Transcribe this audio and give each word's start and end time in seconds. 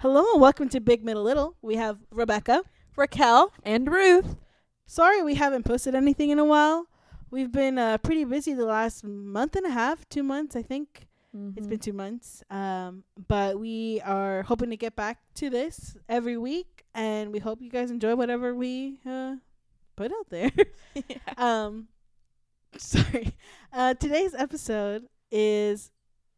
Hello 0.00 0.24
and 0.32 0.40
welcome 0.40 0.70
to 0.70 0.80
Big 0.80 1.04
Middle 1.04 1.22
Little. 1.22 1.56
We 1.60 1.76
have 1.76 1.98
Rebecca. 2.10 2.62
Raquel 2.96 3.52
and 3.62 3.86
Ruth. 3.86 4.34
Sorry 4.86 5.22
we 5.22 5.34
haven't 5.34 5.64
posted 5.64 5.94
anything 5.94 6.30
in 6.30 6.38
a 6.38 6.44
while. 6.46 6.86
We've 7.30 7.52
been 7.52 7.76
uh, 7.76 7.98
pretty 7.98 8.24
busy 8.24 8.54
the 8.54 8.64
last 8.64 9.04
month 9.04 9.56
and 9.56 9.66
a 9.66 9.70
half, 9.70 10.08
two 10.08 10.22
months, 10.22 10.56
I 10.56 10.62
think. 10.62 11.06
It's 11.54 11.66
been 11.66 11.78
two 11.78 11.92
months. 11.92 12.42
Um, 12.48 13.04
but 13.28 13.60
we 13.60 14.00
are 14.00 14.42
hoping 14.44 14.70
to 14.70 14.78
get 14.78 14.96
back 14.96 15.18
to 15.34 15.50
this 15.50 15.98
every 16.08 16.38
week, 16.38 16.86
and 16.94 17.30
we 17.30 17.38
hope 17.38 17.60
you 17.60 17.68
guys 17.68 17.90
enjoy 17.90 18.16
whatever 18.16 18.54
we 18.54 19.00
uh, 19.04 19.34
put 19.96 20.12
out 20.12 20.30
there. 20.30 20.50
um, 21.36 21.88
sorry. 22.78 23.36
Uh, 23.70 23.92
today's 23.92 24.32
episode 24.32 25.08
is, 25.30 25.90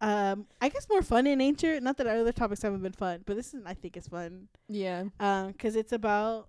um, 0.03 0.46
I 0.61 0.69
guess, 0.69 0.87
more 0.91 1.00
fun 1.03 1.27
in 1.27 1.39
nature. 1.39 1.80
Not 1.80 1.96
that 1.96 2.07
our 2.07 2.16
other 2.19 2.32
topics 2.32 2.61
haven't 2.62 2.82
been 2.82 2.93
fun, 2.93 3.23
but 3.25 3.37
this 3.37 3.55
is, 3.55 3.62
I 3.64 3.73
think, 3.75 3.96
is 3.96 4.09
fun. 4.09 4.48
yeah. 4.69 5.05
Um, 5.21 5.55
'cause 5.55 5.77
it's 5.77 5.92
about 5.92 6.48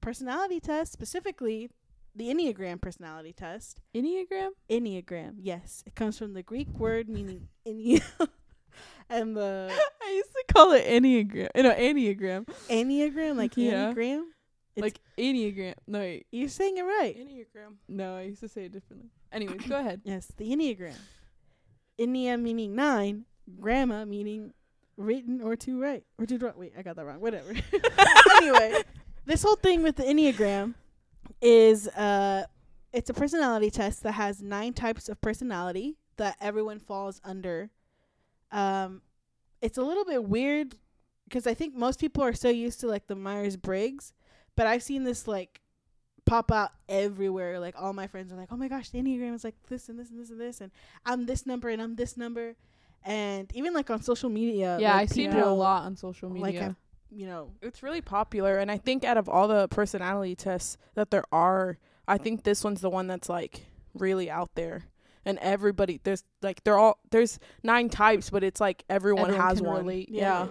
personality 0.00 0.58
tests, 0.60 0.92
specifically 0.92 1.70
the 2.14 2.28
Enneagram 2.28 2.80
personality 2.80 3.32
test. 3.32 3.80
Enneagram? 3.94 4.50
Enneagram, 4.70 5.34
yes, 5.40 5.84
it 5.86 5.94
comes 5.94 6.18
from 6.18 6.32
the 6.34 6.42
Greek 6.42 6.68
word 6.78 7.08
meaning 7.08 7.48
ennea, 7.66 8.02
and 9.10 9.36
the 9.36 9.70
I 10.02 10.10
used 10.10 10.32
to 10.32 10.44
call 10.52 10.72
it 10.72 10.84
Enneagram. 10.86 11.48
No, 11.54 11.70
Enneagram. 11.72 12.46
enneagram, 12.68 13.36
like 13.36 13.56
Yeah. 13.56 13.92
enneagram. 13.92 14.22
It's- 14.76 14.82
like 14.82 15.00
Enneagram. 15.18 15.74
No, 15.88 15.98
wait. 15.98 16.26
You're 16.30 16.48
saying 16.48 16.76
it 16.78 16.82
right. 16.82 17.16
Enneagram. 17.18 17.74
No, 17.88 18.16
I 18.16 18.22
used 18.22 18.40
to 18.40 18.48
say 18.48 18.64
it 18.66 18.72
differently. 18.72 19.10
Anyways, 19.32 19.62
go 19.66 19.76
ahead. 19.78 20.00
Yes, 20.04 20.32
the 20.36 20.48
enneagram. 20.50 20.94
Ennea 21.98 22.40
meaning 22.40 22.74
nine, 22.74 23.24
gramma 23.60 24.06
meaning 24.06 24.52
written 24.96 25.40
or 25.40 25.56
to 25.56 25.80
write 25.80 26.04
or 26.18 26.26
to 26.26 26.38
draw. 26.38 26.52
Wait, 26.56 26.72
I 26.76 26.82
got 26.82 26.96
that 26.96 27.04
wrong. 27.04 27.20
Whatever. 27.20 27.54
anyway, 28.36 28.82
this 29.26 29.42
whole 29.42 29.56
thing 29.56 29.82
with 29.82 29.96
the 29.96 30.04
enneagram 30.04 30.74
is 31.40 31.88
uh, 31.88 32.44
it's 32.92 33.10
a 33.10 33.14
personality 33.14 33.70
test 33.70 34.02
that 34.02 34.12
has 34.12 34.42
nine 34.42 34.72
types 34.72 35.08
of 35.08 35.20
personality 35.20 35.96
that 36.16 36.36
everyone 36.40 36.78
falls 36.78 37.20
under. 37.24 37.70
Um, 38.50 39.02
it's 39.62 39.78
a 39.78 39.82
little 39.82 40.04
bit 40.04 40.24
weird 40.24 40.74
because 41.24 41.46
I 41.46 41.54
think 41.54 41.74
most 41.74 42.00
people 42.00 42.22
are 42.24 42.32
so 42.32 42.48
used 42.48 42.80
to 42.80 42.86
like 42.86 43.06
the 43.06 43.14
Myers 43.14 43.56
Briggs, 43.56 44.12
but 44.56 44.66
I've 44.66 44.82
seen 44.82 45.04
this 45.04 45.28
like 45.28 45.60
pop 46.28 46.52
out 46.52 46.70
everywhere. 46.88 47.58
Like 47.58 47.74
all 47.78 47.92
my 47.92 48.06
friends 48.06 48.32
are 48.32 48.36
like, 48.36 48.48
"Oh 48.52 48.56
my 48.56 48.68
gosh, 48.68 48.90
the 48.90 48.98
Enneagram 48.98 49.34
is 49.34 49.44
like 49.44 49.56
this 49.68 49.88
and 49.88 49.98
this 49.98 50.10
and 50.10 50.20
this 50.20 50.30
and 50.30 50.40
this, 50.40 50.60
and 50.60 50.70
I'm 51.06 51.26
this 51.26 51.46
number 51.46 51.68
and 51.68 51.80
I'm 51.82 51.96
this 51.96 52.16
number," 52.16 52.54
and 53.04 53.50
even 53.54 53.72
like 53.74 53.90
on 53.90 54.02
social 54.02 54.30
media. 54.30 54.78
yeah, 54.80 54.92
like, 54.94 55.10
I 55.10 55.14
see 55.14 55.24
it 55.24 55.34
a 55.34 55.50
lot 55.50 55.84
on 55.84 55.96
social 55.96 56.28
like, 56.30 56.42
media. 56.54 56.62
have- 56.62 56.76
You 57.10 57.26
know, 57.26 57.52
It's 57.62 57.82
really 57.82 58.02
popular, 58.02 58.58
and 58.58 58.70
I 58.70 58.76
think 58.78 59.02
out 59.04 59.16
of 59.16 59.28
all 59.28 59.48
the 59.48 59.66
personality 59.68 60.34
tests 60.36 60.76
that 60.94 61.10
there 61.10 61.24
are, 61.32 61.78
I 62.06 62.18
think 62.18 62.44
this 62.44 62.62
one's 62.62 62.80
the 62.82 62.90
one 62.90 63.06
that's 63.06 63.28
like 63.30 63.66
really 63.94 64.30
out 64.30 64.50
there. 64.54 64.84
And 65.24 65.38
everybody, 65.40 66.00
there's 66.04 66.24
like 66.42 66.62
they're 66.64 66.78
all 66.78 66.98
there's 67.10 67.38
nine 67.62 67.88
types, 67.88 68.30
but 68.30 68.42
it's 68.44 68.60
like 68.60 68.84
everyone, 68.88 69.26
Everyone 69.30 69.46
has 69.48 69.60
one. 69.62 69.76
relate. 69.78 70.08
Yeah. 70.10 70.48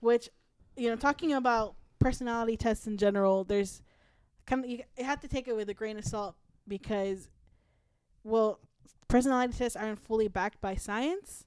which 0.00 0.28
you 0.76 0.90
know, 0.90 0.96
talking 0.96 1.32
about 1.32 1.74
personality 2.00 2.56
tests 2.56 2.86
in 2.86 2.96
general, 2.96 3.44
there's 3.44 3.80
kind 4.46 4.64
of 4.64 4.70
you, 4.70 4.82
have 4.98 5.20
to 5.20 5.28
take 5.28 5.48
it 5.48 5.56
with 5.56 5.68
a 5.68 5.74
grain 5.74 5.98
of 5.98 6.04
salt 6.04 6.36
because, 6.68 7.28
well, 8.22 8.60
personality 9.08 9.52
tests 9.56 9.76
aren't 9.76 9.98
fully 9.98 10.28
backed 10.28 10.60
by 10.60 10.74
science. 10.74 11.44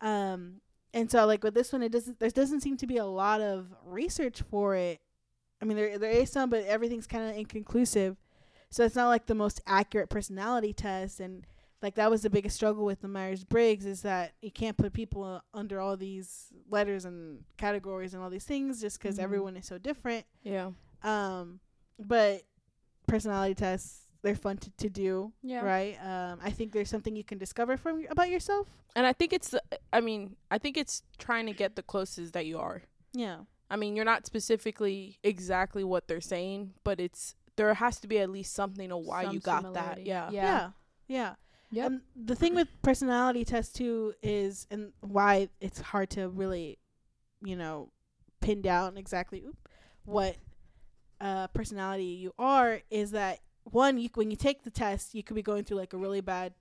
Um, 0.00 0.60
and 0.94 1.10
so 1.10 1.24
like 1.26 1.42
with 1.44 1.54
this 1.54 1.72
one, 1.72 1.82
it 1.82 1.92
doesn't 1.92 2.18
there 2.18 2.30
doesn't 2.30 2.60
seem 2.60 2.76
to 2.78 2.86
be 2.86 2.96
a 2.98 3.04
lot 3.06 3.40
of 3.40 3.72
research 3.84 4.42
for 4.42 4.74
it. 4.74 5.00
I 5.60 5.64
mean, 5.64 5.76
there 5.76 5.98
there 5.98 6.10
is 6.10 6.30
some, 6.30 6.50
but 6.50 6.64
everything's 6.64 7.06
kind 7.06 7.30
of 7.30 7.36
inconclusive. 7.36 8.16
So 8.70 8.84
it's 8.84 8.96
not 8.96 9.08
like 9.08 9.26
the 9.26 9.34
most 9.34 9.60
accurate 9.66 10.08
personality 10.10 10.72
test, 10.72 11.20
and 11.20 11.46
like 11.82 11.94
that 11.96 12.10
was 12.10 12.22
the 12.22 12.30
biggest 12.30 12.56
struggle 12.56 12.84
with 12.84 13.00
the 13.00 13.08
Myers 13.08 13.44
Briggs 13.44 13.86
is 13.86 14.02
that 14.02 14.32
you 14.40 14.50
can't 14.50 14.76
put 14.76 14.92
people 14.92 15.22
uh, 15.24 15.40
under 15.54 15.78
all 15.80 15.96
these 15.96 16.46
letters 16.70 17.04
and 17.04 17.44
categories 17.58 18.14
and 18.14 18.22
all 18.22 18.30
these 18.30 18.44
things 18.44 18.80
just 18.80 18.98
'cause 19.00 19.18
Mhm. 19.18 19.22
everyone 19.22 19.56
is 19.56 19.66
so 19.66 19.78
different. 19.78 20.24
Yeah. 20.42 20.70
Um, 21.02 21.60
but 21.98 22.42
personality 23.06 23.54
tests 23.54 23.98
they're 24.22 24.36
fun 24.36 24.56
to, 24.56 24.70
to 24.76 24.88
do, 24.88 25.32
Yeah. 25.42 25.64
right? 25.64 25.96
Um, 26.00 26.38
I 26.40 26.50
think 26.50 26.70
there's 26.72 26.88
something 26.88 27.16
you 27.16 27.24
can 27.24 27.38
discover 27.38 27.76
from 27.76 28.06
about 28.08 28.30
yourself. 28.30 28.68
And 28.94 29.04
I 29.04 29.12
think 29.12 29.32
it's 29.32 29.48
the- 29.48 29.62
I 29.92 30.00
mean, 30.00 30.36
I 30.48 30.58
think 30.58 30.76
it's 30.76 31.02
trying 31.18 31.46
to 31.46 31.52
get 31.52 31.74
the 31.74 31.82
closest 31.82 32.32
that 32.34 32.46
you 32.46 32.60
are. 32.60 32.82
Yeah, 33.12 33.38
I 33.68 33.74
mean, 33.74 33.96
you're 33.96 34.04
not 34.04 34.24
specifically 34.24 35.18
exactly 35.24 35.82
what 35.82 36.06
they're 36.06 36.20
saying, 36.20 36.74
but 36.84 37.00
it's 37.00 37.34
there 37.56 37.74
has 37.74 37.98
to 38.00 38.06
be 38.06 38.18
at 38.20 38.30
least 38.30 38.54
something 38.54 38.92
of 38.92 39.04
why 39.04 39.24
Some 39.24 39.34
you 39.34 39.40
got 39.40 39.74
that. 39.74 40.06
Yeah. 40.06 40.30
Yeah. 40.30 40.42
yeah, 40.42 40.70
yeah. 41.08 41.34
Yep. 41.72 41.86
Um, 41.86 42.02
the 42.14 42.36
thing 42.36 42.54
with 42.54 42.68
personality 42.82 43.44
tests 43.44 43.72
too 43.72 44.14
is, 44.22 44.66
and 44.70 44.92
why 45.00 45.48
it's 45.60 45.80
hard 45.80 46.10
to 46.10 46.28
really, 46.28 46.78
you 47.42 47.56
know, 47.56 47.90
pin 48.40 48.62
down 48.62 48.96
exactly 48.96 49.42
oop, 49.44 49.68
what 50.04 50.36
uh, 51.22 51.46
personality 51.48 52.04
you 52.04 52.34
are 52.38 52.80
is 52.90 53.12
that 53.12 53.38
one, 53.64 53.96
you 53.96 54.10
when 54.14 54.30
you 54.30 54.36
take 54.36 54.64
the 54.64 54.70
test, 54.70 55.14
you 55.14 55.22
could 55.22 55.36
be 55.36 55.42
going 55.42 55.62
through 55.64 55.76
like 55.76 55.92
a 55.92 55.96
really 55.96 56.20
bad, 56.20 56.52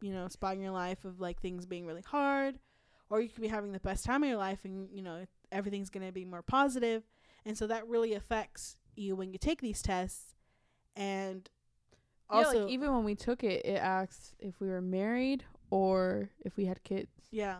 you 0.00 0.12
know, 0.12 0.26
spot 0.28 0.56
in 0.56 0.60
your 0.60 0.72
life 0.72 1.04
of 1.04 1.20
like 1.20 1.40
things 1.40 1.66
being 1.66 1.86
really 1.86 2.02
hard, 2.02 2.58
or 3.08 3.20
you 3.20 3.28
could 3.28 3.42
be 3.42 3.48
having 3.48 3.72
the 3.72 3.78
best 3.78 4.04
time 4.04 4.24
of 4.24 4.28
your 4.28 4.38
life 4.38 4.58
and 4.64 4.88
you 4.92 5.02
know 5.02 5.24
everything's 5.52 5.88
gonna 5.88 6.10
be 6.10 6.24
more 6.24 6.42
positive, 6.42 7.04
and 7.44 7.56
so 7.56 7.68
that 7.68 7.86
really 7.86 8.12
affects 8.12 8.76
you 8.96 9.14
when 9.14 9.32
you 9.32 9.38
take 9.38 9.60
these 9.60 9.82
tests, 9.82 10.34
and 10.96 11.48
also 12.28 12.52
yeah, 12.58 12.64
like 12.64 12.72
even 12.72 12.92
when 12.92 13.04
we 13.04 13.14
took 13.14 13.44
it, 13.44 13.64
it 13.64 13.78
asked 13.78 14.34
if 14.40 14.58
we 14.60 14.68
were 14.68 14.82
married 14.82 15.44
or 15.70 16.28
if 16.44 16.56
we 16.56 16.64
had 16.64 16.82
kids. 16.82 17.10
yeah. 17.30 17.58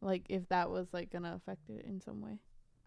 Like 0.00 0.24
if 0.28 0.48
that 0.48 0.70
was 0.70 0.88
like 0.92 1.10
gonna 1.10 1.34
affect 1.36 1.70
it 1.70 1.84
in 1.84 2.00
some 2.00 2.20
way. 2.20 2.38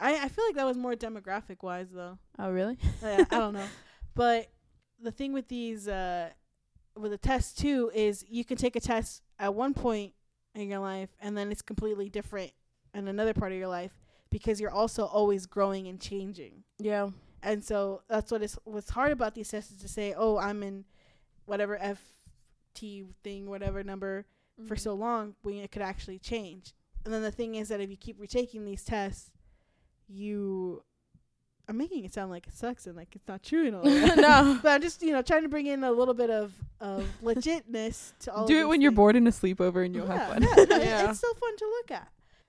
I, 0.02 0.24
I 0.24 0.28
feel 0.28 0.44
like 0.44 0.56
that 0.56 0.66
was 0.66 0.76
more 0.76 0.94
demographic 0.94 1.62
wise 1.62 1.88
though. 1.92 2.18
Oh 2.38 2.50
really? 2.50 2.76
Yeah, 3.02 3.24
I 3.30 3.38
don't 3.38 3.54
know. 3.58 3.66
But 4.14 4.50
the 5.00 5.12
thing 5.12 5.32
with 5.32 5.48
these 5.48 5.88
uh 5.88 6.30
with 6.96 7.12
the 7.12 7.18
test 7.18 7.58
too 7.58 7.90
is 7.94 8.24
you 8.28 8.44
can 8.44 8.56
take 8.56 8.76
a 8.76 8.80
test 8.80 9.22
at 9.38 9.54
one 9.54 9.74
point 9.74 10.12
in 10.54 10.68
your 10.68 10.80
life 10.80 11.08
and 11.20 11.36
then 11.36 11.50
it's 11.50 11.62
completely 11.62 12.08
different 12.10 12.52
in 12.94 13.08
another 13.08 13.32
part 13.32 13.52
of 13.52 13.58
your 13.58 13.68
life 13.68 13.92
because 14.30 14.60
you're 14.60 14.70
also 14.70 15.06
always 15.06 15.46
growing 15.46 15.88
and 15.88 16.00
changing. 16.00 16.64
Yeah. 16.78 17.10
And 17.42 17.64
so 17.64 18.02
that's 18.08 18.30
what 18.30 18.42
is 18.42 18.58
what's 18.64 18.90
hard 18.90 19.12
about 19.12 19.34
these 19.34 19.48
tests 19.50 19.72
is 19.72 19.78
to 19.78 19.88
say, 19.88 20.14
"Oh, 20.16 20.38
I'm 20.38 20.62
in 20.62 20.84
whatever 21.46 21.78
FT 21.78 23.06
thing, 23.22 23.48
whatever 23.48 23.82
number 23.82 24.26
for 24.66 24.76
so 24.76 24.94
long 24.94 25.34
when 25.42 25.56
it 25.56 25.72
could 25.72 25.82
actually 25.82 26.18
change. 26.18 26.72
And 27.04 27.12
then 27.12 27.22
the 27.22 27.32
thing 27.32 27.56
is 27.56 27.68
that 27.68 27.80
if 27.80 27.90
you 27.90 27.96
keep 27.96 28.20
retaking 28.20 28.64
these 28.64 28.84
tests, 28.84 29.30
you 30.08 30.82
I'm 31.68 31.76
making 31.78 32.04
it 32.04 32.12
sound 32.12 32.30
like 32.30 32.46
it 32.48 32.54
sucks 32.54 32.86
and 32.86 32.96
like 32.96 33.14
it's 33.14 33.26
not 33.28 33.42
true 33.42 33.66
and 33.68 33.76
all 33.76 33.82
that. 33.84 34.16
no. 34.18 34.58
but 34.62 34.72
I'm 34.72 34.82
just, 34.82 35.00
you 35.02 35.12
know, 35.12 35.22
trying 35.22 35.42
to 35.42 35.48
bring 35.48 35.66
in 35.66 35.84
a 35.84 35.92
little 35.92 36.12
bit 36.12 36.28
of, 36.28 36.52
of 36.80 37.06
legitness 37.22 38.12
to 38.20 38.34
all 38.34 38.46
Do 38.46 38.56
of 38.56 38.60
it 38.62 38.68
when 38.68 38.80
you're 38.80 38.90
bored 38.90 39.14
in 39.16 39.26
a 39.26 39.30
sleepover 39.30 39.84
and 39.86 39.94
you'll 39.94 40.08
yeah, 40.08 40.18
have 40.18 40.32
fun. 40.34 40.42
Yeah, 40.42 40.78
Yeah. 40.78 41.08
it's 41.10 41.18
still 41.18 41.34
fun 41.34 41.56
to 41.56 41.64
look 41.64 41.90
at. 41.92 42.08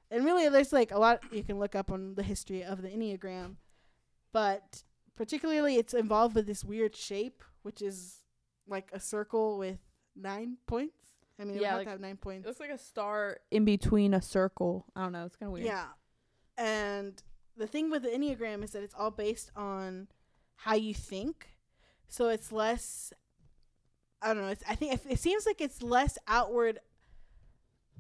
And 0.10 0.26
really, 0.26 0.50
there's 0.50 0.74
like 0.74 0.92
a 0.92 0.98
lot 1.00 1.22
you 1.32 1.44
can 1.44 1.60
look 1.60 1.76
up 1.76 1.92
on 1.92 2.16
the 2.16 2.24
history 2.24 2.64
of 2.64 2.82
the 2.82 2.90
Enneagram. 2.90 3.56
But 4.32 4.84
particularly, 5.16 5.76
it's 5.78 5.94
involved 5.94 6.36
with 6.36 6.48
this 6.48 6.64
weird 6.64 6.96
shape, 6.96 7.44
which 7.62 7.82
is 7.82 8.18
like 8.68 8.90
a 8.94 9.00
circle 9.00 9.58
with 9.60 9.78
nine 10.16 10.58
points. 10.68 10.98
I 11.40 11.44
mean, 11.44 11.52
it 11.52 11.54
would 11.54 11.62
Yeah, 11.62 11.70
have 11.70 11.78
like- 11.80 11.86
to 11.88 11.92
have 11.92 12.00
nine 12.00 12.18
points. 12.18 12.46
It 12.46 12.48
looks 12.50 12.60
like 12.60 12.72
a 12.72 12.78
star 12.80 13.38
in 13.52 13.64
between 13.64 14.14
a 14.16 14.22
circle. 14.22 14.86
I 14.96 15.04
don't 15.04 15.12
know. 15.12 15.26
It's 15.26 15.36
kind 15.36 15.48
of 15.50 15.54
weird. 15.54 15.68
Yeah. 15.68 15.86
And 16.58 17.22
the 17.58 17.68
thing 17.68 17.90
with 17.90 18.04
the 18.04 18.10
Enneagram 18.10 18.64
is 18.64 18.72
that 18.72 18.84
it's 18.84 18.96
all 18.98 19.12
based 19.12 19.52
on 19.56 20.08
how 20.58 20.76
you 20.76 20.94
think. 20.94 21.50
So 22.08 22.30
it's 22.30 22.52
less 22.52 23.12
I 24.22 24.34
don't 24.34 24.44
know, 24.44 24.50
it's 24.50 24.64
I 24.70 24.76
think 24.76 24.94
it, 24.94 25.02
it 25.10 25.20
seems 25.20 25.46
like 25.46 25.60
it's 25.62 25.82
less 25.82 26.18
outward 26.28 26.80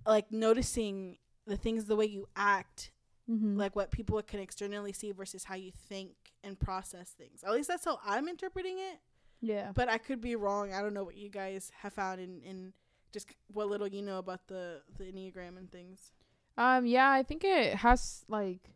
like 0.06 0.32
noticing 0.32 1.18
the 1.46 1.58
things 1.58 1.86
the 1.86 1.96
way 1.96 2.06
you 2.06 2.28
act, 2.36 2.92
Mm-hmm. 3.30 3.56
like 3.58 3.74
what 3.74 3.90
people 3.90 4.22
can 4.22 4.42
externally 4.42 4.92
see 4.92 5.14
versus 5.14 5.46
how 5.46 5.56
you 5.56 5.72
think 5.88 6.12
and 6.44 6.60
process 6.60 7.12
things. 7.12 7.42
At 7.42 7.54
least 7.54 7.70
that's 7.70 7.86
how 7.86 7.98
I'm 8.06 8.28
interpreting 8.28 8.80
it, 8.80 9.00
yeah. 9.40 9.72
but 9.74 9.88
I 9.88 9.98
could 9.98 10.20
be 10.20 10.36
wrong. 10.36 10.74
I 10.74 10.82
don't 10.82 10.94
know 10.94 11.06
what 11.06 11.16
you 11.16 11.30
guys 11.30 11.72
have 11.84 11.94
found 11.94 12.20
in 12.20 12.42
in 12.44 12.74
just 13.14 13.30
what 13.48 13.70
little 13.70 13.88
you 13.88 14.02
know 14.02 14.18
about 14.18 14.48
the 14.48 14.82
the 14.98 15.06
Enneagram 15.06 15.58
and 15.58 15.72
things. 15.72 16.12
Um. 16.58 16.86
Yeah. 16.86 17.10
I 17.10 17.24
think 17.24 17.46
it 17.46 17.76
has 17.76 18.26
like, 18.28 18.72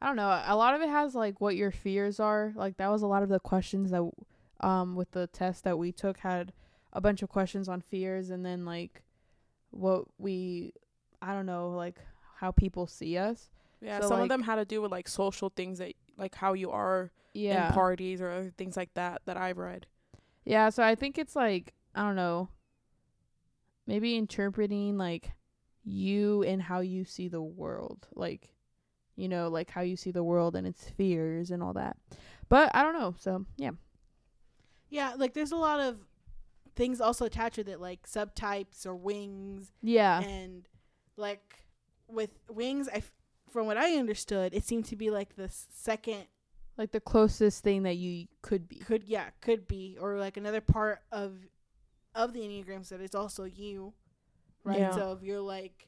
I 0.00 0.06
don't 0.06 0.16
know. 0.16 0.42
A 0.46 0.56
lot 0.56 0.74
of 0.74 0.80
it 0.80 0.88
has 0.88 1.14
like 1.14 1.40
what 1.40 1.56
your 1.56 1.70
fears 1.72 2.20
are. 2.20 2.52
Like 2.54 2.76
that 2.76 2.88
was 2.90 3.02
a 3.02 3.06
lot 3.06 3.22
of 3.22 3.28
the 3.28 3.40
questions 3.40 3.90
that, 3.90 4.08
um, 4.60 4.94
with 4.94 5.10
the 5.10 5.26
test 5.26 5.64
that 5.64 5.78
we 5.78 5.90
took 5.92 6.18
had 6.18 6.52
a 6.92 7.00
bunch 7.00 7.22
of 7.22 7.28
questions 7.28 7.68
on 7.68 7.80
fears 7.80 8.30
and 8.30 8.44
then 8.46 8.64
like, 8.64 9.02
what 9.70 10.04
we, 10.18 10.72
I 11.20 11.32
don't 11.34 11.46
know, 11.46 11.70
like 11.70 11.98
how 12.36 12.50
people 12.52 12.86
see 12.86 13.18
us. 13.18 13.50
Yeah, 13.80 14.00
So, 14.00 14.08
some 14.08 14.16
like- 14.18 14.22
of 14.24 14.28
them 14.28 14.42
had 14.42 14.56
to 14.56 14.64
do 14.64 14.80
with 14.80 14.90
like 14.92 15.08
social 15.08 15.50
things 15.50 15.78
that 15.78 15.94
like 16.16 16.34
how 16.34 16.52
you 16.52 16.70
are 16.70 17.10
Yeah. 17.34 17.68
in 17.68 17.72
parties 17.74 18.20
or 18.20 18.30
other 18.30 18.52
things 18.56 18.76
like 18.76 18.94
that 18.94 19.22
that 19.26 19.36
I've 19.36 19.58
read. 19.58 19.86
Yeah, 20.44 20.70
so 20.70 20.82
I 20.82 20.94
think 20.94 21.18
it's 21.18 21.34
like 21.36 21.74
I 21.94 22.02
don't 22.02 22.16
know. 22.16 22.48
Maybe 23.86 24.16
interpreting 24.16 24.96
like 24.98 25.32
you 25.84 26.42
and 26.42 26.62
how 26.62 26.80
you 26.80 27.04
see 27.04 27.28
the 27.28 27.42
world. 27.42 28.06
Like 28.14 28.50
you 29.18 29.28
know, 29.28 29.48
like 29.48 29.70
how 29.70 29.80
you 29.82 29.96
see 29.96 30.10
the 30.12 30.22
world 30.24 30.54
and 30.56 30.66
its 30.66 30.88
fears 30.90 31.50
and 31.50 31.62
all 31.62 31.72
that. 31.74 31.96
But 32.48 32.70
I 32.74 32.82
don't 32.82 32.94
know. 32.94 33.14
So, 33.18 33.44
yeah. 33.56 33.72
Yeah, 34.90 35.14
like 35.16 35.34
there's 35.34 35.52
a 35.52 35.56
lot 35.56 35.80
of 35.80 35.98
things 36.74 37.00
also 37.00 37.24
attached 37.26 37.58
with 37.58 37.68
it, 37.68 37.80
like 37.80 38.06
subtypes 38.08 38.86
or 38.86 38.94
wings, 38.94 39.72
Yeah. 39.82 40.20
and 40.22 40.66
like 41.16 41.64
with 42.08 42.30
wings, 42.48 42.88
I 42.88 42.98
f- 42.98 43.12
from 43.50 43.66
what 43.66 43.76
I 43.76 43.96
understood, 43.96 44.54
it 44.54 44.64
seemed 44.64 44.84
to 44.86 44.96
be 44.96 45.10
like 45.10 45.36
the 45.36 45.48
second 45.50 46.24
Like 46.78 46.92
the 46.92 47.00
closest 47.00 47.64
thing 47.64 47.82
that 47.82 47.96
you 47.96 48.28
could 48.40 48.68
be. 48.68 48.76
could 48.76 49.04
yeah 49.04 49.30
could 49.40 49.66
be 49.66 49.98
or 50.00 50.16
like 50.18 50.36
another 50.36 50.60
part 50.60 51.00
of 51.12 51.34
of 52.14 52.32
the 52.32 52.40
enneagrams 52.40 52.88
that 52.88 53.00
is 53.00 53.14
also 53.14 53.44
you, 53.44 53.92
right? 54.64 54.78
Yeah. 54.78 54.92
So 54.92 55.12
if 55.12 55.22
you're 55.22 55.40
like, 55.40 55.87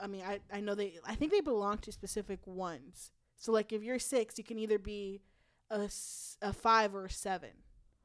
I 0.00 0.06
mean, 0.06 0.22
I 0.26 0.40
I 0.52 0.60
know 0.60 0.74
they 0.74 0.94
I 1.06 1.14
think 1.14 1.32
they 1.32 1.40
belong 1.40 1.78
to 1.78 1.92
specific 1.92 2.40
ones. 2.46 3.10
So 3.36 3.52
like 3.52 3.72
if 3.72 3.82
you're 3.82 3.98
six, 3.98 4.38
you 4.38 4.44
can 4.44 4.58
either 4.58 4.78
be 4.78 5.20
a, 5.70 5.88
a 6.42 6.52
five 6.52 6.94
or 6.94 7.06
a 7.06 7.10
seven. 7.10 7.50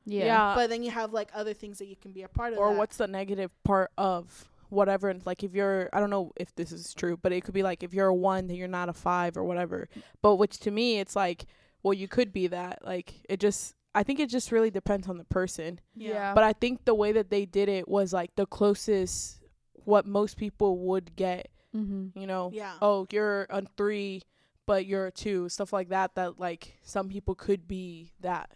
Yeah. 0.05 0.55
but 0.55 0.69
then 0.69 0.81
you 0.81 0.91
have 0.91 1.13
like 1.13 1.29
other 1.33 1.53
things 1.53 1.77
that 1.79 1.87
you 1.87 1.95
can 1.95 2.11
be 2.11 2.23
a 2.23 2.27
part 2.27 2.53
of. 2.53 2.59
or 2.59 2.71
that. 2.71 2.77
what's 2.79 2.97
the 2.97 3.07
negative 3.07 3.51
part 3.63 3.91
of 3.97 4.49
whatever 4.69 5.09
and 5.09 5.25
like 5.25 5.43
if 5.43 5.53
you're 5.53 5.89
i 5.93 5.99
don't 5.99 6.11
know 6.11 6.31
if 6.35 6.53
this 6.55 6.71
is 6.71 6.93
true 6.93 7.17
but 7.17 7.31
it 7.31 7.43
could 7.43 7.53
be 7.53 7.63
like 7.63 7.83
if 7.83 7.93
you're 7.93 8.07
a 8.07 8.13
one 8.13 8.47
then 8.47 8.55
you're 8.55 8.67
not 8.67 8.87
a 8.87 8.93
five 8.93 9.35
or 9.35 9.43
whatever 9.43 9.89
but 10.21 10.35
which 10.35 10.59
to 10.59 10.69
me 10.69 10.99
it's 10.99 11.15
like 11.15 11.45
well 11.81 11.93
you 11.93 12.07
could 12.07 12.31
be 12.31 12.45
that 12.47 12.79
like 12.85 13.15
it 13.27 13.39
just 13.39 13.73
i 13.95 14.03
think 14.03 14.19
it 14.19 14.29
just 14.29 14.51
really 14.51 14.69
depends 14.69 15.07
on 15.07 15.17
the 15.17 15.23
person 15.25 15.79
yeah. 15.95 16.33
but 16.35 16.43
i 16.43 16.53
think 16.53 16.85
the 16.85 16.93
way 16.93 17.11
that 17.11 17.31
they 17.31 17.45
did 17.45 17.67
it 17.67 17.87
was 17.87 18.13
like 18.13 18.29
the 18.35 18.45
closest 18.45 19.39
what 19.85 20.05
most 20.05 20.37
people 20.37 20.77
would 20.77 21.15
get 21.15 21.49
mhm. 21.75 22.11
you 22.15 22.25
know 22.27 22.49
Yeah. 22.53 22.75
oh 22.81 23.07
you're 23.11 23.45
a 23.49 23.63
three 23.77 24.23
but 24.65 24.85
you're 24.85 25.07
a 25.07 25.11
two 25.11 25.49
stuff 25.49 25.71
like 25.73 25.89
that 25.89 26.15
that 26.15 26.39
like 26.39 26.77
some 26.83 27.09
people 27.09 27.35
could 27.35 27.67
be 27.67 28.11
that 28.21 28.51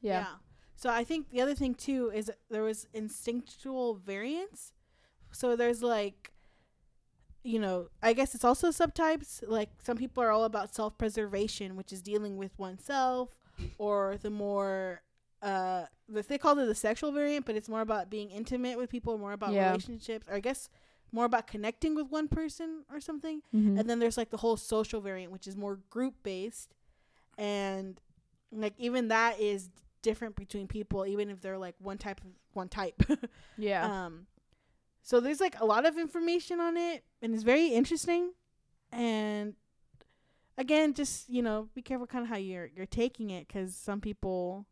Yeah. 0.00 0.26
So 0.76 0.90
I 0.90 1.04
think 1.04 1.30
the 1.30 1.40
other 1.40 1.54
thing 1.54 1.74
too 1.74 2.10
is 2.14 2.30
there 2.50 2.62
was 2.62 2.86
instinctual 2.92 3.94
variance. 3.94 4.72
So 5.32 5.56
there's 5.56 5.82
like 5.82 6.32
you 7.42 7.58
know, 7.58 7.88
I 8.02 8.14
guess 8.14 8.34
it's 8.34 8.44
also 8.44 8.68
subtypes. 8.70 9.42
Like 9.46 9.68
some 9.82 9.96
people 9.98 10.22
are 10.22 10.30
all 10.30 10.44
about 10.44 10.74
self-preservation, 10.74 11.76
which 11.76 11.92
is 11.92 12.00
dealing 12.02 12.36
with 12.38 12.58
oneself 12.58 13.30
or 13.78 14.16
the 14.22 14.30
more 14.30 15.02
uh 15.42 15.84
the, 16.08 16.22
they 16.22 16.38
call 16.38 16.58
it 16.58 16.66
the 16.66 16.74
sexual 16.74 17.12
variant, 17.12 17.46
but 17.46 17.54
it's 17.54 17.68
more 17.68 17.80
about 17.82 18.10
being 18.10 18.30
intimate 18.30 18.76
with 18.78 18.90
people, 18.90 19.16
more 19.18 19.32
about 19.32 19.52
Yeah. 19.52 19.68
relationships, 19.68 20.26
or 20.28 20.34
I 20.36 20.40
guess 20.40 20.68
more 21.12 21.24
about 21.24 21.46
connecting 21.46 21.94
with 21.94 22.08
one 22.10 22.28
person 22.28 22.84
or 22.90 23.00
something. 23.00 23.42
Mhm. 23.54 23.78
And 23.78 23.88
then 23.88 23.98
there's 23.98 24.16
like 24.16 24.30
the 24.30 24.38
whole 24.38 24.56
social 24.56 25.00
variant, 25.00 25.32
which 25.32 25.46
is 25.46 25.56
more 25.56 25.76
group 25.90 26.14
based, 26.22 26.74
and 27.38 28.00
like 28.52 28.74
even 28.78 29.08
that 29.08 29.40
is 29.40 29.70
different 30.02 30.36
between 30.36 30.66
people, 30.68 31.06
even 31.06 31.30
if 31.30 31.40
they're 31.40 31.58
like 31.58 31.74
one 31.78 31.98
type 31.98 32.20
of 32.20 32.26
one 32.52 32.68
type. 32.68 33.02
yeah. 33.58 34.06
um, 34.06 34.26
so 35.02 35.20
there's 35.20 35.40
like 35.40 35.58
a 35.60 35.64
lot 35.64 35.86
of 35.86 35.98
information 35.98 36.60
on 36.60 36.76
it, 36.76 37.04
and 37.22 37.34
it's 37.34 37.42
very 37.42 37.68
interesting. 37.68 38.32
And 38.92 39.54
again, 40.56 40.94
just 40.94 41.28
you 41.28 41.42
know, 41.42 41.68
be 41.74 41.82
careful 41.82 42.06
kind 42.06 42.24
of 42.24 42.28
how 42.28 42.36
you're 42.36 42.66
you're 42.74 42.86
taking 42.86 43.30
it, 43.30 43.46
because 43.48 43.74
some 43.74 44.00
people 44.00 44.66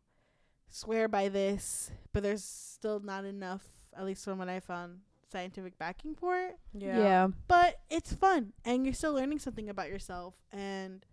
swear 0.69 1.07
by 1.07 1.29
this, 1.29 1.91
but 2.13 2.23
there's 2.23 2.43
still 2.43 2.99
not 2.99 3.25
enough, 3.25 3.63
at 3.95 4.05
least 4.05 4.23
from 4.25 4.39
what 4.39 4.49
I 4.49 4.59
found, 4.59 5.01
scientific 5.33 5.77
backing 5.77 6.15
for 6.15 6.37
it 6.37 6.57
yeah. 6.73 6.97
yeah. 6.97 7.27
but 7.49 7.81
it's 7.89 8.13
fun 8.13 8.53
and 8.63 8.85
you're 8.85 8.93
still 8.93 9.13
learning 9.13 9.39
something 9.39 9.67
about 9.67 9.89
yourself 9.89 10.35
and 10.51 11.05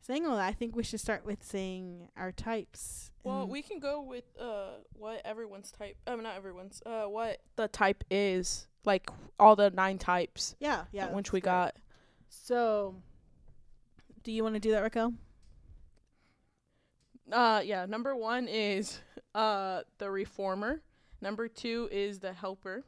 saying 0.00 0.26
all 0.26 0.36
that 0.36 0.46
i 0.48 0.52
think 0.52 0.74
we 0.74 0.82
should 0.82 0.98
start 0.98 1.24
with 1.24 1.44
saying 1.44 2.08
our 2.16 2.32
types 2.32 3.10
Well, 3.22 3.46
we 3.46 3.60
can 3.62 3.78
go 3.78 4.00
with 4.00 4.24
uh 4.40 4.78
what 4.94 5.20
everyone's 5.24 5.70
type. 5.70 5.96
I 6.06 6.14
mean, 6.14 6.22
not 6.22 6.36
everyone's. 6.36 6.80
Uh, 6.86 7.04
what 7.04 7.42
the 7.56 7.68
type 7.68 8.02
is 8.10 8.66
like 8.86 9.10
all 9.38 9.54
the 9.54 9.68
nine 9.70 9.98
types. 9.98 10.56
yeah 10.60 10.84
yeah 10.92 11.12
which 11.12 11.30
we 11.30 11.40
great. 11.40 11.50
got. 11.52 11.76
so 12.30 12.94
do 14.24 14.32
you 14.32 14.42
want 14.42 14.54
to 14.54 14.60
do 14.60 14.70
that 14.70 14.80
Raquel? 14.82 15.12
Uh, 17.30 17.60
yeah. 17.64 17.84
Number 17.86 18.16
one 18.16 18.48
is 18.48 19.00
uh 19.34 19.82
the 19.98 20.10
reformer. 20.10 20.80
Number 21.20 21.48
two 21.48 21.88
is 21.92 22.20
the 22.20 22.32
helper. 22.32 22.84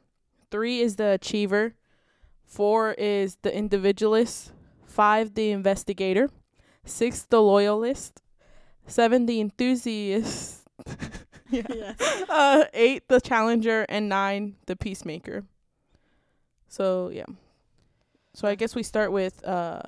Three 0.51 0.81
is 0.81 0.97
the 0.97 1.11
achiever. 1.11 1.75
Four 2.45 2.91
is 2.93 3.37
the 3.41 3.55
individualist. 3.55 4.51
Five 4.85 5.33
the 5.33 5.51
investigator. 5.51 6.29
Six 6.83 7.23
the 7.23 7.41
loyalist. 7.41 8.21
Seven 8.85 9.25
the 9.25 9.39
enthusiast. 9.39 10.67
yeah. 11.49 11.63
yes 11.69 12.23
uh, 12.29 12.65
eight 12.73 13.07
the 13.07 13.21
challenger 13.21 13.85
and 13.87 14.09
nine 14.09 14.55
the 14.65 14.75
peacemaker. 14.75 15.45
So 16.67 17.09
yeah. 17.09 17.25
So 18.33 18.47
I 18.47 18.55
guess 18.55 18.75
we 18.75 18.83
start 18.83 19.11
with 19.11 19.45
uh 19.47 19.81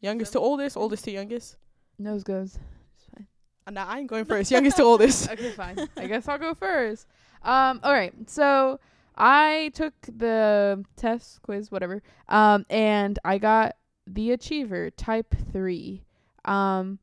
youngest 0.00 0.32
to 0.32 0.40
oldest, 0.40 0.76
oldest 0.76 1.04
to 1.04 1.12
youngest. 1.12 1.56
Nose 1.98 2.24
goes. 2.24 2.58
It's 2.96 3.06
fine. 3.14 3.26
Uh, 3.66 3.70
nah, 3.70 3.86
I 3.86 4.00
ain't 4.00 4.08
going 4.08 4.24
first. 4.24 4.50
youngest 4.50 4.78
to 4.78 4.82
oldest. 4.90 5.30
okay, 5.30 5.50
fine. 5.52 5.88
I 5.96 6.06
guess 6.06 6.26
I'll 6.26 6.38
go 6.38 6.54
first. 6.54 7.06
Um, 7.42 7.80
all 7.84 7.92
right. 7.92 8.12
So 8.28 8.80
I 9.20 9.70
took 9.74 9.92
the 10.00 10.82
test 10.96 11.42
quiz, 11.42 11.70
whatever. 11.70 12.02
Um, 12.28 12.64
and 12.70 13.18
I 13.22 13.36
got 13.36 13.76
the 14.06 14.32
achiever 14.32 14.90
type 14.90 15.34
three. 15.52 16.04
Um, 16.46 16.98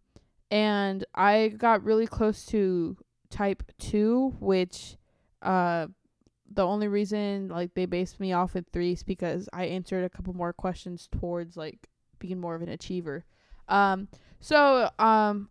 and 0.49 1.05
I 1.13 1.49
got 1.49 1.83
really 1.83 2.07
close 2.07 2.43
to 2.47 2.97
type 3.29 3.61
two, 3.77 4.35
which, 4.39 4.97
uh, 5.43 5.87
the 6.49 6.65
only 6.65 6.87
reason 6.87 7.49
like 7.49 7.75
they 7.75 7.85
based 7.85 8.19
me 8.19 8.33
off 8.33 8.55
at 8.55 8.65
three 8.71 8.93
is 8.93 9.03
because 9.03 9.47
I 9.53 9.65
answered 9.65 10.03
a 10.03 10.09
couple 10.09 10.33
more 10.33 10.53
questions 10.53 11.07
towards 11.11 11.55
like 11.55 11.87
being 12.17 12.39
more 12.39 12.55
of 12.55 12.63
an 12.63 12.69
achiever. 12.69 13.25
Um, 13.67 14.07
so 14.39 14.89
um, 14.97 15.49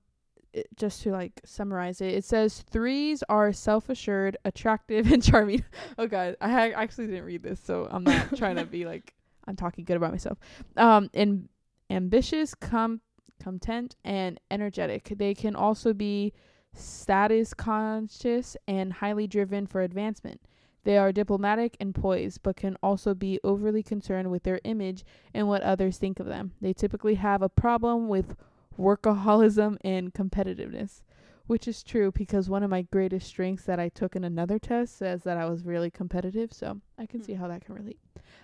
just 0.77 1.03
to 1.03 1.11
like 1.11 1.41
summarize 1.45 2.01
it, 2.01 2.15
it 2.15 2.25
says 2.25 2.63
threes 2.71 3.23
are 3.29 3.53
self-assured, 3.53 4.37
attractive, 4.45 5.07
and 5.13 5.23
charming. 5.23 5.65
oh 5.99 6.07
god, 6.07 6.37
I 6.41 6.51
ha- 6.51 6.81
actually 6.81 7.07
didn't 7.07 7.25
read 7.25 7.43
this, 7.43 7.61
so 7.61 7.89
I'm 7.91 8.05
not 8.05 8.37
trying 8.37 8.57
to 8.57 8.65
be 8.65 8.85
like 8.87 9.15
I'm 9.47 9.57
talking 9.57 9.85
good 9.85 9.97
about 9.97 10.13
myself. 10.13 10.39
Um, 10.77 11.11
and 11.15 11.49
ambitious, 11.91 12.55
com- 12.55 13.01
content, 13.43 13.97
and 14.05 14.41
energetic. 14.51 15.15
They 15.17 15.35
can 15.35 15.55
also 15.55 15.93
be 15.93 16.33
status 16.75 17.55
conscious 17.55 18.57
and 18.67 18.93
highly 18.93 19.27
driven 19.27 19.67
for 19.67 19.83
advancement. 19.83 20.41
They 20.85 20.99
are 20.99 21.11
diplomatic 21.11 21.77
and 21.81 21.95
poised, 21.95 22.45
but 22.45 22.57
can 22.57 22.77
also 22.81 23.13
be 23.13 23.41
overly 23.43 23.83
concerned 23.83 24.31
with 24.31 24.45
their 24.45 24.61
image 24.63 25.05
and 25.35 25.49
what 25.49 25.63
others 25.63 25.99
think 25.99 26.21
of 26.21 26.27
them. 26.27 26.53
They 26.61 26.73
typically 26.73 27.17
have 27.17 27.43
a 27.43 27.49
problem 27.49 28.07
with 28.09 28.37
workaholism 28.79 29.77
and 29.83 30.13
competitiveness, 30.13 31.03
which 31.47 31.69
is 31.69 31.83
true 31.83 32.13
because 32.13 32.49
one 32.49 32.63
of 32.63 32.71
my 32.71 32.83
greatest 32.83 33.27
strengths 33.27 33.65
that 33.65 33.81
I 33.81 33.89
took 33.89 34.17
in 34.17 34.25
another 34.25 34.59
test 34.59 34.97
says 34.97 35.23
that 35.25 35.37
I 35.37 35.47
was 35.47 35.65
really 35.65 35.91
competitive, 35.91 36.53
so 36.53 36.81
I 36.99 37.07
can 37.07 37.23
see 37.23 37.35
how 37.35 37.49
that 37.49 37.65
can 37.65 37.75
relate. 37.75 37.99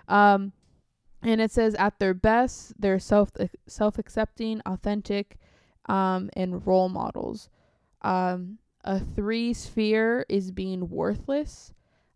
Um, 0.08 0.52
and 1.22 1.40
it 1.40 1.50
says 1.50 1.74
at 1.76 1.98
their 1.98 2.14
best, 2.14 2.80
they're 2.80 2.98
self 2.98 3.30
self 3.66 3.98
accepting, 3.98 4.60
authentic, 4.66 5.38
um, 5.86 6.30
and 6.34 6.66
role 6.66 6.88
models. 6.88 7.48
Um, 8.02 8.58
a 8.84 8.98
three 8.98 9.52
sphere 9.52 10.26
is 10.28 10.50
being 10.50 10.90
worthless. 10.90 11.72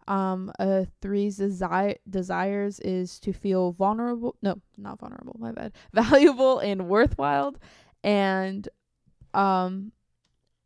Um, 0.08 0.52
a 0.60 0.86
three's 1.00 1.36
desire 1.36 1.96
desires 2.08 2.78
is 2.80 3.18
to 3.20 3.32
feel 3.32 3.72
vulnerable. 3.72 4.36
No, 4.42 4.60
not 4.76 5.00
vulnerable. 5.00 5.36
My 5.38 5.52
bad. 5.52 5.72
Valuable 5.92 6.58
and 6.58 6.88
worthwhile. 6.88 7.56
And 8.02 8.68
um, 9.34 9.92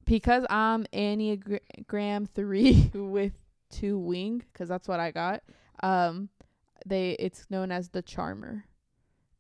because 0.05 0.45
I'm 0.51 0.85
Enneagram 0.93 2.29
three 2.29 2.91
with 2.95 3.33
two 3.71 3.99
wing, 3.99 4.43
because 4.53 4.69
that's 4.69 4.89
what 4.89 5.01
I 5.01 5.11
got. 5.11 5.43
Um, 5.83 6.29
they 6.87 7.13
it's 7.13 7.47
known 7.51 7.71
as 7.73 7.91
the 7.91 8.03
charmer. 8.03 8.65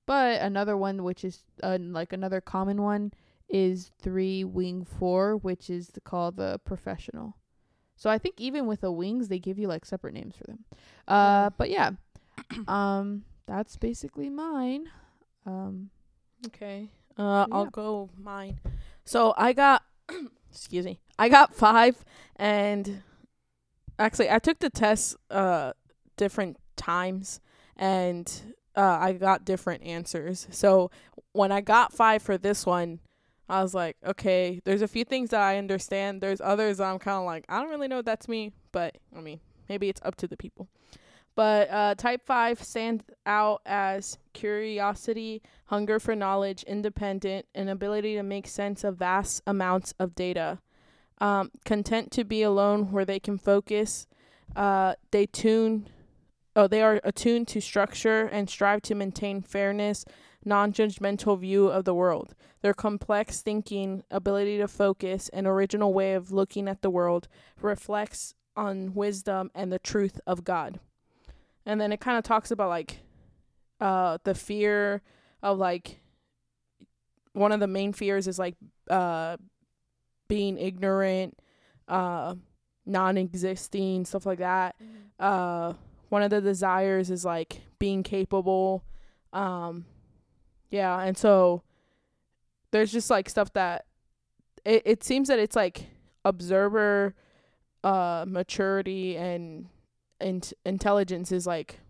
But 0.06 0.40
another 0.40 0.76
one, 0.76 1.04
which 1.04 1.24
is 1.24 1.44
uh, 1.62 1.78
like 1.80 2.12
another 2.12 2.40
common 2.40 2.82
one, 2.82 3.12
is 3.48 3.92
three 4.00 4.44
wing 4.44 4.84
four, 4.84 5.36
which 5.36 5.70
is 5.70 5.88
the, 5.88 6.00
called 6.00 6.36
the 6.36 6.60
professional. 6.64 7.36
So 7.96 8.08
I 8.08 8.18
think 8.18 8.40
even 8.40 8.66
with 8.66 8.80
the 8.80 8.90
wings, 8.90 9.28
they 9.28 9.38
give 9.38 9.58
you 9.58 9.68
like 9.68 9.84
separate 9.84 10.14
names 10.14 10.34
for 10.36 10.44
them. 10.44 10.64
Uh, 11.06 11.50
but 11.50 11.70
yeah, 11.70 11.90
um, 12.68 13.24
that's 13.46 13.76
basically 13.76 14.30
mine. 14.30 14.86
Um, 15.46 15.90
Okay. 16.46 16.88
Uh, 17.20 17.46
I'll 17.52 17.66
go 17.66 18.08
mine. 18.16 18.60
So 19.04 19.34
I 19.36 19.52
got, 19.52 19.82
excuse 20.50 20.86
me, 20.86 21.00
I 21.18 21.28
got 21.28 21.54
five, 21.54 22.02
and 22.36 23.02
actually 23.98 24.30
I 24.30 24.38
took 24.38 24.58
the 24.58 24.70
test 24.70 25.16
uh 25.30 25.74
different 26.16 26.56
times, 26.76 27.40
and 27.76 28.54
uh 28.74 28.98
I 29.00 29.12
got 29.12 29.44
different 29.44 29.82
answers. 29.82 30.46
So 30.50 30.90
when 31.32 31.52
I 31.52 31.60
got 31.60 31.92
five 31.92 32.22
for 32.22 32.38
this 32.38 32.64
one, 32.64 33.00
I 33.50 33.62
was 33.62 33.74
like, 33.74 33.98
okay, 34.06 34.62
there's 34.64 34.80
a 34.80 34.88
few 34.88 35.04
things 35.04 35.28
that 35.30 35.42
I 35.42 35.58
understand. 35.58 36.22
There's 36.22 36.40
others 36.40 36.78
that 36.78 36.84
I'm 36.84 36.98
kind 36.98 37.18
of 37.18 37.24
like, 37.26 37.44
I 37.50 37.60
don't 37.60 37.68
really 37.68 37.88
know 37.88 37.98
if 37.98 38.06
that's 38.06 38.28
me, 38.28 38.52
but 38.72 38.96
I 39.14 39.20
mean, 39.20 39.40
maybe 39.68 39.90
it's 39.90 40.00
up 40.04 40.14
to 40.16 40.26
the 40.26 40.38
people. 40.38 40.68
But 41.36 41.70
uh, 41.70 41.94
type 41.94 42.26
five 42.26 42.62
stands 42.62 43.04
out 43.24 43.62
as 43.64 44.18
curiosity, 44.32 45.42
hunger 45.66 45.98
for 45.98 46.14
knowledge, 46.14 46.64
independent, 46.64 47.46
and 47.54 47.70
ability 47.70 48.14
to 48.16 48.22
make 48.22 48.46
sense 48.46 48.84
of 48.84 48.96
vast 48.96 49.42
amounts 49.46 49.94
of 49.98 50.14
data. 50.14 50.58
Um, 51.18 51.50
content 51.64 52.10
to 52.12 52.24
be 52.24 52.42
alone 52.42 52.92
where 52.92 53.04
they 53.04 53.20
can 53.20 53.38
focus. 53.38 54.06
Uh, 54.56 54.94
they 55.12 55.26
tune, 55.26 55.88
oh, 56.56 56.66
they 56.66 56.82
are 56.82 57.00
attuned 57.04 57.46
to 57.48 57.60
structure 57.60 58.22
and 58.26 58.50
strive 58.50 58.82
to 58.82 58.94
maintain 58.94 59.42
fairness, 59.42 60.04
non-judgmental 60.44 61.38
view 61.38 61.68
of 61.68 61.84
the 61.84 61.94
world. 61.94 62.34
Their 62.62 62.74
complex 62.74 63.40
thinking, 63.40 64.02
ability 64.10 64.58
to 64.58 64.68
focus, 64.68 65.28
and 65.30 65.46
original 65.46 65.94
way 65.94 66.14
of 66.14 66.32
looking 66.32 66.68
at 66.68 66.82
the 66.82 66.90
world 66.90 67.28
reflects 67.60 68.34
on 68.56 68.94
wisdom 68.94 69.50
and 69.54 69.70
the 69.70 69.78
truth 69.78 70.20
of 70.26 70.44
God. 70.44 70.80
And 71.70 71.80
then 71.80 71.92
it 71.92 72.00
kind 72.00 72.18
of 72.18 72.24
talks 72.24 72.50
about 72.50 72.68
like 72.68 72.98
uh 73.80 74.18
the 74.24 74.34
fear 74.34 75.02
of 75.40 75.56
like 75.56 76.00
one 77.32 77.52
of 77.52 77.60
the 77.60 77.68
main 77.68 77.92
fears 77.92 78.26
is 78.26 78.40
like 78.40 78.56
uh 78.90 79.36
being 80.26 80.58
ignorant, 80.58 81.38
uh 81.86 82.34
non-existing, 82.86 84.04
stuff 84.04 84.26
like 84.26 84.40
that. 84.40 84.74
Uh 85.20 85.74
one 86.08 86.24
of 86.24 86.30
the 86.30 86.40
desires 86.40 87.08
is 87.08 87.24
like 87.24 87.60
being 87.78 88.02
capable. 88.02 88.82
Um 89.32 89.84
yeah, 90.72 91.00
and 91.00 91.16
so 91.16 91.62
there's 92.72 92.90
just 92.90 93.10
like 93.10 93.28
stuff 93.28 93.52
that 93.52 93.84
it 94.64 94.82
it 94.84 95.04
seems 95.04 95.28
that 95.28 95.38
it's 95.38 95.54
like 95.54 95.86
observer 96.24 97.14
uh 97.84 98.24
maturity 98.26 99.16
and 99.16 99.68
intelligence 100.20 101.32
is 101.32 101.46
like 101.46 101.80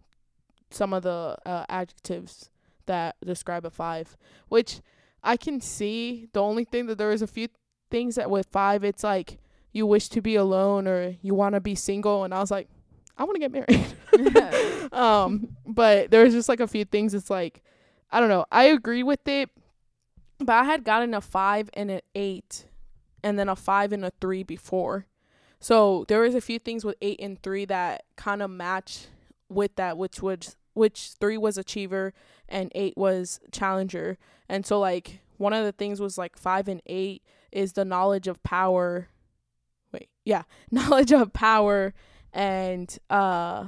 some 0.71 0.93
of 0.93 1.03
the 1.03 1.37
uh, 1.45 1.65
adjectives 1.69 2.51
that 2.87 3.17
describe 3.25 3.65
a 3.65 3.71
five 3.71 4.17
which 4.49 4.81
i 5.23 5.37
can 5.37 5.61
see. 5.61 6.29
The 6.33 6.43
only 6.43 6.65
thing 6.65 6.87
that 6.87 6.99
there 6.99 7.13
is 7.13 7.23
a 7.23 7.27
few 7.27 7.49
things 7.91 8.15
that 8.15 8.31
with 8.31 8.47
five 8.51 8.85
it's 8.85 9.05
like 9.05 9.39
you 9.73 9.87
wish 9.87 10.09
to 10.09 10.21
be 10.21 10.37
alone 10.37 10.89
or 10.89 11.17
you 11.23 11.35
want 11.35 11.55
to 11.55 11.61
be 11.61 11.75
single 11.75 12.25
and 12.25 12.33
i 12.33 12.41
was 12.41 12.51
like 12.51 12.69
i 13.19 13.25
want 13.25 13.35
to 13.35 13.41
get 13.41 13.53
married. 13.53 13.87
Um 14.93 15.57
but 15.67 16.11
there's 16.11 16.33
just 16.33 16.49
like 16.49 16.59
a 16.59 16.67
few 16.67 16.85
things. 16.85 17.15
It's 17.15 17.31
like 17.31 17.63
i 18.11 18.19
don't 18.19 18.29
know. 18.29 18.45
I 18.51 18.65
agree 18.65 19.03
with 19.03 19.27
it 19.29 19.51
but 20.41 20.55
i 20.55 20.65
had 20.65 20.85
gotten 20.85 21.15
a 21.15 21.21
five 21.21 21.71
and 21.75 21.91
an 21.91 22.01
eight 22.15 22.67
and 23.23 23.39
then 23.39 23.49
a 23.49 23.57
five 23.57 23.93
and 23.93 24.05
a 24.05 24.13
three 24.21 24.43
before 24.43 25.07
so 25.61 26.07
there 26.09 26.21
was 26.21 26.35
a 26.35 26.41
few 26.41 26.59
things 26.59 26.85
with 26.85 26.97
eight 27.03 27.21
and 27.21 27.41
three 27.43 27.67
that 27.67 28.05
kind 28.17 28.43
of 28.43 28.51
match 28.51 29.07
with 29.49 29.77
that, 29.77 29.99
which 29.99 30.23
was 30.23 30.57
which 30.73 31.13
three 31.21 31.37
was 31.37 31.59
achiever 31.59 32.15
and 32.49 32.73
eight 32.75 32.97
was 32.97 33.41
challenger. 33.53 34.17
And 34.49 34.65
so 34.65 34.79
like 34.81 35.21
one 35.37 35.53
of 35.53 35.65
the 35.65 35.73
things 35.73 36.01
was 36.01 36.17
like 36.17 36.39
five 36.39 36.67
and 36.69 36.81
eight 36.87 37.23
is 37.53 37.75
the 37.75 37.85
knowledge 37.85 38.27
of 38.27 38.43
power. 38.43 39.09
Wait, 39.93 40.09
yeah, 40.25 40.45
knowledge 40.71 41.13
of 41.13 41.33
power 41.35 41.93
and 42.33 42.99
uh 43.11 43.67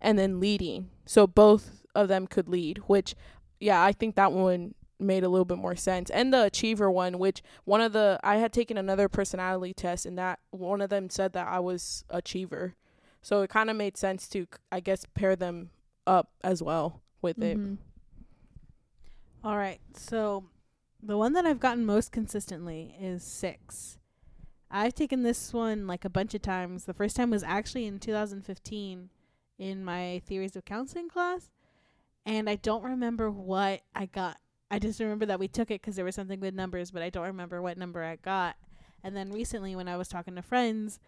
and 0.00 0.18
then 0.18 0.38
leading. 0.38 0.90
So 1.04 1.26
both 1.26 1.82
of 1.96 2.06
them 2.06 2.28
could 2.28 2.48
lead, 2.48 2.78
which 2.86 3.16
yeah, 3.58 3.82
I 3.82 3.90
think 3.92 4.14
that 4.14 4.32
one 4.32 4.74
made 4.98 5.24
a 5.24 5.28
little 5.28 5.44
bit 5.44 5.58
more 5.58 5.76
sense. 5.76 6.10
And 6.10 6.32
the 6.32 6.44
achiever 6.44 6.90
one, 6.90 7.18
which 7.18 7.42
one 7.64 7.80
of 7.80 7.92
the 7.92 8.18
I 8.22 8.36
had 8.36 8.52
taken 8.52 8.76
another 8.78 9.08
personality 9.08 9.74
test 9.74 10.06
and 10.06 10.16
that 10.18 10.38
one 10.50 10.80
of 10.80 10.90
them 10.90 11.10
said 11.10 11.32
that 11.32 11.48
I 11.48 11.58
was 11.60 12.04
achiever. 12.10 12.74
So 13.22 13.42
it 13.42 13.50
kind 13.50 13.70
of 13.70 13.76
made 13.76 13.96
sense 13.96 14.28
to 14.30 14.46
I 14.70 14.80
guess 14.80 15.04
pair 15.14 15.34
them 15.36 15.70
up 16.06 16.30
as 16.42 16.62
well 16.62 17.02
with 17.22 17.42
it. 17.42 17.56
Mhm. 17.58 17.78
All 19.42 19.56
right. 19.56 19.80
So 19.94 20.44
the 21.02 21.18
one 21.18 21.32
that 21.34 21.44
I've 21.46 21.60
gotten 21.60 21.84
most 21.84 22.12
consistently 22.12 22.96
is 23.00 23.22
six. 23.22 23.98
I've 24.70 24.94
taken 24.94 25.22
this 25.22 25.52
one 25.52 25.86
like 25.86 26.04
a 26.04 26.10
bunch 26.10 26.34
of 26.34 26.42
times. 26.42 26.84
The 26.84 26.94
first 26.94 27.16
time 27.16 27.30
was 27.30 27.42
actually 27.42 27.86
in 27.86 27.98
2015 28.00 29.10
in 29.58 29.84
my 29.84 30.20
theories 30.26 30.56
of 30.56 30.64
counseling 30.64 31.08
class. 31.08 31.50
And 32.26 32.48
I 32.48 32.56
don't 32.56 32.82
remember 32.82 33.30
what 33.30 33.82
I 33.94 34.06
got. 34.06 34.38
I 34.70 34.78
just 34.78 35.00
remember 35.00 35.26
that 35.26 35.38
we 35.38 35.48
took 35.48 35.70
it 35.70 35.80
because 35.80 35.96
there 35.96 36.04
was 36.04 36.14
something 36.14 36.40
with 36.40 36.54
numbers, 36.54 36.90
but 36.90 37.02
I 37.02 37.10
don't 37.10 37.26
remember 37.26 37.62
what 37.62 37.78
number 37.78 38.02
I 38.02 38.16
got. 38.16 38.56
And 39.02 39.16
then 39.16 39.30
recently, 39.30 39.76
when 39.76 39.88
I 39.88 39.96
was 39.96 40.08
talking 40.08 40.34
to 40.36 40.42
friends, 40.42 40.98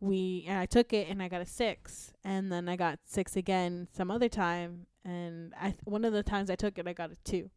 we 0.00 0.44
and 0.46 0.58
I 0.58 0.66
took 0.66 0.92
it 0.92 1.08
and 1.08 1.22
I 1.22 1.28
got 1.28 1.40
a 1.40 1.46
six, 1.46 2.12
and 2.24 2.52
then 2.52 2.68
I 2.68 2.76
got 2.76 2.98
six 3.04 3.36
again 3.36 3.88
some 3.92 4.10
other 4.10 4.28
time. 4.28 4.86
And 5.04 5.54
I 5.58 5.70
th- 5.70 5.80
one 5.84 6.04
of 6.04 6.12
the 6.12 6.22
times 6.22 6.50
I 6.50 6.56
took 6.56 6.78
it, 6.78 6.86
I 6.86 6.92
got 6.92 7.10
a 7.10 7.16
two 7.24 7.50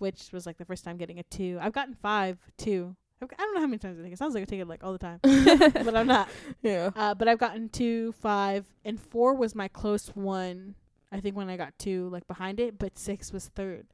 which 0.00 0.32
was 0.32 0.46
like 0.46 0.56
the 0.56 0.64
first 0.64 0.82
time 0.82 0.96
getting 0.96 1.18
a 1.18 1.22
two. 1.24 1.58
I've 1.60 1.74
gotten 1.74 1.94
five, 1.94 2.38
two. 2.56 2.96
I've, 3.22 3.28
I 3.38 3.42
don't 3.42 3.54
know 3.54 3.60
how 3.60 3.66
many 3.66 3.78
times 3.78 4.00
I 4.00 4.02
take 4.02 4.14
it. 4.14 4.18
Sounds 4.18 4.34
like 4.34 4.42
I 4.42 4.46
take 4.46 4.60
it 4.60 4.66
like 4.66 4.82
all 4.82 4.92
the 4.92 4.98
time, 4.98 5.20
but 5.22 5.94
I'm 5.94 6.06
not. 6.06 6.28
Yeah. 6.62 6.90
Uh, 6.96 7.14
but 7.14 7.28
I've 7.28 7.38
gotten 7.38 7.68
two, 7.68 8.12
five, 8.12 8.64
and 8.84 8.98
four 8.98 9.34
was 9.34 9.54
my 9.54 9.68
close 9.68 10.08
one. 10.08 10.74
I 11.12 11.20
think 11.20 11.36
when 11.36 11.50
I 11.50 11.56
got 11.56 11.78
two, 11.78 12.08
like 12.08 12.26
behind 12.26 12.60
it, 12.60 12.78
but 12.78 12.98
six 12.98 13.30
was 13.30 13.48
third. 13.48 13.86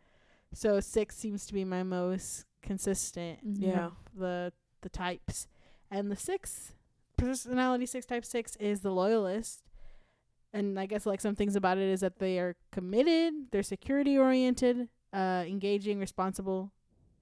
So 0.53 0.81
six 0.81 1.17
seems 1.17 1.47
to 1.47 1.55
be 1.55 1.65
my 1.65 1.83
most 1.83 2.45
consistent. 2.63 3.45
Mhm. 3.47 3.61
Yeah. 3.63 3.91
the 4.15 4.53
the 4.83 4.89
types, 4.89 5.49
and 5.91 6.11
the 6.11 6.17
six 6.17 6.73
personality 7.17 7.87
six 7.87 8.07
type 8.07 8.25
six 8.25 8.57
is 8.57 8.81
the 8.81 8.91
loyalist. 8.93 9.63
And 10.53 10.79
I 10.79 10.87
guess 10.87 11.05
like 11.07 11.21
some 11.21 11.35
things 11.35 11.57
about 11.57 11.77
it 11.79 11.89
is 11.89 12.01
that 12.01 12.19
they 12.19 12.39
are 12.39 12.57
committed, 12.73 13.51
they're 13.51 13.63
security 13.63 14.17
oriented, 14.17 14.89
uh, 15.13 15.45
engaging, 15.47 15.99
responsible, 15.99 16.73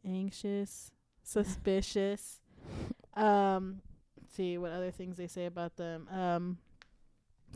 anxious, 0.04 0.90
suspicious. 1.22 2.40
Um, 3.16 3.80
let's 4.20 4.34
see 4.34 4.58
what 4.58 4.72
other 4.72 4.90
things 4.90 5.16
they 5.16 5.28
say 5.28 5.46
about 5.46 5.76
them. 5.76 6.08
Um, 6.08 6.58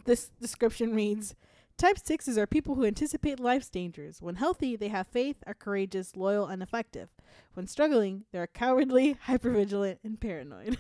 this 0.05 0.31
description 0.41 0.95
reads. 0.95 1.35
Type 1.79 1.97
6s 1.97 2.37
are 2.37 2.47
people 2.47 2.75
who 2.75 2.85
anticipate 2.85 3.39
life's 3.39 3.69
dangers. 3.71 4.21
When 4.21 4.35
healthy, 4.35 4.75
they 4.75 4.89
have 4.89 5.07
faith, 5.07 5.37
are 5.47 5.55
courageous, 5.55 6.17
loyal, 6.17 6.47
and 6.47 6.61
effective. 6.63 7.09
When 7.55 7.67
struggling, 7.69 8.25
they're 8.33 8.49
cowardly, 8.49 9.17
hypervigilant, 9.29 9.99
and 10.03 10.21
paranoid. 10.21 10.77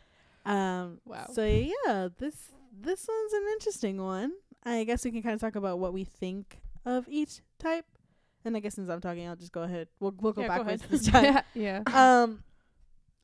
um, 0.46 1.00
Wow. 1.04 1.26
So 1.32 1.44
yeah, 1.44 2.08
this 2.18 2.52
this 2.80 3.06
one's 3.08 3.32
an 3.34 3.44
interesting 3.52 4.02
one. 4.02 4.32
I 4.64 4.84
guess 4.84 5.04
we 5.04 5.10
can 5.10 5.22
kind 5.22 5.34
of 5.34 5.40
talk 5.40 5.54
about 5.56 5.78
what 5.78 5.92
we 5.92 6.04
think 6.04 6.60
of 6.84 7.06
each 7.08 7.40
type. 7.58 7.84
And 8.44 8.56
I 8.56 8.60
guess 8.60 8.74
since 8.74 8.88
I'm 8.88 9.00
talking, 9.00 9.28
I'll 9.28 9.36
just 9.36 9.52
go 9.52 9.62
ahead. 9.62 9.88
We'll 10.00 10.14
we'll 10.18 10.32
go 10.32 10.42
Yeah, 10.42 10.48
backwards 10.48 10.82
ahead. 10.82 10.90
this 10.90 11.06
time. 11.10 11.24
yeah, 11.24 11.42
yeah. 11.54 12.22
um, 12.22 12.42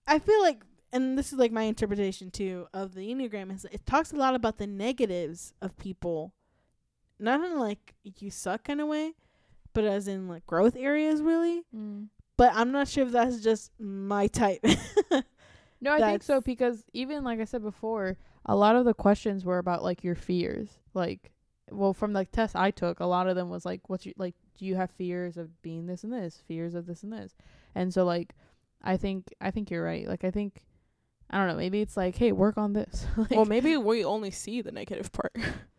I 0.07 0.19
feel 0.19 0.43
like, 0.43 0.63
and 0.93 1.17
this 1.17 1.33
is 1.33 1.39
like 1.39 1.53
my 1.53 1.63
interpretation 1.63 2.31
too 2.31 2.67
of 2.75 2.95
the 2.95 3.09
enneagram 3.15 3.55
is 3.55 3.65
it 3.73 3.87
talks 3.87 4.13
a 4.13 4.17
lot 4.17 4.35
about 4.35 4.59
the 4.59 4.67
negatives 4.67 5.55
of 5.63 5.79
people, 5.79 6.35
not 7.19 7.45
in 7.45 7.59
like 7.59 7.95
you 8.19 8.31
suck 8.31 8.65
kind 8.65 8.81
of 8.81 8.89
way, 8.89 9.15
but 9.73 9.85
as 9.85 10.09
in 10.09 10.29
like 10.29 10.47
growth 10.47 10.77
areas 10.77 11.23
really. 11.23 11.63
Mm. 11.75 12.09
But 12.37 12.53
I'm 12.55 12.73
not 12.73 12.89
sure 12.89 13.07
if 13.07 13.13
that's 13.13 13.41
just 13.41 13.71
my 13.79 14.27
type. 14.27 14.65
No, 15.85 15.93
I 15.93 15.99
think 15.99 16.23
so 16.23 16.41
because 16.41 16.83
even 16.95 17.25
like 17.25 17.41
I 17.41 17.45
said 17.45 17.63
before, 17.63 18.17
a 18.47 18.57
lot 18.57 18.75
of 18.75 18.87
the 18.87 18.95
questions 18.95 19.45
were 19.45 19.59
about 19.59 19.83
like 19.83 20.03
your 20.03 20.15
fears. 20.15 20.79
Like, 20.95 21.31
well, 21.71 21.93
from 21.93 22.15
the 22.15 22.25
test 22.25 22.57
I 22.57 22.71
took, 22.71 23.01
a 23.01 23.07
lot 23.07 23.29
of 23.29 23.37
them 23.37 23.51
was 23.51 23.67
like, 23.67 23.91
"What's 23.91 24.07
your 24.07 24.15
like? 24.17 24.35
Do 24.59 24.65
you 24.65 24.77
have 24.77 24.91
fears 24.91 25.37
of 25.37 25.61
being 25.61 25.87
this 25.87 26.03
and 26.03 26.11
this? 26.13 26.43
Fears 26.49 26.75
of 26.75 26.87
this 26.87 27.03
and 27.03 27.13
this?" 27.13 27.37
And 27.75 27.93
so 27.93 28.07
like, 28.07 28.35
I 28.83 28.97
think 28.97 29.35
I 29.43 29.51
think 29.51 29.71
you're 29.71 29.85
right. 29.85 30.09
Like, 30.09 30.25
I 30.25 30.31
think 30.31 30.63
I 31.29 31.37
don't 31.37 31.49
know. 31.49 31.57
Maybe 31.57 31.83
it's 31.83 31.99
like, 31.99 32.17
hey, 32.17 32.33
work 32.33 32.57
on 32.57 32.73
this. 32.73 33.07
like, 33.19 33.33
well, 33.33 33.45
maybe 33.45 33.77
we 33.77 34.07
only 34.07 34.31
see 34.31 34.63
the 34.63 34.73
negative 34.73 35.13
part. 35.13 35.37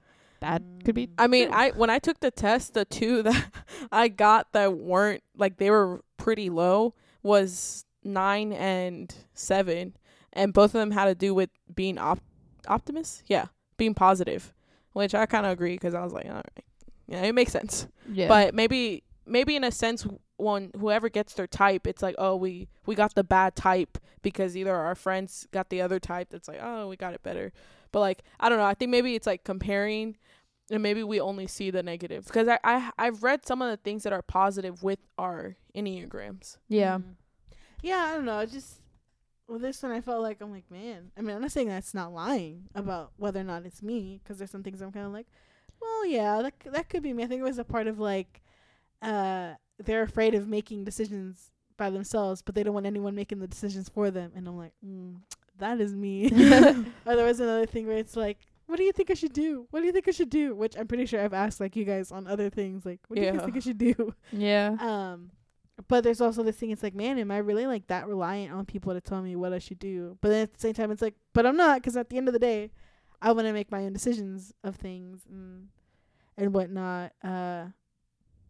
that 0.45 0.61
could 0.83 0.95
be. 0.95 1.09
I 1.17 1.27
mean, 1.27 1.47
True. 1.47 1.57
I 1.57 1.71
when 1.71 1.89
I 1.89 1.99
took 1.99 2.19
the 2.19 2.31
test, 2.31 2.73
the 2.73 2.85
two 2.85 3.23
that 3.27 3.45
I 3.91 4.07
got 4.07 4.53
that 4.53 4.77
weren't 4.77 5.23
like 5.37 5.57
they 5.57 5.69
were 5.69 6.03
pretty 6.17 6.49
low 6.49 6.93
was 7.23 7.85
nine 8.03 8.53
and 8.53 9.13
seven, 9.33 9.95
and 10.33 10.53
both 10.53 10.75
of 10.75 10.79
them 10.79 10.91
had 10.91 11.05
to 11.05 11.15
do 11.15 11.33
with 11.33 11.49
being 11.73 11.97
op- 11.97 12.23
optimist. 12.67 13.23
Yeah, 13.27 13.45
being 13.77 13.93
positive, 13.93 14.53
which 14.93 15.15
I 15.15 15.25
kind 15.25 15.45
of 15.45 15.51
agree 15.51 15.73
because 15.73 15.95
I 15.95 16.03
was 16.03 16.13
like, 16.13 16.25
all 16.27 16.35
right, 16.35 16.63
yeah, 17.07 17.21
it 17.23 17.33
makes 17.33 17.51
sense. 17.51 17.87
yeah. 18.11 18.27
But 18.27 18.53
maybe 18.53 19.03
maybe 19.25 19.55
in 19.55 19.63
a 19.63 19.71
sense 19.71 20.05
when 20.37 20.71
whoever 20.79 21.09
gets 21.09 21.33
their 21.33 21.47
type, 21.47 21.87
it's 21.87 22.01
like, 22.01 22.15
oh, 22.17 22.35
we 22.35 22.67
we 22.85 22.95
got 22.95 23.15
the 23.15 23.23
bad 23.23 23.55
type 23.55 23.97
because 24.21 24.57
either 24.57 24.75
our 24.75 24.95
friends 24.95 25.47
got 25.51 25.69
the 25.69 25.81
other 25.81 25.99
type. 25.99 26.29
That's 26.29 26.47
like, 26.47 26.59
oh, 26.61 26.87
we 26.87 26.95
got 26.97 27.13
it 27.13 27.23
better. 27.23 27.53
But 27.91 28.01
like, 28.01 28.23
I 28.39 28.49
don't 28.49 28.57
know. 28.57 28.65
I 28.65 28.73
think 28.73 28.91
maybe 28.91 29.15
it's 29.15 29.27
like 29.27 29.43
comparing, 29.43 30.17
and 30.69 30.83
maybe 30.83 31.03
we 31.03 31.21
only 31.21 31.47
see 31.47 31.71
the 31.71 31.83
negatives 31.83 32.27
because 32.27 32.47
I 32.47 32.59
I 32.63 32.91
I've 32.97 33.23
read 33.23 33.45
some 33.45 33.61
of 33.61 33.69
the 33.69 33.77
things 33.77 34.03
that 34.03 34.13
are 34.13 34.21
positive 34.21 34.83
with 34.83 34.99
our 35.17 35.55
enneagrams. 35.75 36.57
Yeah. 36.67 36.97
Mm. 36.97 37.15
Yeah, 37.81 38.05
I 38.09 38.15
don't 38.15 38.25
know. 38.25 38.39
It 38.39 38.51
just 38.51 38.81
well, 39.47 39.59
this 39.59 39.83
one 39.83 39.91
I 39.91 40.01
felt 40.01 40.23
like 40.23 40.41
I'm 40.41 40.51
like, 40.51 40.69
man. 40.71 41.11
I 41.17 41.21
mean, 41.21 41.35
I'm 41.35 41.41
not 41.41 41.51
saying 41.51 41.67
that's 41.67 41.93
not 41.93 42.11
lying 42.11 42.63
about 42.73 43.11
whether 43.17 43.39
or 43.39 43.43
not 43.43 43.65
it's 43.65 43.83
me, 43.83 44.19
because 44.23 44.39
there's 44.39 44.49
some 44.51 44.63
things 44.63 44.81
I'm 44.81 44.91
kind 44.91 45.05
of 45.05 45.13
like, 45.13 45.27
well, 45.79 46.05
yeah, 46.07 46.41
that 46.41 46.53
c- 46.63 46.71
that 46.71 46.89
could 46.89 47.03
be 47.03 47.13
me. 47.13 47.23
I 47.23 47.27
think 47.27 47.41
it 47.41 47.45
was 47.45 47.59
a 47.59 47.63
part 47.63 47.85
of 47.87 47.99
like, 47.99 48.41
uh, 49.01 49.53
they're 49.79 50.03
afraid 50.03 50.35
of 50.35 50.47
making 50.47 50.83
decisions 50.83 51.51
by 51.77 51.89
themselves, 51.89 52.41
but 52.41 52.55
they 52.55 52.63
don't 52.63 52.73
want 52.73 52.85
anyone 52.85 53.15
making 53.15 53.39
the 53.39 53.47
decisions 53.47 53.89
for 53.89 54.11
them. 54.11 54.31
And 54.35 54.47
I'm 54.47 54.57
like, 54.57 54.73
mm, 54.85 55.15
that 55.57 55.79
is 55.81 55.93
me. 55.93 56.25
or 57.05 57.15
there 57.15 57.25
was 57.25 57.39
another 57.39 57.65
thing 57.65 57.87
where 57.87 57.97
it's 57.97 58.15
like, 58.15 58.37
what 58.67 58.77
do 58.77 58.83
you 58.83 58.91
think 58.91 59.11
I 59.11 59.13
should 59.13 59.33
do? 59.33 59.67
What 59.69 59.81
do 59.81 59.85
you 59.85 59.91
think 59.91 60.07
I 60.07 60.11
should 60.11 60.29
do? 60.29 60.55
Which 60.55 60.77
I'm 60.77 60.87
pretty 60.87 61.05
sure 61.05 61.21
I've 61.21 61.33
asked 61.33 61.59
like 61.59 61.75
you 61.75 61.85
guys 61.85 62.11
on 62.11 62.27
other 62.27 62.49
things, 62.49 62.85
like, 62.85 62.99
what 63.07 63.17
do 63.17 63.23
you 63.23 63.31
guys 63.31 63.43
think 63.43 63.57
I 63.57 63.59
should 63.59 63.77
do? 63.77 64.13
Yeah. 64.31 64.75
Um, 64.85 65.31
but 65.89 66.05
there's 66.05 66.21
also 66.21 66.41
this 66.41 66.55
thing. 66.55 66.71
It's 66.71 66.83
like, 66.83 66.95
man, 66.95 67.19
am 67.19 67.31
I 67.31 67.37
really 67.37 67.67
like 67.67 67.87
that 67.87 68.07
reliant 68.07 68.53
on 68.53 68.65
people 68.65 68.93
to 68.93 69.01
tell 69.01 69.21
me 69.21 69.35
what 69.35 69.51
I 69.51 69.59
should 69.59 69.77
do? 69.77 70.17
But 70.21 70.29
then 70.29 70.43
at 70.43 70.53
the 70.53 70.59
same 70.59 70.73
time, 70.73 70.89
it's 70.89 71.01
like, 71.01 71.15
but 71.33 71.45
I'm 71.45 71.57
not, 71.57 71.81
because 71.81 71.97
at 71.97 72.09
the 72.09 72.15
end 72.17 72.29
of 72.29 72.33
the 72.33 72.39
day, 72.39 72.71
I 73.21 73.33
want 73.33 73.47
to 73.47 73.53
make 73.53 73.71
my 73.71 73.83
own 73.83 73.91
decisions 73.91 74.53
of 74.63 74.77
things 74.77 75.23
and 75.29 75.67
and 76.37 76.53
whatnot. 76.53 77.11
Uh, 77.21 77.65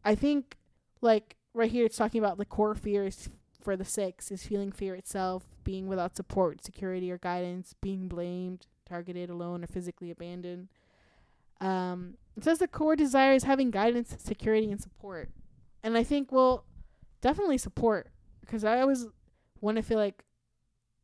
I 0.05 0.15
think 0.15 0.55
like 1.01 1.35
right 1.53 1.69
here, 1.71 1.85
it's 1.85 1.97
talking 1.97 2.19
about 2.24 2.38
the 2.38 2.45
core 2.45 2.75
fears 2.75 3.29
for 3.62 3.75
the 3.75 3.83
six 3.85 4.31
is 4.31 4.45
feeling 4.45 4.71
fear 4.71 4.95
itself, 4.95 5.43
being 5.63 5.88
without 5.88 6.15
support, 6.15 6.63
security, 6.63 7.12
or 7.12 7.17
guidance, 7.17 7.74
being 7.81 8.07
blamed, 8.07 8.67
targeted, 8.88 9.29
alone, 9.29 9.63
or 9.63 9.67
physically 9.67 10.12
abandoned. 10.12 10.67
Um, 11.62 12.15
it 12.38 12.43
says 12.43 12.59
the 12.59 12.67
core 12.67 12.95
desire 12.95 13.33
is 13.33 13.43
having 13.43 13.71
guidance, 13.71 14.15
security, 14.19 14.69
and 14.71 14.79
support. 14.81 15.29
And 15.83 15.97
I 15.97 16.03
think, 16.03 16.31
well, 16.31 16.65
definitely 17.21 17.57
support 17.57 18.07
because 18.41 18.63
I 18.63 18.81
always 18.81 19.07
want 19.62 19.77
to 19.77 19.83
feel 19.83 19.97
like 19.97 20.24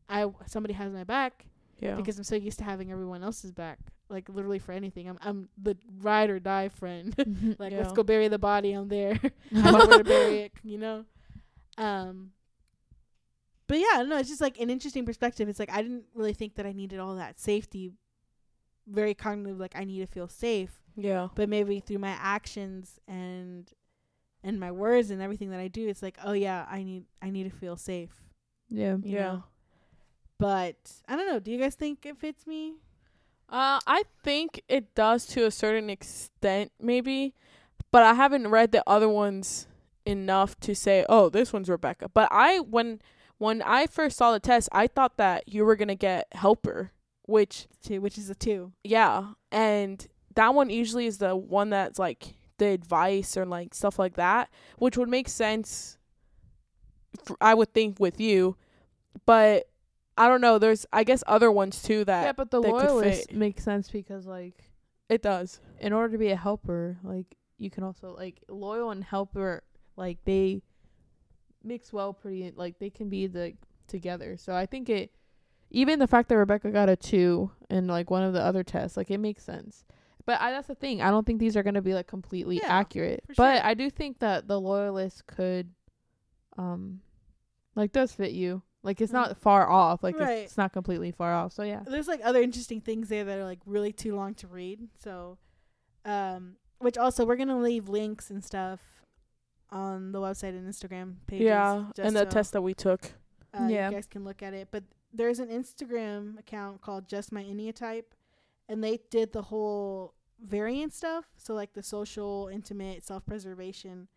I 0.09 0.29
somebody 0.45 0.73
has 0.73 0.91
my 0.91 1.03
back 1.05 1.45
Yeah. 1.79 1.95
because 1.95 2.17
I'm 2.17 2.23
so 2.25 2.35
used 2.35 2.57
to 2.59 2.63
having 2.65 2.91
everyone 2.91 3.23
else's 3.23 3.51
back, 3.51 3.79
like 4.11 4.29
literally 4.29 4.59
for 4.59 4.71
anything. 4.71 5.09
I'm 5.09 5.17
I'm 5.21 5.49
the 5.61 5.77
ride 6.01 6.29
or 6.29 6.39
die 6.39 6.69
friend. 6.69 7.15
like 7.59 7.73
let's 7.73 7.93
go 7.93 8.03
bury 8.03 8.27
the 8.27 8.39
body. 8.39 8.73
I'm 8.75 8.87
there. 8.87 9.19
I 9.55 9.71
know 9.71 9.85
where 9.87 9.97
to 9.99 10.03
bury 10.03 10.39
it. 10.39 10.51
You 10.63 10.77
know. 10.77 11.05
Um. 11.77 12.31
But 13.67 13.79
yeah, 13.79 14.03
no, 14.03 14.17
it's 14.17 14.27
just 14.27 14.41
like 14.41 14.59
an 14.59 14.69
interesting 14.69 15.05
perspective. 15.05 15.47
It's 15.47 15.59
like 15.59 15.71
I 15.71 15.81
didn't 15.81 16.03
really 16.13 16.33
think 16.33 16.55
that 16.55 16.65
I 16.65 16.73
needed 16.73 16.99
all 16.99 17.15
that 17.15 17.39
safety. 17.39 17.91
Very 18.85 19.13
cognitive, 19.13 19.59
like 19.59 19.75
I 19.75 19.85
need 19.85 19.99
to 19.99 20.07
feel 20.07 20.27
safe 20.27 20.81
yeah. 20.95 21.27
but 21.35 21.49
maybe 21.49 21.79
through 21.79 21.99
my 21.99 22.15
actions 22.19 22.99
and 23.07 23.69
and 24.43 24.59
my 24.59 24.71
words 24.71 25.11
and 25.11 25.21
everything 25.21 25.51
that 25.51 25.59
I 25.59 25.67
do, 25.67 25.87
it's 25.87 26.01
like, 26.01 26.17
oh 26.23 26.31
yeah, 26.31 26.65
I 26.69 26.83
need 26.83 27.05
I 27.21 27.29
need 27.29 27.43
to 27.43 27.55
feel 27.55 27.77
safe. 27.77 28.23
Yeah. 28.69 28.95
You 29.03 29.15
Yeah. 29.15 29.21
Know? 29.21 29.43
But 30.39 30.77
I 31.07 31.15
don't 31.15 31.27
know. 31.27 31.39
Do 31.39 31.51
you 31.51 31.59
guys 31.59 31.75
think 31.75 32.05
it 32.05 32.17
fits 32.17 32.47
me? 32.47 32.73
Uh, 33.51 33.79
I 33.85 34.03
think 34.23 34.61
it 34.69 34.95
does 34.95 35.25
to 35.27 35.45
a 35.45 35.51
certain 35.51 35.89
extent, 35.89 36.71
maybe, 36.79 37.35
but 37.91 38.01
I 38.03 38.13
haven't 38.13 38.47
read 38.47 38.71
the 38.71 38.83
other 38.87 39.09
ones 39.09 39.67
enough 40.05 40.57
to 40.61 40.73
say, 40.73 41.05
oh, 41.09 41.27
this 41.29 41.51
one's 41.51 41.69
Rebecca. 41.69 42.09
But 42.13 42.29
I, 42.31 42.59
when 42.59 43.01
when 43.37 43.61
I 43.63 43.87
first 43.87 44.17
saw 44.17 44.31
the 44.31 44.39
test, 44.39 44.69
I 44.71 44.87
thought 44.87 45.17
that 45.17 45.47
you 45.47 45.65
were 45.65 45.75
gonna 45.75 45.95
get 45.95 46.27
helper, 46.31 46.91
which 47.23 47.67
Two, 47.83 47.99
which 47.99 48.17
is 48.17 48.29
a 48.29 48.35
two. 48.35 48.71
yeah, 48.83 49.33
and 49.51 50.07
that 50.35 50.53
one 50.53 50.69
usually 50.69 51.05
is 51.05 51.17
the 51.17 51.35
one 51.35 51.71
that's 51.71 51.99
like 51.99 52.35
the 52.57 52.67
advice 52.67 53.35
or 53.35 53.45
like 53.45 53.73
stuff 53.73 53.99
like 53.99 54.15
that, 54.15 54.49
which 54.77 54.95
would 54.95 55.09
make 55.09 55.27
sense. 55.27 55.97
I 57.41 57.53
would 57.53 57.73
think 57.73 57.99
with 57.99 58.21
you, 58.21 58.55
but 59.25 59.67
I 60.21 60.27
don't 60.27 60.41
know. 60.41 60.59
There's 60.59 60.85
I 60.93 61.03
guess 61.03 61.23
other 61.25 61.51
ones 61.51 61.81
too 61.81 62.05
that 62.05 62.23
Yeah, 62.25 62.31
but 62.33 62.51
the 62.51 62.61
loyalist 62.61 63.31
makes 63.33 63.63
sense 63.63 63.89
because 63.89 64.27
like 64.27 64.63
it 65.09 65.23
does. 65.23 65.59
in 65.79 65.93
order 65.93 66.11
to 66.13 66.17
be 66.19 66.29
a 66.29 66.35
helper, 66.35 66.97
like 67.03 67.37
you 67.57 67.71
can 67.71 67.83
also 67.83 68.13
like 68.15 68.41
loyal 68.47 68.91
and 68.91 69.03
helper 69.03 69.63
like 69.95 70.19
they 70.23 70.61
mix 71.63 71.91
well 71.91 72.13
pretty 72.13 72.51
like 72.55 72.77
they 72.77 72.91
can 72.91 73.09
be 73.09 73.25
the 73.25 73.53
together. 73.87 74.37
So 74.37 74.53
I 74.53 74.67
think 74.67 74.89
it 74.89 75.11
even 75.71 75.97
the 75.97 76.07
fact 76.07 76.29
that 76.29 76.37
Rebecca 76.37 76.69
got 76.69 76.87
a 76.87 76.95
2 76.95 77.49
in 77.71 77.87
like 77.87 78.11
one 78.11 78.21
of 78.23 78.33
the 78.33 78.41
other 78.41 78.63
tests, 78.63 78.97
like 78.97 79.09
it 79.09 79.17
makes 79.19 79.43
sense. 79.43 79.85
But 80.25 80.39
I, 80.39 80.51
that's 80.51 80.67
the 80.67 80.75
thing. 80.75 81.01
I 81.01 81.09
don't 81.09 81.25
think 81.25 81.39
these 81.39 81.57
are 81.57 81.63
going 81.63 81.73
to 81.73 81.81
be 81.81 81.95
like 81.95 82.05
completely 82.05 82.57
Yeah, 82.57 82.67
accurate. 82.67 83.23
for 83.27 83.33
But. 83.37 83.63
I 83.65 83.73
do 83.73 83.89
think 83.89 84.19
that 84.19 84.47
the 84.47 84.61
loyalist 84.61 85.25
could 85.25 85.71
um 86.57 87.01
like 87.75 87.91
does 87.91 88.11
fit 88.11 88.31
you. 88.33 88.61
Like 88.83 88.99
it's 89.01 89.11
Mm. 89.11 89.15
not 89.15 89.37
far 89.37 89.69
off. 89.69 90.01
Like 90.03 90.17
Right. 90.17 90.39
it's, 90.39 90.51
it's 90.53 90.57
not 90.57 90.73
completely 90.73 91.11
far 91.11 91.33
off. 91.33 91.53
So 91.53 91.63
yeah. 91.63 91.83
There's 91.85 92.07
like 92.07 92.21
other 92.23 92.41
interesting 92.41 92.81
things 92.81 93.09
there 93.09 93.23
that 93.23 93.37
are 93.37 93.43
like 93.45 93.59
really 93.65 93.93
too 93.93 94.15
long 94.15 94.33
to 94.35 94.47
read. 94.47 94.87
So, 94.99 95.37
um, 96.05 96.55
which 96.79 96.97
also 96.97 97.25
we're 97.25 97.35
gonna 97.35 97.59
leave 97.59 97.87
links 97.89 98.29
and 98.31 98.43
stuff 98.43 98.79
on 99.69 100.11
the 100.11 100.19
website 100.19 100.49
and 100.57 100.67
Instagram 100.67 101.15
pages. 101.27 101.45
Yeah, 101.45 101.85
just 101.95 102.05
and 102.07 102.15
the 102.15 102.21
so, 102.25 102.29
test 102.29 102.53
that 102.53 102.61
we 102.61 102.73
took. 102.73 103.05
uh, 103.53 103.67
Yeah. 103.69 103.89
you 103.89 103.95
guys 103.95 104.07
can 104.07 104.23
look 104.23 104.41
at 104.41 104.53
it. 104.53 104.69
But 104.71 104.83
there's 105.13 105.39
an 105.39 105.49
Instagram 105.49 106.39
account 106.39 106.81
called 106.81 107.07
Just 107.07 107.31
My 107.31 107.43
Enneatype, 107.43 108.05
and 108.67 108.83
they 108.83 108.99
did 109.09 109.31
the 109.33 109.43
whole 109.43 110.13
variant 110.39 110.93
stuff. 110.93 111.25
So 111.37 111.53
like 111.53 111.73
the 111.73 111.83
social, 111.83 112.49
intimate, 112.51 113.03
self 113.03 113.25
preservation, 113.25 114.07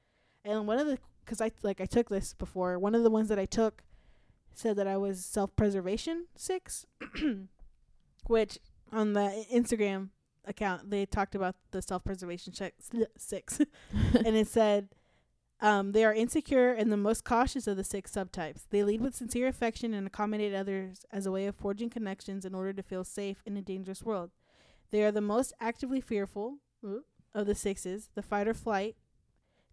and 0.45 0.67
one 0.67 0.79
of 0.79 0.87
the 0.87 0.99
because 1.25 1.41
I 1.41 1.51
like 1.63 1.81
I 1.81 1.87
took 1.87 2.09
this 2.09 2.33
before. 2.35 2.79
One 2.79 2.95
of 2.95 3.03
the 3.03 3.11
ones 3.11 3.29
that 3.29 3.39
I 3.39 3.45
took 3.47 3.83
said 4.59 4.77
that 4.77 4.87
I 4.87 4.97
was 4.97 5.25
self 5.25 5.55
preservation 5.57 6.27
six, 6.37 6.87
which 8.27 8.59
on 8.93 9.13
the 9.13 9.47
Instagram 9.53 10.11
account 10.47 10.91
they 10.91 11.07
talked 11.07 11.35
about 11.35 11.57
the 11.71 11.83
self 11.83 12.05
preservation 12.05 12.53
six, 13.17 13.59
and 14.15 14.37
it 14.37 14.49
said 14.49 14.89
um, 15.61 15.93
they 15.93 16.05
are 16.05 16.13
insecure 16.13 16.73
and 16.73 16.93
the 16.93 16.97
most 16.97 17.25
cautious 17.25 17.67
of 17.67 17.77
the 17.77 17.85
six 17.85 18.11
subtypes. 18.11 18.63
They 18.71 18.85
lead 18.85 19.01
with 19.01 19.15
sincere 19.15 19.47
affection 19.49 19.95
and 19.95 20.07
accommodate 20.07 20.55
others 20.55 21.07
as 21.11 21.27
a 21.27 21.33
way 21.33 21.47
of 21.47 21.55
forging 21.55 21.91
connections 21.91 22.45
in 22.45 22.55
order 22.55 22.73
to 22.73 22.83
feel 22.83 23.05
safe 23.05 23.43
in 23.47 23.57
a 23.57 23.63
dangerous 23.63 24.03
world. 24.03 24.31
They 24.91 25.03
are 25.03 25.13
the 25.13 25.21
most 25.21 25.53
actively 25.61 26.01
fearful 26.01 26.59
of 27.35 27.47
the 27.47 27.55
sixes, 27.55 28.11
the 28.15 28.23
fight 28.23 28.47
or 28.47 28.55
flight. 28.55 28.97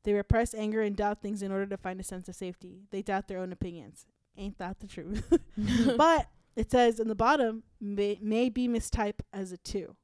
They 0.03 0.13
repress 0.13 0.53
anger 0.53 0.81
and 0.81 0.95
doubt 0.95 1.21
things 1.21 1.41
in 1.43 1.51
order 1.51 1.67
to 1.67 1.77
find 1.77 1.99
a 1.99 2.03
sense 2.03 2.27
of 2.27 2.35
safety. 2.35 2.83
They 2.89 3.01
doubt 3.01 3.27
their 3.27 3.37
own 3.39 3.51
opinions. 3.51 4.05
Ain't 4.37 4.57
that 4.59 4.79
the 4.79 4.87
truth? 4.87 5.31
but 5.97 6.27
it 6.55 6.71
says 6.71 6.99
in 6.99 7.07
the 7.07 7.15
bottom 7.15 7.63
may, 7.79 8.17
may 8.21 8.49
be 8.49 8.67
mistyped 8.67 9.21
as 9.33 9.51
a 9.51 9.57
two, 9.57 9.95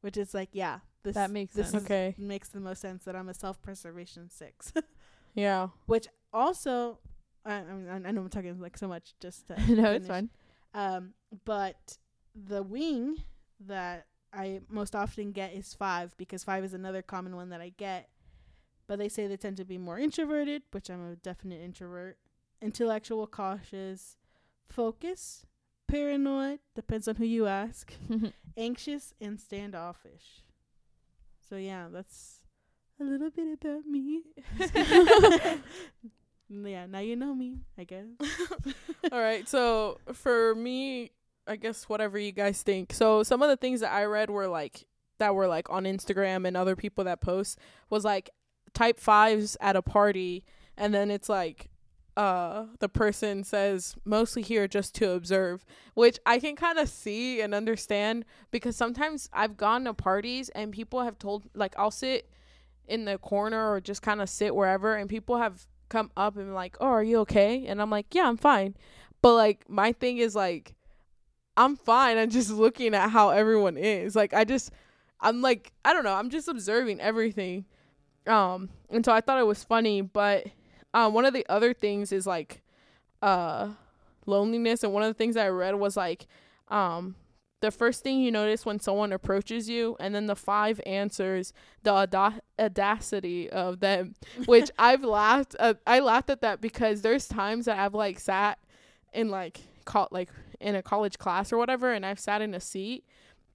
which 0.00 0.16
is 0.16 0.32
like, 0.34 0.48
yeah, 0.52 0.80
this 1.02 1.14
That 1.14 1.30
makes 1.30 1.54
this 1.54 1.70
sense. 1.70 1.84
Okay. 1.84 2.14
makes 2.18 2.48
the 2.48 2.60
most 2.60 2.80
sense 2.80 3.04
that 3.04 3.14
I'm 3.16 3.28
a 3.28 3.34
self 3.34 3.60
preservation 3.62 4.30
six. 4.30 4.72
Yeah. 5.36 5.68
which 5.86 6.06
also 6.32 7.00
I, 7.44 7.54
I 7.54 7.62
mean 7.72 7.88
I 8.06 8.10
know 8.12 8.20
I'm 8.20 8.28
talking 8.28 8.60
like 8.60 8.78
so 8.78 8.86
much 8.86 9.14
just 9.20 9.48
to 9.48 9.54
no, 9.74 9.90
it's 9.90 10.06
finish. 10.06 10.06
fine. 10.06 10.30
Um, 10.74 11.14
but 11.44 11.98
the 12.36 12.62
wing 12.62 13.16
that 13.66 14.06
I 14.32 14.60
most 14.68 14.94
often 14.94 15.32
get 15.32 15.52
is 15.52 15.74
five 15.74 16.16
because 16.18 16.44
five 16.44 16.62
is 16.62 16.72
another 16.72 17.02
common 17.02 17.34
one 17.34 17.48
that 17.50 17.60
I 17.60 17.72
get. 17.76 18.08
But 18.86 18.98
they 19.00 19.08
say 19.08 19.26
they 19.26 19.36
tend 19.36 19.56
to 19.56 19.64
be 19.64 19.76
more 19.78 19.98
introverted, 19.98 20.62
which 20.70 20.88
I'm 20.90 21.10
a 21.12 21.16
definite 21.16 21.60
introvert. 21.60 22.16
Intellectual, 22.64 23.26
cautious, 23.26 24.16
focus, 24.68 25.44
paranoid, 25.86 26.60
depends 26.74 27.06
on 27.06 27.16
who 27.16 27.24
you 27.26 27.46
ask, 27.46 27.92
anxious, 28.56 29.12
and 29.20 29.38
standoffish. 29.38 30.42
So 31.46 31.56
yeah, 31.56 31.88
that's 31.92 32.38
a 32.98 33.04
little 33.04 33.30
bit 33.30 33.58
about 33.60 33.84
me. 33.84 34.22
yeah, 36.48 36.86
now 36.86 37.00
you 37.00 37.16
know 37.16 37.34
me, 37.34 37.58
I 37.76 37.84
guess. 37.84 38.06
All 39.12 39.20
right. 39.20 39.46
So 39.46 39.98
for 40.14 40.54
me, 40.54 41.10
I 41.46 41.56
guess 41.56 41.86
whatever 41.86 42.18
you 42.18 42.32
guys 42.32 42.62
think. 42.62 42.94
So 42.94 43.22
some 43.22 43.42
of 43.42 43.50
the 43.50 43.58
things 43.58 43.80
that 43.80 43.92
I 43.92 44.04
read 44.04 44.30
were 44.30 44.48
like 44.48 44.86
that 45.18 45.34
were 45.34 45.48
like 45.48 45.68
on 45.68 45.84
Instagram 45.84 46.48
and 46.48 46.56
other 46.56 46.76
people 46.76 47.04
that 47.04 47.20
post 47.20 47.58
was 47.90 48.04
like 48.04 48.30
type 48.72 48.98
fives 48.98 49.56
at 49.60 49.76
a 49.76 49.82
party 49.82 50.44
and 50.76 50.92
then 50.92 51.10
it's 51.10 51.28
like 51.28 51.68
uh 52.16 52.66
the 52.78 52.88
person 52.88 53.42
says 53.42 53.96
mostly 54.04 54.40
here 54.40 54.68
just 54.68 54.94
to 54.94 55.10
observe 55.10 55.64
which 55.94 56.18
i 56.24 56.38
can 56.38 56.54
kind 56.54 56.78
of 56.78 56.88
see 56.88 57.40
and 57.40 57.52
understand 57.52 58.24
because 58.52 58.76
sometimes 58.76 59.28
i've 59.32 59.56
gone 59.56 59.84
to 59.84 59.92
parties 59.92 60.48
and 60.50 60.72
people 60.72 61.02
have 61.02 61.18
told 61.18 61.44
like 61.54 61.74
i'll 61.76 61.90
sit 61.90 62.30
in 62.86 63.04
the 63.04 63.18
corner 63.18 63.70
or 63.72 63.80
just 63.80 64.02
kind 64.02 64.20
of 64.20 64.28
sit 64.28 64.54
wherever 64.54 64.94
and 64.94 65.08
people 65.08 65.38
have 65.38 65.66
come 65.88 66.10
up 66.16 66.36
and 66.36 66.54
like, 66.54 66.76
"Oh, 66.80 66.86
are 66.88 67.02
you 67.04 67.18
okay?" 67.20 67.66
And 67.66 67.80
I'm 67.80 67.90
like, 67.90 68.14
"Yeah, 68.14 68.28
I'm 68.28 68.36
fine." 68.36 68.74
But 69.22 69.34
like 69.34 69.68
my 69.68 69.92
thing 69.92 70.18
is 70.18 70.34
like 70.34 70.74
I'm 71.56 71.76
fine. 71.76 72.18
I'm 72.18 72.30
just 72.30 72.50
looking 72.50 72.94
at 72.94 73.10
how 73.10 73.30
everyone 73.30 73.76
is. 73.76 74.16
Like 74.16 74.34
I 74.34 74.44
just 74.44 74.70
I'm 75.20 75.40
like 75.40 75.72
I 75.84 75.92
don't 75.92 76.04
know. 76.04 76.14
I'm 76.14 76.30
just 76.30 76.48
observing 76.48 77.00
everything. 77.00 77.64
Um 78.26 78.70
and 78.90 79.04
so 79.04 79.12
I 79.12 79.20
thought 79.20 79.40
it 79.40 79.46
was 79.46 79.64
funny, 79.64 80.02
but 80.02 80.46
um 80.94 81.12
one 81.12 81.26
of 81.26 81.34
the 81.34 81.44
other 81.50 81.74
things 81.74 82.10
is 82.12 82.26
like 82.26 82.62
uh 83.20 83.68
loneliness 84.24 84.82
and 84.82 84.94
one 84.94 85.02
of 85.02 85.08
the 85.08 85.14
things 85.14 85.36
I 85.36 85.48
read 85.48 85.74
was 85.74 85.96
like 85.96 86.26
um 86.68 87.16
the 87.64 87.70
first 87.70 88.02
thing 88.02 88.20
you 88.20 88.30
notice 88.30 88.66
when 88.66 88.78
someone 88.78 89.10
approaches 89.10 89.70
you 89.70 89.96
and 89.98 90.14
then 90.14 90.26
the 90.26 90.36
five 90.36 90.80
answers 90.84 91.54
the 91.82 91.90
auda- 91.90 92.42
audacity 92.60 93.48
of 93.48 93.80
them 93.80 94.14
which 94.44 94.70
i've 94.78 95.02
laughed 95.02 95.56
uh, 95.58 95.72
i 95.86 95.98
laughed 95.98 96.28
at 96.28 96.42
that 96.42 96.60
because 96.60 97.00
there's 97.00 97.26
times 97.26 97.64
that 97.64 97.78
i've 97.78 97.94
like 97.94 98.20
sat 98.20 98.58
in 99.14 99.30
like 99.30 99.60
call 99.86 100.08
like 100.10 100.28
in 100.60 100.74
a 100.74 100.82
college 100.82 101.16
class 101.16 101.54
or 101.54 101.56
whatever 101.56 101.90
and 101.90 102.04
i've 102.04 102.20
sat 102.20 102.42
in 102.42 102.52
a 102.52 102.60
seat 102.60 103.04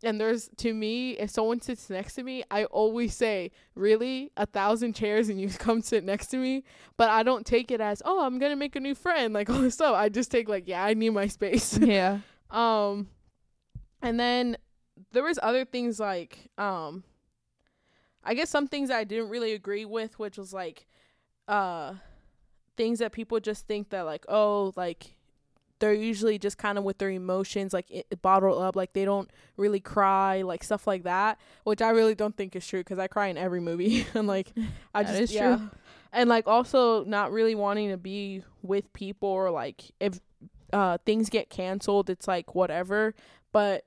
and 0.03 0.19
there's 0.19 0.49
to 0.57 0.73
me 0.73 1.11
if 1.11 1.29
someone 1.29 1.59
sits 1.61 1.89
next 1.89 2.13
to 2.15 2.23
me 2.23 2.43
i 2.51 2.63
always 2.65 3.13
say 3.13 3.51
really? 3.75 4.31
A 4.37 4.45
thousand 4.45 4.93
chairs 4.93 5.29
and 5.29 5.39
you 5.39 5.49
come 5.59 5.81
sit 5.81 6.03
next 6.03 6.27
to 6.27 6.37
me? 6.37 6.63
But 6.97 7.09
i 7.09 7.23
don't 7.23 7.45
take 7.45 7.71
it 7.71 7.81
as 7.81 8.01
oh 8.05 8.23
i'm 8.25 8.39
gonna 8.39 8.55
make 8.55 8.75
a 8.75 8.79
new 8.79 8.95
friend 8.95 9.33
like 9.37 9.49
all 9.49 9.59
this 9.59 9.75
stuff. 9.75 9.95
I 9.95 10.09
just 10.09 10.31
take 10.31 10.47
like 10.49 10.67
yeah 10.67 10.83
i 10.83 10.93
need 10.93 11.11
my 11.11 11.27
space. 11.27 11.77
Yeah. 11.81 12.19
um 12.49 13.07
and 14.01 14.19
then 14.19 14.57
there 15.11 15.23
was 15.23 15.39
other 15.41 15.65
things 15.65 15.99
like 15.99 16.49
um 16.57 17.03
I 18.23 18.33
guess 18.33 18.49
some 18.49 18.67
things 18.67 18.91
I 18.91 19.05
didn't 19.05 19.29
really 19.29 19.53
agree 19.53 19.85
with, 19.85 20.19
which 20.19 20.37
was 20.37 20.53
like 20.53 20.85
uh 21.47 21.93
things 22.77 22.99
that 22.99 23.11
people 23.11 23.39
just 23.39 23.65
think 23.67 23.89
that 23.89 24.01
like 24.01 24.25
oh 24.29 24.71
like 24.75 25.15
they're 25.79 25.93
usually 25.93 26.37
just 26.37 26.57
kind 26.57 26.77
of 26.77 26.83
with 26.83 26.97
their 26.97 27.09
emotions 27.09 27.73
like 27.73 27.89
it, 27.89 28.05
bottled 28.21 28.61
up 28.61 28.75
like 28.75 28.93
they 28.93 29.05
don't 29.05 29.29
really 29.57 29.79
cry 29.79 30.41
like 30.41 30.63
stuff 30.63 30.85
like 30.87 31.03
that 31.03 31.39
which 31.63 31.81
i 31.81 31.89
really 31.89 32.15
don't 32.15 32.35
think 32.37 32.55
is 32.55 32.65
true 32.67 32.81
because 32.81 32.99
i 32.99 33.07
cry 33.07 33.27
in 33.27 33.37
every 33.37 33.59
movie 33.59 34.05
and 34.13 34.27
like 34.27 34.51
i 34.93 35.03
That 35.03 35.17
just 35.17 35.33
yeah 35.33 35.57
true. 35.57 35.69
and 36.13 36.29
like 36.29 36.47
also 36.47 37.03
not 37.05 37.31
really 37.31 37.55
wanting 37.55 37.89
to 37.89 37.97
be 37.97 38.43
with 38.61 38.91
people 38.93 39.29
or 39.29 39.49
like 39.51 39.83
if 39.99 40.19
uh 40.73 40.97
things 41.05 41.29
get 41.29 41.49
canceled 41.49 42.09
it's 42.09 42.27
like 42.27 42.53
whatever 42.55 43.15
but 43.51 43.85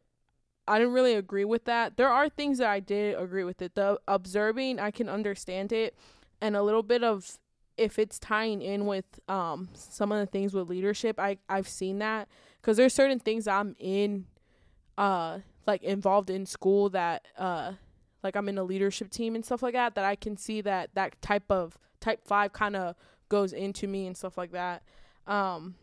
I 0.68 0.78
didn't 0.78 0.94
really 0.94 1.14
agree 1.14 1.44
with 1.44 1.64
that. 1.64 1.96
There 1.96 2.09
are 2.09 2.28
things 2.28 2.59
that 2.59 2.68
I 2.68 2.78
did 2.78 3.18
agree 3.18 3.42
with 3.42 3.61
it. 3.62 3.74
The 3.74 3.98
observing, 4.07 4.78
I 4.78 4.92
can 4.92 5.09
understand 5.09 5.72
it, 5.72 5.96
and 6.40 6.55
a 6.55 6.62
little 6.62 6.85
bit 6.85 7.02
of 7.02 7.37
if 7.76 7.98
it's 7.98 8.18
tying 8.18 8.62
in 8.62 8.87
with 8.87 9.20
um 9.28 9.68
some 9.74 10.12
of 10.12 10.18
the 10.18 10.26
things 10.26 10.54
with 10.54 10.68
leadership. 10.68 11.18
I 11.18 11.38
I've 11.48 11.68
seen 11.68 11.98
that 11.98 12.28
because 12.61 12.76
there's 12.76 12.94
certain 12.94 13.18
things 13.18 13.46
I'm 13.48 13.74
in, 13.78 14.26
uh, 14.96 15.38
like 15.66 15.82
involved 15.82 16.30
in 16.30 16.46
school 16.46 16.88
that 16.90 17.26
uh, 17.37 17.72
like 18.22 18.37
I'm 18.37 18.48
in 18.48 18.58
a 18.58 18.64
leadership 18.64 19.11
team 19.11 19.35
and 19.35 19.44
stuff 19.44 19.62
like 19.62 19.74
that. 19.74 19.94
That 19.94 20.04
I 20.04 20.16
can 20.16 20.37
see 20.37 20.61
that 20.62 20.90
that 20.94 21.20
type 21.22 21.50
of 21.50 21.78
type 22.00 22.24
five 22.24 22.52
kind 22.52 22.76
of 22.76 22.94
goes 23.28 23.52
into 23.52 23.87
me 23.87 24.06
and 24.06 24.16
stuff 24.16 24.37
like 24.37 24.52
that. 24.52 24.82
Um, 25.26 25.76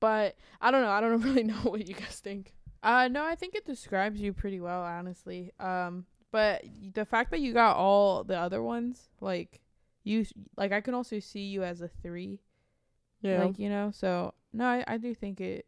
but 0.00 0.36
I 0.60 0.70
don't 0.70 0.82
know. 0.82 0.90
I 0.90 1.00
don't 1.00 1.20
really 1.22 1.44
know 1.44 1.60
what 1.62 1.86
you 1.86 1.94
guys 1.94 2.20
think. 2.20 2.54
Uh 2.82 3.08
no, 3.08 3.24
I 3.24 3.34
think 3.34 3.54
it 3.54 3.66
describes 3.66 4.20
you 4.20 4.32
pretty 4.32 4.60
well, 4.60 4.82
honestly. 4.82 5.52
Um 5.58 6.06
but 6.30 6.62
the 6.92 7.04
fact 7.04 7.30
that 7.30 7.40
you 7.40 7.52
got 7.52 7.76
all 7.76 8.22
the 8.22 8.38
other 8.38 8.62
ones, 8.62 9.08
like 9.20 9.60
you 10.08 10.24
like 10.56 10.72
I 10.72 10.80
can 10.80 10.94
also 10.94 11.20
see 11.20 11.46
you 11.46 11.62
as 11.62 11.80
a 11.80 11.88
3. 11.88 12.40
Yeah. 13.20 13.44
Like, 13.44 13.58
you 13.58 13.68
know. 13.68 13.90
So, 13.92 14.34
no, 14.52 14.64
I 14.64 14.84
I 14.86 14.96
do 14.96 15.14
think 15.14 15.40
it 15.40 15.66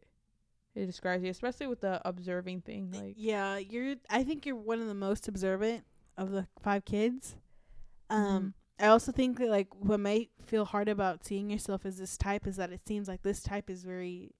it 0.73 0.85
describes 0.85 1.23
you, 1.23 1.29
especially 1.29 1.67
with 1.67 1.81
the 1.81 2.01
observing 2.07 2.61
thing 2.61 2.91
like 2.91 3.15
yeah, 3.17 3.57
you're. 3.57 3.95
I 4.09 4.23
think 4.23 4.45
you're 4.45 4.55
one 4.55 4.81
of 4.81 4.87
the 4.87 4.93
most 4.93 5.27
observant 5.27 5.83
of 6.17 6.31
the 6.31 6.47
five 6.61 6.85
kids. 6.85 7.35
Um, 8.09 8.53
I 8.79 8.87
also 8.87 9.11
think 9.11 9.37
that 9.39 9.49
like 9.49 9.67
what 9.75 9.99
might 9.99 10.29
feel 10.45 10.65
hard 10.65 10.89
about 10.89 11.25
seeing 11.25 11.49
yourself 11.49 11.85
as 11.85 11.97
this 11.97 12.17
type 12.17 12.47
is 12.47 12.55
that 12.55 12.71
it 12.71 12.81
seems 12.87 13.07
like 13.07 13.21
this 13.21 13.43
type 13.43 13.69
is 13.69 13.83
very, 13.83 14.31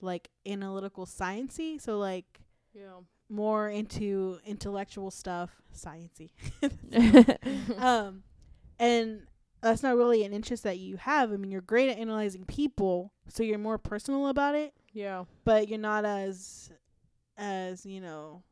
like 0.00 0.30
analytical 0.46 1.04
sciency, 1.06 1.80
So 1.80 1.98
like 1.98 2.40
yeah. 2.74 3.00
more 3.28 3.68
into 3.68 4.38
intellectual 4.46 5.10
stuff, 5.10 5.62
sciency. 5.76 6.30
um, 7.78 8.22
and 8.78 9.22
that's 9.62 9.82
not 9.82 9.96
really 9.96 10.24
an 10.24 10.32
interest 10.32 10.62
that 10.64 10.78
you 10.78 10.96
have. 10.96 11.32
I 11.32 11.36
mean, 11.36 11.50
you're 11.50 11.60
great 11.60 11.88
at 11.88 11.98
analyzing 11.98 12.44
people, 12.44 13.12
so 13.28 13.42
you're 13.42 13.58
more 13.58 13.78
personal 13.78 14.26
about 14.28 14.54
it, 14.54 14.74
Yeah. 14.92 15.24
but 15.44 15.68
you're 15.68 15.78
not 15.78 16.04
as, 16.04 16.70
as 17.36 17.86
you 17.86 18.00
know, 18.00 18.42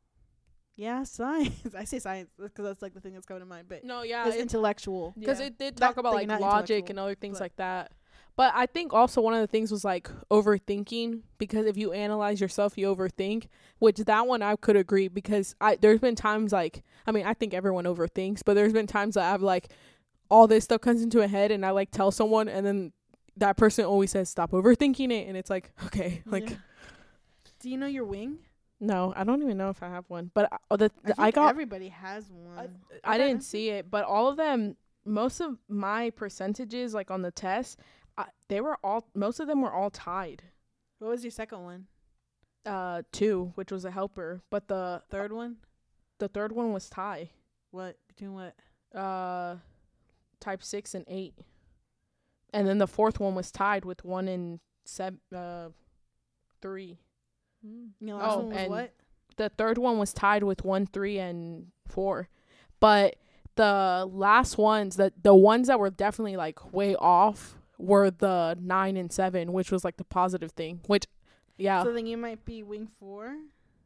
yeah, 0.76 1.02
science. 1.04 1.74
I 1.76 1.84
say 1.84 1.98
science 1.98 2.30
because 2.38 2.64
that's 2.64 2.82
like 2.82 2.94
the 2.94 3.00
thing 3.00 3.14
that's 3.14 3.26
coming 3.26 3.42
to 3.42 3.46
mind, 3.46 3.66
but 3.68 3.84
No, 3.84 4.02
yeah. 4.02 4.26
it's 4.26 4.36
It, 4.36 4.40
intellectual. 4.42 5.14
because 5.18 5.40
Yeah. 5.40 5.46
it 5.46 5.58
did 5.58 5.76
talk 5.76 5.96
about 5.96 6.14
like, 6.14 6.28
logic 6.40 6.90
and 6.90 6.98
other 6.98 7.14
things 7.14 7.40
like 7.40 7.56
that. 7.56 7.92
But 8.36 8.52
I 8.54 8.64
think 8.66 8.94
also 8.94 9.20
one 9.20 9.34
of 9.34 9.40
the 9.40 9.46
things 9.48 9.70
was 9.70 9.84
like 9.84 10.08
overthinking 10.30 11.22
because 11.36 11.66
if 11.66 11.76
you 11.76 11.92
analyze 11.92 12.40
yourself, 12.40 12.78
you 12.78 12.86
overthink. 12.94 13.48
Which 13.80 13.96
that 13.98 14.26
one 14.26 14.40
I 14.40 14.56
could 14.56 14.76
agree 14.76 15.08
because 15.08 15.54
I 15.60 15.76
there's 15.76 16.00
been 16.00 16.14
times 16.14 16.52
like 16.52 16.82
I 17.06 17.12
mean 17.12 17.26
I 17.26 17.34
think 17.34 17.52
everyone 17.52 17.84
overthinks, 17.84 18.40
but 18.44 18.54
there's 18.54 18.72
been 18.72 18.86
times 18.86 19.16
that 19.16 19.34
I've 19.34 19.42
like 19.42 19.68
all 20.30 20.46
this 20.46 20.64
stuff 20.64 20.80
comes 20.80 21.02
into 21.02 21.20
a 21.20 21.28
head 21.28 21.50
and 21.50 21.64
I 21.66 21.70
like 21.70 21.90
tell 21.90 22.10
someone 22.10 22.48
and 22.48 22.64
then 22.64 22.92
that 23.36 23.56
person 23.56 23.84
always 23.84 24.10
says 24.10 24.28
stop 24.28 24.50
overthinking 24.52 25.10
it 25.10 25.26
and 25.28 25.36
it's 25.36 25.50
like 25.50 25.72
okay 25.86 26.22
like 26.26 26.50
Yeah. 26.50 26.56
Do 27.60 27.68
you 27.70 27.76
know 27.76 27.86
your 27.86 28.04
wing? 28.04 28.38
no 28.80 29.12
I 29.16 29.24
don't 29.24 29.42
even 29.42 29.56
know 29.58 29.68
if 29.70 29.82
I 29.82 29.88
have 29.88 30.04
one 30.08 30.30
but 30.34 30.50
I, 30.70 30.76
the, 30.76 30.90
I, 31.04 31.08
the, 31.08 31.14
I 31.18 31.24
think 31.26 31.34
got 31.34 31.50
everybody 31.50 31.88
has 31.88 32.30
one. 32.30 32.76
I 33.04 33.16
Okay. 33.16 33.26
didn't 33.28 33.42
see 33.44 33.68
it, 33.70 33.90
but 33.90 34.04
all 34.04 34.28
of 34.28 34.36
them, 34.36 34.76
most 35.04 35.40
of 35.40 35.58
my 35.68 36.10
percentages, 36.10 36.94
like 36.94 37.10
on 37.10 37.22
the 37.22 37.30
test, 37.30 37.78
I, 38.16 38.26
they 38.48 38.60
were 38.60 38.78
all, 38.84 39.06
most 39.14 39.40
of 39.40 39.46
them 39.48 39.60
were 39.62 39.72
all 39.72 39.90
tied. 39.90 40.42
what 40.98 41.08
was 41.10 41.22
your 41.24 41.30
second 41.30 41.62
one? 41.64 41.86
Uh, 42.66 43.02
two, 43.12 43.52
which 43.54 43.72
was 43.72 43.84
a 43.86 43.90
helper, 43.90 44.42
but 44.50 44.68
the 44.68 45.02
Third 45.10 45.32
one? 45.32 45.56
the 46.18 46.28
third 46.28 46.52
one 46.52 46.72
was 46.72 46.88
tie. 46.90 47.30
What 47.70 47.96
between 48.08 48.34
what? 48.34 48.54
Uh, 48.94 49.56
type 50.40 50.62
six 50.62 50.94
and 50.94 51.04
eight, 51.08 51.34
and 52.52 52.66
then 52.66 52.78
the 52.78 52.86
fourth 52.88 53.20
one 53.20 53.34
was 53.34 53.50
tied 53.50 53.84
with 53.84 54.04
one 54.04 54.26
and 54.28 54.60
seven, 54.84 55.20
uh, 55.34 55.68
three. 56.60 56.98
Last 58.00 58.22
Oh, 58.34 58.38
one 58.38 58.48
was 58.48 58.56
and- 58.56 58.70
what? 58.70 58.92
the 59.36 59.48
third 59.50 59.78
one 59.78 59.98
was 59.98 60.12
tied 60.12 60.42
with 60.42 60.64
one, 60.64 60.86
three, 60.86 61.18
and 61.18 61.68
four. 61.86 62.28
But 62.80 63.16
the 63.56 64.08
last 64.10 64.56
ones, 64.58 64.96
the 64.96 65.12
the 65.22 65.34
ones 65.34 65.66
that 65.68 65.78
were 65.78 65.90
definitely 65.90 66.36
like 66.36 66.72
way 66.72 66.96
off 66.96 67.56
were 67.78 68.10
the 68.10 68.56
nine 68.60 68.96
and 68.96 69.12
seven, 69.12 69.52
which 69.52 69.70
was 69.70 69.84
like 69.84 69.96
the 69.98 70.04
positive 70.04 70.52
thing. 70.52 70.80
Which, 70.86 71.06
yeah, 71.58 71.82
So 71.82 71.92
then 71.92 72.06
you 72.06 72.16
might 72.16 72.44
be 72.44 72.62
wing 72.62 72.88
four. 72.98 73.36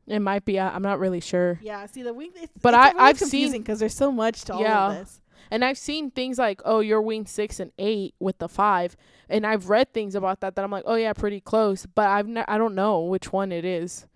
it 0.07 0.21
might 0.21 0.45
be. 0.45 0.59
I, 0.61 0.75
I'm 0.75 0.83
not 0.83 0.99
really 1.01 1.21
sure. 1.21 1.59
Yeah, 1.63 1.85
see 1.87 2.03
the 2.03 2.13
wing. 2.15 2.31
It's, 2.37 2.53
But 2.63 2.75
it's 2.75 2.79
I- 2.79 2.89
really 2.91 3.01
I've 3.01 3.19
confusing 3.19 3.53
seen- 3.53 3.63
because 3.63 3.79
there's 3.81 3.97
so 3.97 4.13
much 4.13 4.43
to 4.45 4.55
all 4.55 4.65
of 4.67 4.97
this. 4.99 5.21
And 5.51 5.65
I've 5.65 5.79
seen 5.79 6.11
things 6.11 6.39
like, 6.39 6.61
oh, 6.65 6.81
you're 6.81 7.03
wing 7.03 7.27
six 7.27 7.61
and 7.61 7.73
eight 7.79 8.15
with 8.19 8.39
the 8.39 8.49
five, 8.49 8.97
and 9.29 9.47
I've 9.47 9.69
read 9.69 9.93
things 9.93 10.15
about 10.15 10.41
that 10.41 10.57
that 10.57 10.65
I'm 10.65 10.71
like, 10.71 10.85
oh 10.87 10.95
yeah, 10.95 11.13
pretty 11.13 11.41
close. 11.41 11.87
But 11.87 12.09
I've 12.09 12.29
I 12.49 12.59
don't 12.59 12.75
know 12.75 13.01
which 13.01 13.33
one 13.33 13.53
it 13.53 13.65
is. 13.65 14.07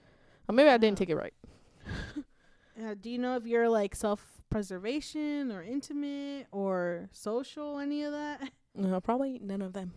Or 0.49 0.55
maybe 0.55 0.71
I 0.71 0.79
didn't 0.79 0.99
take 0.99 1.11
it 1.11 1.17
right. 1.17 1.35
Uh, 2.81 2.95
do 3.01 3.11
you 3.11 3.19
know 3.19 3.35
if 3.35 3.45
you're 3.45 3.69
like 3.69 3.93
self-preservation 3.93 5.51
or 5.51 5.65
intimate 5.65 6.47
or 6.53 7.09
social, 7.13 7.79
any 7.79 8.05
of 8.05 8.13
that? 8.13 8.51
No, 8.77 9.01
probably 9.01 9.41
none 9.43 9.63
of 9.63 9.73
them. 9.73 9.93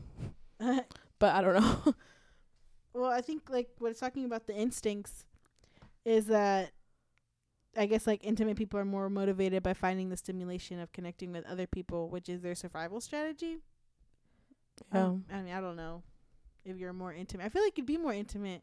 But 1.19 1.35
I 1.35 1.41
don't 1.41 1.53
know. 1.53 1.93
well, 2.95 3.11
I 3.11 3.21
think 3.21 3.51
like 3.51 3.69
what 3.77 3.91
it's 3.91 3.99
talking 3.99 4.25
about 4.25 4.47
the 4.47 4.55
instincts 4.55 5.25
is 6.03 6.25
that 6.25 6.71
I 7.77 7.85
guess 7.85 8.05
like 8.05 8.23
intimate 8.23 8.57
people 8.57 8.79
are 8.79 8.85
more 8.85 9.09
motivated 9.09 9.63
by 9.63 9.73
finding 9.73 10.09
the 10.09 10.17
stimulation 10.17 10.79
of 10.79 10.91
connecting 10.91 11.31
with 11.31 11.45
other 11.45 11.67
people, 11.67 12.09
which 12.09 12.27
is 12.27 12.41
their 12.41 12.55
survival 12.55 12.99
strategy. 12.99 13.57
Yeah. 14.93 15.05
Um, 15.05 15.25
I 15.31 15.41
mean, 15.41 15.53
I 15.53 15.61
don't 15.61 15.75
know 15.77 16.03
if 16.65 16.77
you're 16.77 16.93
more 16.93 17.13
intimate. 17.13 17.45
I 17.45 17.49
feel 17.49 17.63
like 17.63 17.77
you'd 17.77 17.85
be 17.87 17.97
more 17.97 18.13
intimate 18.13 18.61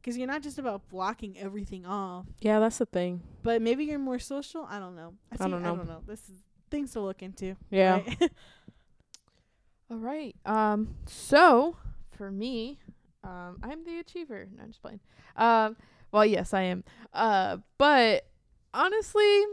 because 0.00 0.18
you're 0.18 0.26
not 0.26 0.42
just 0.42 0.58
about 0.58 0.86
blocking 0.90 1.38
everything 1.38 1.86
off, 1.86 2.26
yeah, 2.40 2.60
that's 2.60 2.76
the 2.76 2.84
thing. 2.86 3.22
but 3.42 3.62
maybe 3.62 3.84
you're 3.84 3.98
more 3.98 4.18
social. 4.18 4.66
I 4.68 4.78
don't 4.78 4.94
know. 4.94 5.14
I 5.32 5.36
don't 5.36 5.50
know. 5.50 5.72
I 5.72 5.76
don't 5.76 5.88
know. 5.88 6.02
This 6.06 6.28
is 6.28 6.42
things 6.70 6.92
to 6.92 7.00
look 7.00 7.22
into. 7.22 7.56
Yeah. 7.70 8.02
right? 8.06 8.30
All 9.90 9.96
right. 9.98 10.36
Um. 10.44 10.96
So 11.06 11.76
for 12.10 12.30
me, 12.30 12.78
um, 13.22 13.58
I'm 13.62 13.84
the 13.84 13.98
achiever. 14.00 14.46
No, 14.54 14.64
I'm 14.64 14.68
just 14.68 14.82
playing. 14.82 15.00
Um. 15.36 15.76
Well, 16.12 16.26
yes, 16.26 16.52
I 16.52 16.62
am. 16.62 16.84
Uh. 17.12 17.58
But 17.78 18.26
honestly, 18.74 19.44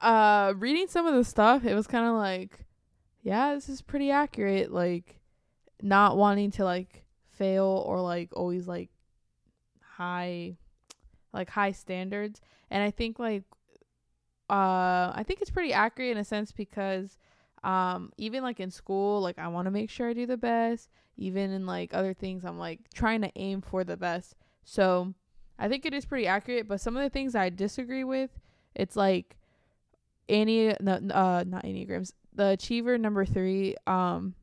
uh, 0.00 0.54
reading 0.56 0.86
some 0.88 1.06
of 1.06 1.14
the 1.14 1.24
stuff, 1.24 1.64
it 1.64 1.74
was 1.74 1.86
kind 1.86 2.06
of 2.06 2.14
like, 2.14 2.64
yeah, 3.22 3.54
this 3.54 3.68
is 3.68 3.82
pretty 3.82 4.10
accurate. 4.10 4.72
Like, 4.72 5.20
not 5.82 6.16
wanting 6.16 6.50
to 6.52 6.64
like 6.64 7.04
fail 7.30 7.84
or 7.86 8.00
like 8.00 8.30
always 8.32 8.66
like 8.66 8.90
high, 9.80 10.56
like 11.32 11.50
high 11.50 11.72
standards. 11.72 12.40
And 12.70 12.82
I 12.82 12.90
think 12.90 13.18
like, 13.18 13.44
uh, 14.48 15.12
I 15.14 15.24
think 15.26 15.40
it's 15.40 15.50
pretty 15.50 15.72
accurate 15.72 16.12
in 16.12 16.18
a 16.18 16.24
sense 16.24 16.52
because, 16.52 17.18
um, 17.62 18.12
even 18.16 18.42
like 18.42 18.60
in 18.60 18.70
school, 18.70 19.20
like 19.20 19.38
I 19.38 19.48
want 19.48 19.66
to 19.66 19.70
make 19.70 19.90
sure 19.90 20.08
I 20.08 20.14
do 20.14 20.26
the 20.26 20.36
best. 20.36 20.88
Even 21.16 21.50
in 21.50 21.66
like 21.66 21.92
other 21.92 22.14
things, 22.14 22.44
I'm 22.44 22.58
like 22.58 22.80
trying 22.94 23.20
to 23.22 23.32
aim 23.36 23.60
for 23.60 23.84
the 23.84 23.96
best. 23.96 24.34
So 24.64 25.14
I 25.60 25.68
think 25.68 25.84
it 25.86 25.94
is 25.94 26.04
pretty 26.06 26.26
accurate. 26.26 26.66
But 26.66 26.80
some 26.80 26.96
of 26.96 27.02
the 27.04 27.10
things 27.10 27.34
I 27.36 27.50
disagree 27.50 28.02
with, 28.04 28.30
it's 28.74 28.96
like 28.96 29.36
any 30.28 30.74
no, 30.80 30.92
uh 30.94 31.44
not 31.46 31.64
enneagrams 31.64 32.12
the 32.32 32.50
achiever 32.50 32.96
number 32.96 33.24
three 33.24 33.74
um 33.88 34.34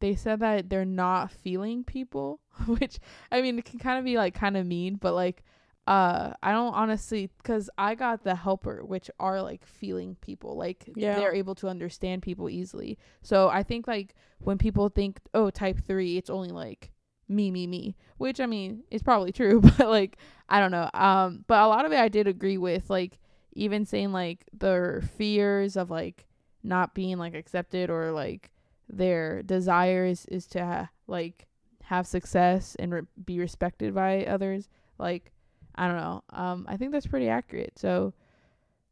they 0.00 0.14
said 0.14 0.40
that 0.40 0.70
they're 0.70 0.84
not 0.86 1.30
feeling 1.30 1.84
people 1.84 2.40
which 2.66 2.98
i 3.30 3.42
mean 3.42 3.58
it 3.58 3.64
can 3.66 3.78
kind 3.78 3.98
of 3.98 4.04
be 4.06 4.16
like 4.16 4.34
kind 4.34 4.56
of 4.56 4.64
mean 4.66 4.94
but 4.96 5.12
like 5.14 5.44
uh 5.86 6.32
i 6.42 6.50
don't 6.50 6.72
honestly 6.72 7.28
because 7.38 7.68
i 7.76 7.94
got 7.94 8.24
the 8.24 8.34
helper 8.34 8.82
which 8.84 9.10
are 9.20 9.42
like 9.42 9.66
feeling 9.66 10.16
people 10.22 10.56
like 10.56 10.88
Yeah. 10.96 11.16
they're 11.16 11.34
able 11.34 11.54
to 11.56 11.68
understand 11.68 12.22
people 12.22 12.48
easily 12.48 12.96
so 13.20 13.50
i 13.50 13.62
think 13.62 13.86
like 13.86 14.14
when 14.38 14.56
people 14.56 14.88
think 14.88 15.20
oh 15.34 15.50
type 15.50 15.78
three 15.86 16.16
it's 16.16 16.30
only 16.30 16.48
like 16.48 16.90
me 17.28 17.50
me 17.50 17.66
me 17.66 17.94
which 18.16 18.40
i 18.40 18.46
mean 18.46 18.82
is 18.90 19.02
probably 19.02 19.32
true 19.32 19.60
but 19.78 19.88
like 19.88 20.16
i 20.48 20.58
don't 20.60 20.70
know 20.70 20.88
um 20.94 21.44
but 21.46 21.60
a 21.62 21.66
lot 21.66 21.84
of 21.84 21.92
it 21.92 21.98
i 21.98 22.08
did 22.08 22.26
agree 22.26 22.58
with 22.58 22.88
like 22.90 23.18
even 23.54 23.84
saying 23.84 24.12
like 24.12 24.44
their 24.52 25.02
fears 25.16 25.76
of 25.76 25.90
like 25.90 26.26
not 26.62 26.94
being 26.94 27.18
like 27.18 27.34
accepted 27.34 27.90
or 27.90 28.10
like 28.12 28.50
their 28.88 29.42
desires 29.42 30.24
is 30.26 30.46
to 30.46 30.64
ha- 30.64 30.88
like 31.06 31.46
have 31.84 32.06
success 32.06 32.76
and 32.78 32.92
re- 32.92 33.02
be 33.24 33.38
respected 33.38 33.94
by 33.94 34.24
others 34.24 34.68
like 34.98 35.32
i 35.74 35.86
don't 35.86 35.96
know 35.96 36.22
um 36.30 36.66
i 36.68 36.76
think 36.76 36.92
that's 36.92 37.06
pretty 37.06 37.28
accurate 37.28 37.72
so 37.78 38.12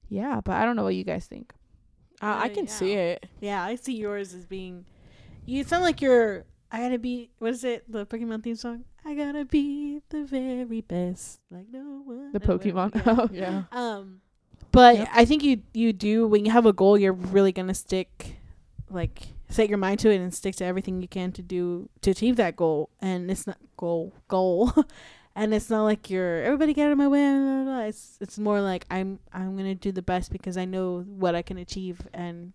yeah 0.08 0.40
but 0.44 0.54
i 0.56 0.64
don't 0.64 0.76
know 0.76 0.82
what 0.84 0.94
you 0.94 1.04
guys 1.04 1.26
think 1.26 1.52
I, 2.20 2.44
I 2.44 2.48
Uh, 2.48 2.54
can 2.54 2.66
yeah. 2.66 2.72
see 2.72 2.92
it. 2.94 3.26
Yeah, 3.40 3.62
I 3.62 3.74
see 3.74 3.94
yours 3.94 4.32
as 4.32 4.46
being. 4.46 4.86
You 5.44 5.64
sound 5.64 5.82
like 5.84 6.00
you're. 6.00 6.46
I 6.70 6.80
gotta 6.80 6.98
be. 6.98 7.30
What 7.38 7.52
is 7.52 7.64
it? 7.64 7.90
The 7.90 8.06
Pokemon 8.06 8.42
theme 8.42 8.56
song. 8.56 8.84
I 9.04 9.14
gotta 9.14 9.44
be 9.44 10.00
the 10.08 10.24
very 10.24 10.80
best, 10.80 11.40
like 11.50 11.66
no 11.70 12.02
one. 12.04 12.32
the 12.32 12.40
pokemon 12.40 12.90
Oh 13.06 13.28
Yeah. 13.32 13.62
Um, 13.70 14.20
but 14.72 14.96
Yep. 14.96 15.08
I 15.14 15.24
think 15.24 15.44
you 15.44 15.62
you 15.72 15.92
do 15.92 16.26
when 16.26 16.44
you 16.44 16.50
have 16.50 16.66
a 16.66 16.72
goal, 16.72 16.98
you're 16.98 17.12
really 17.12 17.52
gonna 17.52 17.72
stick, 17.74 18.38
like 18.90 19.28
set 19.48 19.68
your 19.68 19.78
mind 19.78 20.00
to 20.00 20.10
it 20.10 20.16
and 20.16 20.34
stick 20.34 20.56
to 20.56 20.64
everything 20.64 21.00
you 21.00 21.06
can 21.06 21.30
to 21.32 21.42
do 21.42 21.88
to 22.02 22.10
achieve 22.10 22.34
that 22.36 22.56
goal. 22.56 22.90
And 23.00 23.30
it's 23.30 23.46
not 23.46 23.58
goal 23.76 24.12
goal, 24.26 24.72
and 25.36 25.54
it's 25.54 25.70
not 25.70 25.84
like 25.84 26.10
you're 26.10 26.42
everybody 26.42 26.74
get 26.74 26.86
out 26.86 26.92
of 26.92 26.98
my 26.98 27.06
way. 27.06 27.22
Blah, 27.30 27.62
blah, 27.62 27.64
blah. 27.64 27.80
It's 27.84 28.18
it's 28.20 28.40
more 28.40 28.60
like 28.60 28.86
I'm 28.90 29.20
I'm 29.32 29.56
gonna 29.56 29.76
do 29.76 29.92
the 29.92 30.02
best 30.02 30.32
because 30.32 30.56
I 30.56 30.64
know 30.64 31.04
what 31.06 31.36
I 31.36 31.42
can 31.42 31.58
achieve 31.58 32.00
and 32.12 32.54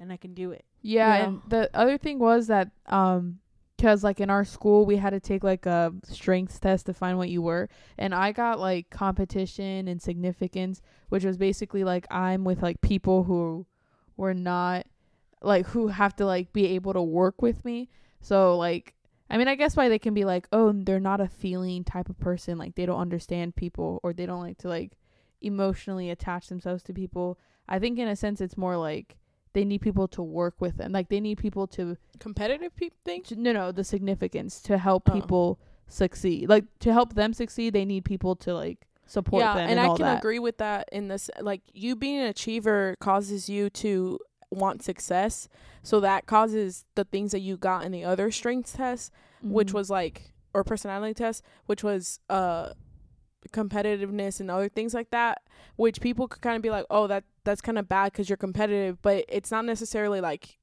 and 0.00 0.10
I 0.10 0.16
can 0.16 0.32
do 0.32 0.50
it. 0.50 0.64
Yeah, 0.84 1.16
Yeah. 1.16 1.24
and 1.24 1.42
the 1.48 1.70
other 1.74 1.96
thing 1.98 2.18
was 2.18 2.46
that 2.48 2.70
um 2.86 3.40
cuz 3.80 4.04
like 4.04 4.20
in 4.20 4.30
our 4.30 4.44
school 4.44 4.86
we 4.86 4.96
had 4.96 5.10
to 5.10 5.20
take 5.20 5.42
like 5.42 5.66
a 5.66 5.92
strengths 6.04 6.60
test 6.60 6.86
to 6.86 6.94
find 6.94 7.18
what 7.18 7.28
you 7.28 7.42
were 7.42 7.68
and 7.98 8.14
I 8.14 8.32
got 8.32 8.60
like 8.60 8.88
competition 8.90 9.88
and 9.88 10.00
significance 10.00 10.80
which 11.08 11.24
was 11.24 11.36
basically 11.36 11.84
like 11.84 12.06
I'm 12.10 12.44
with 12.44 12.62
like 12.62 12.80
people 12.82 13.24
who 13.24 13.66
were 14.16 14.34
not 14.34 14.86
like 15.42 15.66
who 15.68 15.88
have 15.88 16.14
to 16.16 16.26
like 16.26 16.52
be 16.52 16.66
able 16.68 16.92
to 16.92 17.02
work 17.02 17.42
with 17.42 17.64
me. 17.64 17.88
So 18.20 18.56
like 18.56 18.94
I 19.28 19.38
mean 19.38 19.48
I 19.48 19.54
guess 19.54 19.76
why 19.76 19.88
they 19.88 19.98
can 19.98 20.14
be 20.14 20.24
like 20.24 20.46
oh 20.52 20.72
they're 20.72 21.00
not 21.00 21.20
a 21.20 21.28
feeling 21.28 21.82
type 21.84 22.08
of 22.08 22.18
person 22.18 22.58
like 22.58 22.74
they 22.74 22.86
don't 22.86 23.00
understand 23.00 23.56
people 23.56 24.00
or 24.02 24.12
they 24.12 24.26
don't 24.26 24.40
like 24.40 24.58
to 24.58 24.68
like 24.68 24.92
emotionally 25.40 26.10
attach 26.10 26.48
themselves 26.48 26.82
to 26.84 26.92
people. 26.94 27.38
I 27.68 27.78
think 27.78 27.98
in 27.98 28.08
a 28.08 28.16
sense 28.16 28.40
it's 28.40 28.56
more 28.56 28.76
like 28.76 29.16
they 29.54 29.64
need 29.64 29.80
people 29.80 30.06
to 30.08 30.22
work 30.22 30.54
with 30.60 30.76
them. 30.76 30.92
Like 30.92 31.08
they 31.08 31.20
need 31.20 31.38
people 31.38 31.66
to, 31.68 31.96
Competitive 32.18 32.74
people 32.76 32.98
think. 33.04 33.26
to 33.28 33.36
no 33.36 33.52
no 33.52 33.72
the 33.72 33.84
significance 33.84 34.60
to 34.62 34.76
help 34.78 35.08
Oh. 35.08 35.12
people 35.20 35.58
succeed. 35.88 36.48
Like 36.48 36.64
to 36.80 36.92
help 36.92 37.14
them 37.14 37.32
succeed, 37.32 37.72
they 37.72 37.84
need 37.86 38.04
people 38.04 38.36
to 38.36 38.54
like 38.54 38.86
support 39.06 39.40
yeah, 39.42 39.54
them 39.54 39.68
and 39.70 39.78
and, 39.78 39.80
I 39.80 39.96
can 39.96 40.04
that. 40.06 40.18
agree 40.18 40.38
with 40.38 40.58
that. 40.58 40.88
In 40.92 41.08
this, 41.08 41.30
like 41.40 41.62
you 41.72 41.94
being 41.96 42.18
an 42.20 42.26
achiever 42.26 42.94
causes 43.00 43.48
you 43.48 43.70
to 43.70 44.18
want 44.50 44.82
success, 44.82 45.48
so 45.82 46.00
that 46.00 46.26
causes 46.26 46.84
the 46.94 47.04
things 47.04 47.32
that 47.32 47.40
you 47.40 47.56
got 47.56 47.84
in 47.84 47.92
the 47.92 48.04
other 48.04 48.30
strengths 48.30 48.72
test, 48.74 49.12
which 49.42 49.68
Mhm. 49.70 49.74
was 49.74 49.90
like 49.90 50.32
or 50.52 50.62
personality 50.64 51.14
test, 51.14 51.42
which 51.66 51.82
was 51.82 52.18
uh 52.30 52.72
competitiveness 53.52 54.40
and 54.40 54.50
other 54.50 54.68
things 54.68 54.94
like 54.94 55.10
that, 55.10 55.42
which 55.76 56.00
people 56.00 56.26
could 56.28 56.40
kind 56.42 56.56
of 56.56 56.62
be 56.62 56.70
like, 56.70 56.86
oh, 56.90 57.06
that 57.06 57.24
that's 57.44 57.60
kind 57.60 57.78
of 57.78 57.88
bad 57.88 58.12
because 58.12 58.28
you're 58.28 58.36
competitive, 58.36 59.00
but 59.02 59.24
it's 59.28 59.50
not 59.50 59.64
necessarily 59.64 60.20
like 60.20 60.58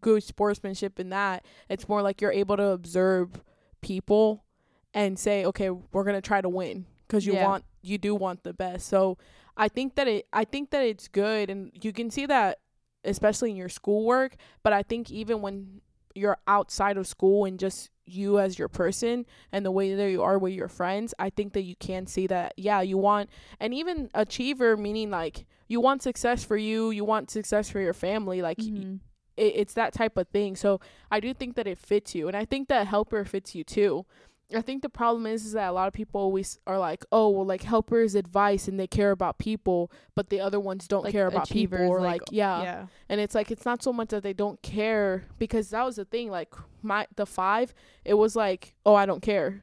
good 0.00 0.22
sportsmanship 0.22 0.98
in 0.98 1.10
that. 1.10 1.44
It's 1.68 1.88
more 1.88 2.02
like 2.02 2.20
you're 2.20 2.32
able 2.32 2.56
to 2.56 2.68
observe 2.68 3.42
people 3.80 4.44
and 4.92 5.18
say, 5.18 5.44
okay, 5.44 5.70
we're 5.70 6.04
gonna 6.04 6.20
try 6.20 6.40
to 6.40 6.48
win 6.48 6.86
because 7.06 7.26
you 7.26 7.34
Yeah. 7.34 7.44
want 7.44 7.64
you 7.82 7.98
do 7.98 8.14
want 8.14 8.42
the 8.42 8.52
best. 8.52 8.88
So 8.88 9.16
I 9.56 9.68
think 9.68 9.94
that 9.94 10.08
it 10.08 10.26
I 10.32 10.44
think 10.44 10.70
that 10.70 10.82
it's 10.84 11.06
good, 11.08 11.50
and 11.50 11.70
you 11.80 11.92
can 11.92 12.10
see 12.10 12.26
that 12.26 12.58
especially 13.04 13.50
in 13.50 13.56
your 13.56 13.68
schoolwork. 13.68 14.34
But 14.64 14.72
I 14.72 14.82
think 14.82 15.10
even 15.12 15.40
when 15.40 15.80
you're 16.14 16.38
outside 16.48 16.96
of 16.96 17.06
school 17.06 17.44
and 17.44 17.58
just 17.58 17.90
you 18.06 18.38
as 18.38 18.58
your 18.58 18.68
person 18.68 19.26
and 19.52 19.64
the 19.64 19.70
way 19.70 19.94
that 19.94 20.10
you 20.10 20.22
are 20.22 20.38
with 20.38 20.52
your 20.52 20.68
friends, 20.68 21.12
I 21.18 21.30
think 21.30 21.52
that 21.54 21.62
you 21.62 21.76
can 21.76 22.06
see 22.06 22.26
that 22.28 22.54
yeah, 22.56 22.80
you 22.80 22.96
want 22.98 23.30
and 23.60 23.74
even 23.74 24.10
achiever 24.14 24.76
meaning 24.76 25.10
like 25.10 25.44
you 25.68 25.80
want 25.80 26.02
success 26.02 26.44
for 26.44 26.56
you, 26.56 26.90
you 26.90 27.04
want 27.04 27.30
success 27.30 27.68
for 27.68 27.80
your 27.80 27.94
family, 27.94 28.40
like 28.42 28.58
Mhm. 28.58 29.00
it, 29.36 29.52
it's 29.56 29.74
that 29.74 29.92
type 29.92 30.16
of 30.16 30.28
thing. 30.28 30.56
So 30.56 30.80
I 31.10 31.20
do 31.20 31.34
think 31.34 31.56
that 31.56 31.66
it 31.66 31.78
fits 31.78 32.14
you, 32.14 32.28
and 32.28 32.36
I 32.36 32.44
think 32.44 32.68
that 32.68 32.86
helper 32.86 33.24
fits 33.24 33.54
you 33.54 33.64
too. 33.64 34.06
I 34.54 34.60
think 34.62 34.82
the 34.82 34.88
problem 34.88 35.26
is 35.26 35.44
is 35.44 35.52
that 35.54 35.68
a 35.68 35.72
lot 35.72 35.88
of 35.88 35.92
people 35.92 36.20
always 36.20 36.60
are 36.68 36.78
like, 36.78 37.04
oh, 37.10 37.28
well, 37.30 37.44
like 37.44 37.62
helpers 37.64 38.14
advice 38.14 38.68
and 38.68 38.78
they 38.78 38.86
care 38.86 39.10
about 39.10 39.38
people, 39.38 39.90
but 40.14 40.30
the 40.30 40.38
other 40.38 40.60
ones 40.60 40.86
don't 40.86 41.02
Like 41.02 41.10
care 41.10 41.26
about 41.26 41.50
people, 41.50 41.80
or 41.80 42.00
like, 42.00 42.20
like, 42.20 42.28
yeah. 42.30 42.62
yeah. 42.62 42.86
And 43.08 43.20
it's 43.20 43.34
like 43.34 43.50
it's 43.50 43.64
not 43.64 43.82
so 43.82 43.92
much 43.92 44.10
that 44.10 44.22
they 44.22 44.32
don't 44.32 44.62
care 44.62 45.24
because 45.40 45.70
that 45.70 45.84
was 45.84 45.96
the 45.96 46.04
thing. 46.04 46.30
Like 46.30 46.54
my 46.86 47.06
the 47.16 47.26
five, 47.26 47.74
it 48.04 48.14
was 48.14 48.34
like, 48.36 48.74
oh, 48.86 48.94
I 48.94 49.04
don't 49.06 49.20
care. 49.22 49.62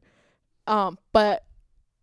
Um, 0.68 0.98
but 1.12 1.46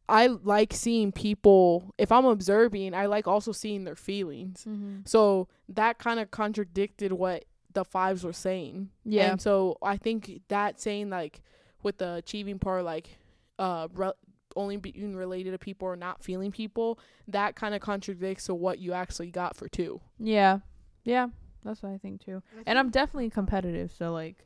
I 0.09 0.27
like 0.27 0.73
seeing 0.73 1.13
people. 1.13 1.95
If 1.97 2.11
I'm 2.11 2.25
observing, 2.25 2.95
I 2.95 3.07
like 3.07 3.29
also 3.29 3.53
seeing 3.53 3.85
their 3.85 3.95
feelings. 3.97 4.65
Mhm. 4.69 5.07
So 5.07 5.47
that 5.69 5.99
kind 5.99 6.19
of 6.19 6.31
contradicted 6.33 7.13
what 7.13 7.45
the 7.73 7.85
fives 7.85 8.25
were 8.25 8.33
saying. 8.33 8.91
Yeah. 9.05 9.31
And 9.31 9.41
so 9.41 9.79
I 9.83 9.97
think 9.97 10.41
that 10.49 10.81
saying 10.81 11.11
like 11.11 11.41
with 11.85 11.99
the 11.99 12.15
achieving 12.15 12.59
part, 12.59 12.85
like 12.85 13.19
uh, 13.59 13.87
re- 13.95 14.13
only 14.57 14.77
being 14.77 15.15
related 15.15 15.53
to 15.53 15.59
people 15.59 15.87
or 15.87 15.95
not 15.95 16.25
feeling 16.25 16.51
people, 16.51 16.99
that 17.29 17.55
kind 17.55 17.75
of 17.75 17.81
contradicts 17.81 18.47
to 18.47 18.55
what 18.55 18.81
you 18.81 18.93
actually 18.93 19.31
got 19.31 19.55
for 19.55 19.69
two. 19.69 20.01
Yeah. 20.19 20.59
Yeah. 21.05 21.29
That's 21.63 21.83
what 21.83 21.93
I 21.93 21.99
think 21.99 22.25
too. 22.25 22.43
And 22.67 22.79
I'm 22.79 22.91
definitely 22.91 23.31
competitive, 23.31 23.93
so 23.97 24.13
like 24.13 24.45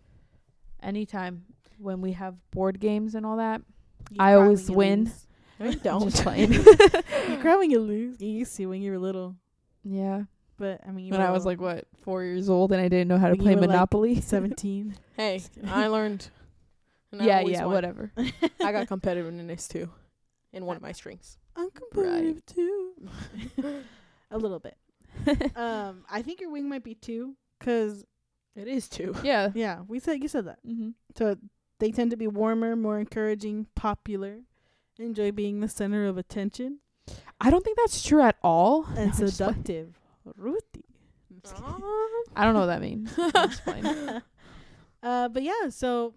anytime 0.83 1.45
when 1.79 2.01
we 2.01 2.13
have 2.13 2.35
board 2.51 2.81
games 2.81 3.15
and 3.15 3.25
all 3.27 3.37
that, 3.39 3.63
You 4.11 4.17
I 4.21 4.35
always 4.35 4.71
win. 4.71 5.05
lose. 5.05 5.27
No, 5.61 5.67
you 5.71 5.77
don't. 5.77 6.11
just 6.11 6.23
playing. 6.25 6.53
You 7.29 7.39
cry 7.41 7.55
when 7.57 7.71
you 7.71 7.79
lose. 7.79 8.21
You 8.21 8.29
used 8.29 8.57
to 8.57 8.67
when 8.67 8.83
you 8.83 8.91
were 8.91 8.99
little, 8.99 9.37
yeah. 9.85 10.25
but 10.59 10.81
I 10.87 10.91
mean, 10.91 11.07
you 11.07 11.13
When 11.13 11.21
I 11.21 11.31
was 11.31 11.47
like 11.47 11.61
what, 11.61 11.87
4 12.03 12.25
years 12.25 12.49
old 12.51 12.73
and 12.73 12.81
I 12.81 12.89
didn't 12.89 13.07
know 13.07 13.19
how 13.19 13.29
to 13.29 13.37
play 13.37 13.55
were, 13.55 13.61
like, 13.61 13.71
Monopoly. 13.71 14.21
seventeen. 14.21 14.97
hey, 15.17 15.41
I 15.67 15.87
learned. 15.87 16.29
and 17.13 17.23
I 17.23 17.25
yeah, 17.25 17.41
yeah, 17.43 17.65
won. 17.67 17.73
whatever. 17.75 18.13
I 18.19 18.73
got 18.73 18.89
competitiveness 18.89 19.69
too, 19.69 19.89
in 20.53 20.67
one 20.67 20.75
of 20.77 20.83
my 20.83 20.91
strengths. 20.93 21.39
I'm 21.55 21.71
competitive 21.71 22.45
too. 22.47 22.93
a 24.33 24.37
little 24.37 24.59
bit. 24.59 24.77
Um, 25.57 26.05
I 26.11 26.23
think 26.23 26.41
your 26.41 26.51
wing 26.51 26.69
might 26.69 26.83
be 26.83 26.97
two, 26.97 27.37
cause 27.61 28.05
It 28.57 28.69
is 28.69 28.89
two. 28.89 29.15
yeah. 29.25 29.51
yeah, 29.55 29.81
we 29.89 29.99
said 29.99 30.23
you 30.23 30.29
said 30.29 30.47
that. 30.47 30.59
Mm-hmm. 30.67 30.91
So 31.17 31.37
they 31.81 31.91
tend 31.91 32.11
to 32.13 32.17
be 32.17 32.27
warmer, 32.27 32.77
more 32.77 32.99
encouraging, 32.99 33.67
popular, 33.75 34.41
enjoy 34.99 35.33
being 35.33 35.61
the 35.61 35.69
center 35.69 36.07
of 36.07 36.17
attention, 36.19 36.79
I 37.41 37.51
don't 37.51 37.65
think 37.65 37.77
that's 37.77 38.03
true 38.03 38.23
at 38.23 38.37
all. 38.43 38.87
and 38.97 38.97
No, 38.97 39.03
I'm 39.03 39.09
just 39.11 39.19
playing. 39.19 39.31
seductive. 39.33 39.99
Ruthie. 40.37 40.85
I'm 41.31 41.41
just 41.43 41.55
kidding. 41.57 41.75
I 42.37 42.45
don't 42.45 42.55
know 42.55 42.61
what 42.61 42.67
that 42.67 42.81
means. 42.81 43.13
I'm 43.19 43.49
just 43.51 43.65
playing. 43.65 44.23
uh, 45.03 45.29
but 45.29 45.43
yeah, 45.43 45.69
so 45.69 46.15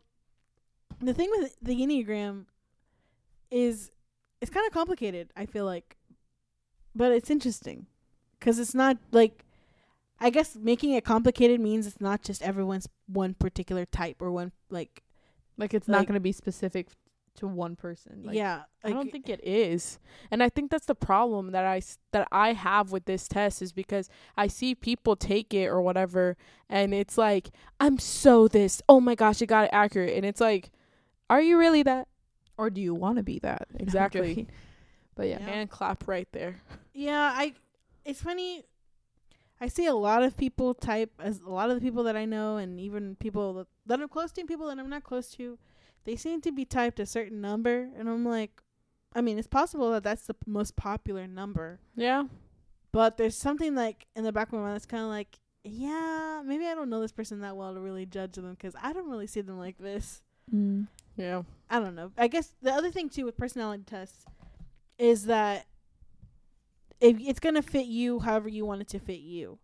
the 1.01 1.13
thing 1.13 1.29
with 1.37 1.55
the 1.61 1.75
Enneagram 1.75 2.45
is 3.51 3.91
it's 4.41 4.51
kind 4.51 4.65
of 4.65 4.73
complicated, 4.73 5.31
I 5.35 5.45
feel 5.45 5.65
like. 5.65 5.97
But 6.95 7.11
it's 7.11 7.29
interesting 7.29 7.87
cuz 8.39 8.57
it's 8.59 8.73
not 8.73 8.97
like 9.11 9.43
I 10.19 10.29
guess 10.29 10.55
making 10.55 10.93
it 10.93 11.05
complicated 11.05 11.59
means 11.59 11.87
it's 11.87 12.01
not 12.01 12.23
just 12.23 12.41
everyone's 12.41 12.87
one 13.07 13.33
particular 13.33 13.85
type 13.85 14.21
or 14.21 14.31
one 14.31 14.51
like 14.69 15.03
Like 15.57 15.73
it's 15.73 15.87
Like- 15.87 16.01
not 16.01 16.07
gonna 16.07 16.19
be 16.19 16.31
specific 16.31 16.87
to 17.35 17.47
one 17.47 17.75
person. 17.75 18.23
Like, 18.23 18.35
yeah. 18.35 18.63
I 18.83 18.89
don't 18.91 19.11
think 19.11 19.29
it 19.29 19.39
is. 19.43 19.99
And 20.31 20.41
I 20.41 20.49
think 20.49 20.71
that's 20.71 20.87
the 20.87 20.95
problem 20.95 21.51
that 21.51 21.65
I 21.65 21.81
that 22.11 22.27
I 22.31 22.53
have 22.53 22.91
with 22.91 23.05
this 23.05 23.27
test 23.27 23.61
is 23.61 23.71
because 23.73 24.09
I 24.35 24.47
see 24.47 24.73
people 24.73 25.15
take 25.15 25.53
it 25.53 25.67
or 25.67 25.81
whatever 25.81 26.35
and 26.67 26.93
it's 26.93 27.17
like 27.17 27.51
I'm 27.79 27.99
so 27.99 28.47
this. 28.47 28.81
Oh 28.89 28.99
my 28.99 29.13
gosh, 29.13 29.41
I 29.41 29.45
got 29.45 29.65
it 29.65 29.69
accurate. 29.71 30.15
And 30.15 30.25
it's 30.25 30.41
like 30.41 30.71
are 31.29 31.41
you 31.41 31.57
really 31.57 31.83
that? 31.83 32.07
Or 32.57 32.69
do 32.69 32.81
you 32.81 32.93
want 32.93 33.17
to 33.17 33.23
be 33.23 33.39
that? 33.39 33.67
Exactly. 33.75 34.47
but 35.15 35.27
yeah. 35.27 35.39
Yeah. 35.39 35.45
Hand 35.45 35.69
clap 35.69 36.07
right 36.07 36.27
there. 36.31 36.61
Yeah, 36.93 37.31
I. 37.35 37.53
It's 38.05 38.21
funny. 38.21 38.63
I 39.59 39.67
see 39.67 39.85
a 39.87 39.95
lot 39.95 40.21
of 40.23 40.37
people 40.37 40.73
type 40.73 41.11
as 41.19 41.39
a 41.41 41.49
lot 41.49 41.69
of 41.69 41.75
the 41.75 41.81
people 41.81 42.03
that 42.03 42.15
I 42.15 42.25
know, 42.25 42.57
and 42.57 42.79
even 42.79 43.15
people 43.15 43.53
that, 43.55 43.67
that 43.87 44.01
I'm 44.01 44.07
close 44.09 44.31
to, 44.33 44.41
and 44.41 44.47
people 44.47 44.67
that 44.67 44.77
I'm 44.79 44.89
not 44.89 45.03
close 45.03 45.29
to, 45.31 45.57
they 46.05 46.15
seem 46.15 46.41
to 46.41 46.51
be 46.51 46.63
typed 46.65 46.99
a 46.99 47.05
certain 47.05 47.41
number, 47.41 47.89
and 47.97 48.07
I'm 48.07 48.23
like, 48.25 48.61
I 49.15 49.21
mean, 49.21 49.37
it's 49.39 49.47
possible 49.47 49.91
that 49.91 50.03
that's 50.03 50.27
the 50.27 50.35
p- 50.35 50.51
most 50.51 50.75
popular 50.75 51.25
number, 51.27 51.79
Yeah. 51.95 52.25
but 52.91 53.17
there's 53.17 53.35
something 53.35 53.73
like 53.73 54.05
in 54.15 54.23
the 54.23 54.31
back 54.31 54.47
of 54.49 54.53
my 54.53 54.59
mind 54.59 54.75
that's 54.75 54.85
kind 54.85 55.03
of 55.03 55.09
like, 55.09 55.39
yeah, 55.63 56.41
maybe 56.45 56.65
I 56.67 56.75
don't 56.75 56.89
know 56.89 57.01
this 57.01 57.11
person 57.11 57.39
that 57.41 57.57
well 57.57 57.73
to 57.73 57.79
really 57.81 58.05
judge 58.05 58.33
them 58.33 58.51
because 58.51 58.75
I 58.81 58.93
don't 58.93 59.09
really 59.09 59.27
see 59.27 59.41
them 59.41 59.57
like 59.57 59.77
this. 59.79 60.21
Mm. 60.53 60.87
Yeah. 61.17 61.41
I 61.69 61.79
don't 61.79 61.95
know. 61.95 62.11
I 62.17 62.27
guess 62.27 62.53
the 62.61 62.71
other 62.71 62.91
thing 62.91 63.09
too 63.09 63.25
with 63.25 63.35
personality 63.37 63.83
tests 63.85 64.23
is 64.97 65.25
that 65.25 65.65
if 67.01 67.17
it's 67.19 67.39
gonna 67.39 67.61
fit 67.61 67.85
you 67.87 68.19
however 68.19 68.49
you 68.49 68.65
want 68.65 68.81
it 68.81 68.87
to 68.89 68.99
fit 68.99 69.19
you. 69.21 69.59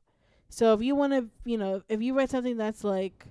So 0.49 0.73
if 0.73 0.81
you 0.81 0.95
want 0.95 1.13
to, 1.13 1.29
you 1.45 1.57
know, 1.57 1.81
if 1.89 2.01
you 2.01 2.15
write 2.15 2.29
something 2.29 2.57
that's 2.57 2.83
like 2.83 3.27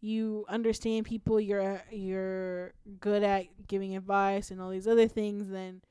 you 0.00 0.44
understand 0.48 1.06
people, 1.06 1.40
you're 1.40 1.82
you're 1.90 2.72
good 3.00 3.22
at 3.22 3.46
giving 3.68 3.96
advice 3.96 4.50
and 4.50 4.60
all 4.60 4.70
these 4.70 4.88
other 4.88 5.08
things, 5.08 5.50
then 5.50 5.82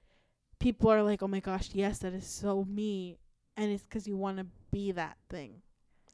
people 0.59 0.91
are 0.91 1.03
like, 1.03 1.23
"Oh 1.23 1.27
my 1.27 1.39
gosh, 1.41 1.69
yes, 1.73 1.99
that 1.99 2.13
is 2.13 2.27
so 2.27 2.65
me," 2.65 3.17
and 3.57 3.71
it's 3.71 3.85
'cause 3.87 4.07
you 4.07 4.17
want 4.17 4.37
to 4.39 4.47
be 4.71 4.91
that 4.93 5.17
thing. 5.29 5.61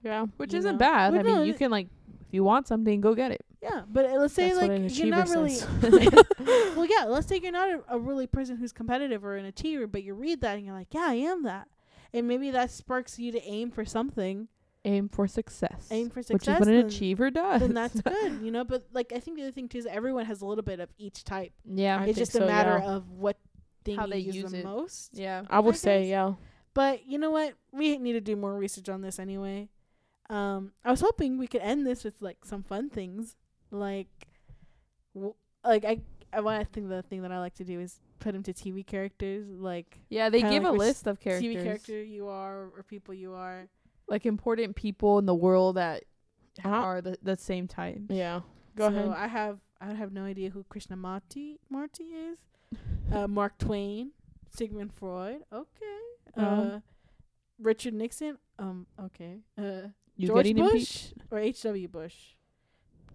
Yeah. 0.05 0.25
Which 0.37 0.53
isn't 0.53 0.73
know? 0.73 0.77
bad. 0.77 1.13
Well, 1.13 1.21
I 1.21 1.23
mean, 1.23 1.35
no, 1.35 1.43
you 1.43 1.53
can 1.55 1.71
like 1.71 1.87
if 2.27 2.33
you 2.33 2.43
want 2.43 2.67
something, 2.67 3.01
go 3.01 3.13
get 3.15 3.31
it. 3.31 3.43
Yeah, 3.61 3.81
but 3.91 4.05
uh, 4.05 4.19
let's 4.19 4.33
say 4.35 4.49
That's 4.53 4.61
like 4.61 4.97
you're 4.97 5.07
not 5.07 5.27
really. 5.29 5.57
well, 6.75 6.85
yeah, 6.85 7.05
let's 7.05 7.27
say 7.27 7.39
you're 7.41 7.51
not 7.51 7.69
a, 7.69 7.95
a 7.95 7.99
really 7.99 8.27
person 8.27 8.57
who's 8.57 8.71
competitive 8.71 9.25
or 9.25 9.35
an 9.35 9.45
achiever, 9.45 9.87
but 9.87 10.03
you 10.03 10.13
read 10.13 10.41
that 10.41 10.57
and 10.57 10.65
you're 10.65 10.75
like, 10.75 10.93
yeah, 10.93 11.07
I 11.07 11.15
am 11.15 11.43
that, 11.43 11.67
and 12.13 12.27
maybe 12.27 12.51
that 12.51 12.69
sparks 12.69 13.17
you 13.17 13.31
to 13.31 13.41
aim 13.43 13.71
for 13.71 13.83
something, 13.83 14.47
Aim 14.85 15.09
for 15.09 15.27
success. 15.27 15.87
aim 15.89 16.11
for 16.11 16.21
success, 16.21 16.33
which 16.33 16.43
success. 16.43 16.55
is 16.55 16.59
what 16.59 16.67
an 16.67 16.75
then, 16.75 16.85
achiever 16.85 17.31
does. 17.31 17.61
then 17.61 17.73
that's 17.73 17.99
good, 18.01 18.39
you 18.43 18.51
know. 18.51 18.63
But 18.63 18.85
like, 18.93 19.11
I 19.15 19.19
think 19.19 19.37
the 19.37 19.43
other 19.43 19.51
thing 19.51 19.67
too 19.67 19.79
is 19.79 19.85
that 19.85 19.95
everyone 19.95 20.25
has 20.25 20.41
a 20.41 20.45
little 20.45 20.63
bit 20.63 20.79
of 20.79 20.89
each 20.99 21.23
type. 21.23 21.51
yeah. 21.65 21.95
I 21.97 22.01
it's 22.01 22.05
think 22.05 22.17
just 22.17 22.33
so, 22.33 22.43
a 22.43 22.47
matter 22.47 22.77
yeah. 22.77 22.91
of 22.91 23.09
what 23.09 23.37
thing 23.83 23.97
How 23.97 24.05
you 24.05 24.11
they 24.11 24.19
use, 24.19 24.35
use 24.35 24.51
the 24.51 24.59
it. 24.59 24.63
most. 24.65 25.09
yeah. 25.17 25.41
I 25.49 25.59
would 25.59 25.73
I 25.73 25.77
say, 25.77 26.07
yeah. 26.09 26.33
But 26.75 27.07
you 27.07 27.17
know 27.17 27.31
what? 27.31 27.55
We 27.71 27.97
need 27.97 28.13
to 28.13 28.21
do 28.21 28.35
more 28.35 28.53
research 28.55 28.89
on 28.89 29.01
this 29.01 29.17
anyway. 29.17 29.69
Um, 30.29 30.71
I 30.83 30.91
was 30.91 31.01
hoping 31.01 31.37
we 31.37 31.47
could 31.47 31.61
end 31.61 31.85
this 31.85 32.03
with 32.03 32.21
like 32.21 32.45
some 32.45 32.63
fun 32.63 32.89
things, 32.89 33.35
like, 33.71 34.07
w- 35.13 35.35
like 35.63 35.85
I, 35.85 35.99
I 36.33 36.41
want 36.41 36.61
to 36.65 36.73
think 36.73 36.89
the 36.89 37.03
thing 37.03 37.21
that 37.21 37.31
I 37.31 37.39
like 37.39 37.53
to 37.55 37.63
do 37.63 37.79
is 37.79 37.99
put 38.19 38.33
them 38.33 38.43
to 38.43 38.53
TV 38.53 38.85
characters, 38.85 39.45
like 39.47 39.99
Yeah, 40.09 40.29
they 40.29 40.41
give 40.41 40.63
like 40.63 40.73
a 40.73 40.75
list 40.75 41.05
of 41.07 41.19
characters. 41.19 41.55
TV 41.55 41.61
character 41.63 42.01
you 42.03 42.27
are 42.27 42.69
or 42.75 42.83
people 42.87 43.13
you 43.13 43.33
are. 43.33 43.67
like 44.07 44.25
important 44.25 44.75
people 44.75 45.19
in 45.19 45.25
the 45.25 45.35
world 45.35 45.75
that 45.75 46.03
Uh-huh. 46.63 46.69
are 46.75 47.01
the 47.01 47.17
the 47.21 47.35
same 47.37 47.67
type. 47.67 48.01
Yeah. 48.09 48.41
Go 48.75 48.89
so 48.89 48.95
ahead. 48.95 49.07
I 49.09 49.27
have 49.27 49.59
I 49.81 49.93
have 49.93 50.11
no 50.11 50.23
idea 50.23 50.49
who 50.49 50.63
Krishnamurti 50.63 51.57
Marty 51.69 52.03
is. 52.05 52.37
Uh, 53.11 53.27
Mark 53.39 53.57
Twain, 53.59 54.11
Sigmund 54.49 54.91
Freud, 54.93 55.41
okay. 55.53 55.99
Uh, 56.35 56.41
Um. 56.41 56.83
Richard 57.59 57.93
Nixon, 57.93 58.37
um, 58.59 58.85
okay. 58.99 59.39
Uh, 59.57 59.89
You 60.17 60.27
George 60.27 60.45
getting 60.45 60.57
Bush 60.63 60.71
impeached? 60.73 61.13
or 61.31 61.39
H.W. 61.39 61.87
Bush? 61.87 62.15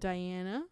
Diana, 0.00 0.64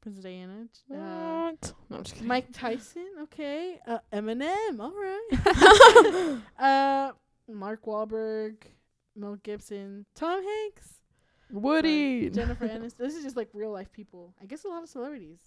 Princess 0.00 0.22
Diana. 0.24 0.66
Uh? 0.90 0.94
No, 0.96 1.56
I'm 1.90 2.02
just 2.02 2.14
kidding. 2.14 2.28
Mike 2.28 2.48
Tyson, 2.52 3.06
okay. 3.22 3.78
Uh, 3.86 3.98
Eminem, 4.12 4.80
all 4.80 4.92
right. 4.92 6.38
uh, 6.58 7.12
Mark 7.50 7.84
Wahlberg, 7.86 8.56
Mel 9.14 9.36
Gibson, 9.42 10.04
Tom 10.14 10.42
Hanks, 10.44 11.00
Woody. 11.50 12.28
Jennifer 12.34 12.68
Aniston. 12.68 12.96
This 12.98 13.14
is 13.14 13.22
just 13.24 13.36
like 13.36 13.48
real 13.52 13.70
life 13.72 13.92
people. 13.92 14.34
I 14.42 14.46
guess 14.46 14.64
a 14.64 14.68
lot 14.68 14.82
of 14.82 14.88
celebrities. 14.88 15.38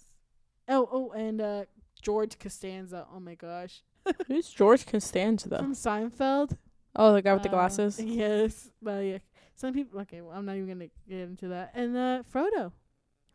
Oh, 0.68 0.88
oh, 0.92 1.10
and 1.12 1.40
uh, 1.40 1.64
George 2.02 2.38
Costanza. 2.38 3.06
Oh 3.14 3.20
my 3.20 3.34
gosh, 3.34 3.82
Who's 4.26 4.48
George 4.48 4.86
Costanza? 4.86 5.58
from 5.58 5.74
Seinfeld. 5.74 6.56
Oh, 6.96 7.12
the 7.12 7.22
guy 7.22 7.32
with 7.34 7.42
the 7.44 7.48
Uh, 7.48 7.52
glasses. 7.52 8.00
Yes, 8.00 8.70
but 8.82 9.00
yeah, 9.04 9.18
some 9.60 9.74
people. 9.74 10.00
Okay, 10.00 10.20
well, 10.20 10.36
I'm 10.36 10.44
not 10.46 10.56
even 10.56 10.68
gonna 10.68 10.88
get 11.08 11.18
into 11.20 11.48
that. 11.48 11.72
And 11.74 11.96
uh, 11.96 12.22
Frodo. 12.32 12.72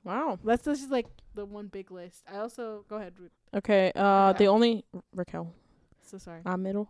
Wow. 0.04 0.38
That's 0.44 0.64
that's 0.64 0.80
just 0.80 0.92
like 0.92 1.08
the 1.34 1.46
one 1.46 1.68
big 1.68 1.92
list. 1.92 2.24
I 2.32 2.38
also 2.38 2.86
go 2.90 2.98
ahead. 2.98 3.14
Ruth. 3.20 3.32
Okay. 3.56 3.92
Uh, 3.96 4.34
the 4.34 4.48
only 4.48 4.86
Raquel. 5.14 5.54
So 6.04 6.18
sorry. 6.18 6.42
I'm 6.46 6.62
middle. 6.64 6.90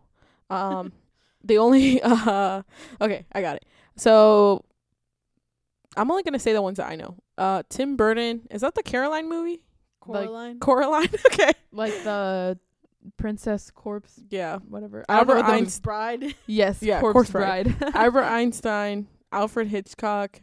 Um, 0.49 0.91
the 1.43 1.57
only 1.57 2.01
uh, 2.03 2.61
okay, 2.99 3.25
I 3.31 3.41
got 3.41 3.55
it. 3.57 3.65
So 3.95 4.65
I'm 5.95 6.11
only 6.11 6.23
gonna 6.23 6.39
say 6.39 6.53
the 6.53 6.61
ones 6.61 6.77
that 6.77 6.89
I 6.89 6.95
know. 6.95 7.15
Uh, 7.37 7.63
Tim 7.69 7.95
Burton. 7.95 8.41
Is 8.51 8.61
that 8.61 8.75
the 8.75 8.83
Caroline 8.83 9.29
movie? 9.29 9.61
like- 10.07 10.25
Coraline. 10.27 10.59
Coraline. 10.59 11.09
okay. 11.27 11.51
like 11.71 11.93
the 12.03 12.59
princess 13.17 13.71
corpse 13.71 14.19
Yeah. 14.29 14.57
whatever. 14.67 15.05
I 15.07 15.17
don't 15.17 15.27
know 15.27 15.35
Albert 15.35 15.49
Einstein. 15.51 15.81
Bride. 15.83 16.35
Yes, 16.47 16.81
Yeah, 16.81 16.99
corpse, 16.99 17.13
Corpse 17.13 17.31
bride. 17.31 17.75
Albert 17.93 18.23
Einstein. 18.23 19.07
Alfred 19.31 19.67
Hitchcock. 19.67 20.41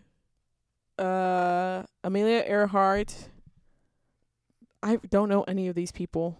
Uh, 0.98 1.82
Amelia 2.04 2.44
Earhart. 2.46 3.28
I 4.82 4.96
don't 5.10 5.28
know 5.28 5.42
any 5.44 5.68
of 5.68 5.74
these 5.74 5.92
people. 5.92 6.38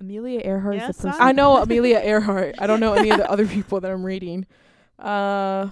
Amelia 0.00 0.40
Earhart 0.44 0.76
Yeah, 0.76 0.88
is 0.90 0.96
the 0.96 1.08
person. 1.08 1.20
I 1.22 1.32
know 1.32 1.56
Amelia 1.62 1.98
Earhart. 2.02 2.54
I 2.58 2.66
don't 2.66 2.80
know 2.80 2.94
any 2.94 3.10
of 3.10 3.18
the 3.18 3.30
other 3.30 3.46
people 3.46 3.80
that 3.80 3.90
I'm 3.90 4.04
reading. 4.04 4.46
Uh, 4.98 5.68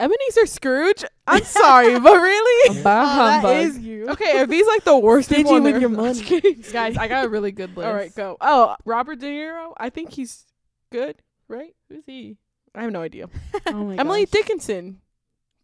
Ebenezer 0.00 0.46
Scrooge. 0.46 1.04
I'm 1.26 1.44
sorry, 1.44 1.98
but 2.00 2.14
really? 2.14 2.82
Bah 2.82 3.02
Oh, 3.02 3.16
that 3.16 3.40
humbug. 3.42 3.56
is 3.66 3.78
you. 3.78 4.08
Okay, 4.08 4.38
are 4.40 4.46
these 4.46 4.66
like 4.66 4.84
the 4.84 4.98
worst 4.98 5.28
Stingy 5.28 5.44
people 5.44 5.56
on 5.56 5.62
with 5.64 5.80
your 5.80 5.90
money. 5.90 6.54
Guys, 6.72 6.96
I 6.96 7.06
got 7.08 7.26
a 7.26 7.28
really 7.28 7.52
good 7.52 7.76
list. 7.76 7.86
All 7.86 7.94
right, 7.94 8.14
go. 8.14 8.36
Oh, 8.40 8.74
Robert 8.84 9.20
De 9.20 9.26
Niro. 9.26 9.72
I 9.76 9.90
think 9.90 10.12
he's 10.12 10.44
good, 10.90 11.16
right? 11.48 11.74
Who's 11.88 12.04
he? 12.06 12.36
I 12.74 12.82
have 12.82 12.90
no 12.92 13.02
idea. 13.02 13.28
Oh 13.68 13.84
my 13.84 13.94
Emily 13.96 14.24
gosh. 14.24 14.32
Dickinson. 14.32 15.00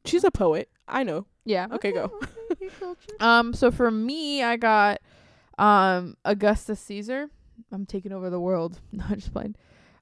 She's 0.04 0.24
a 0.24 0.30
poet. 0.30 0.68
I 0.88 1.02
know. 1.02 1.26
Yeah. 1.44 1.66
Okay, 1.72 1.92
go. 1.92 2.10
okay, 2.52 2.68
culture. 2.78 3.12
Um. 3.20 3.52
So 3.54 3.70
for 3.70 3.90
me, 3.90 4.42
I 4.42 4.56
got 4.56 5.00
um 5.58 6.16
Augustus 6.24 6.80
Caesar. 6.80 7.28
I'm 7.72 7.86
taking 7.86 8.12
over 8.12 8.30
the 8.30 8.40
world. 8.40 8.80
No, 8.92 9.04
I'm 9.08 9.16
just 9.16 9.32
playing. 9.32 9.54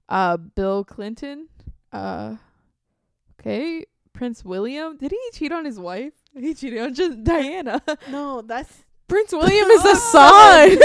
Uh, 0.09 0.37
Bill 0.39 0.85
Clinton. 0.85 1.49
Uh, 1.93 2.37
okay. 3.41 3.85
Prince 4.13 4.45
William. 4.45 4.97
Did 4.97 5.11
he 5.13 5.21
cheat 5.33 5.53
on 5.53 5.65
his 5.65 5.79
wife? 5.79 6.13
He 6.35 6.55
cheated 6.55 6.81
on 6.81 6.95
just 6.95 7.23
Diana. 7.25 7.83
No, 8.11 8.43
that's. 8.43 8.85
Prince 9.07 9.33
William 9.33 9.69
is 9.71 9.83
the 9.83 9.95
son. 9.95 10.79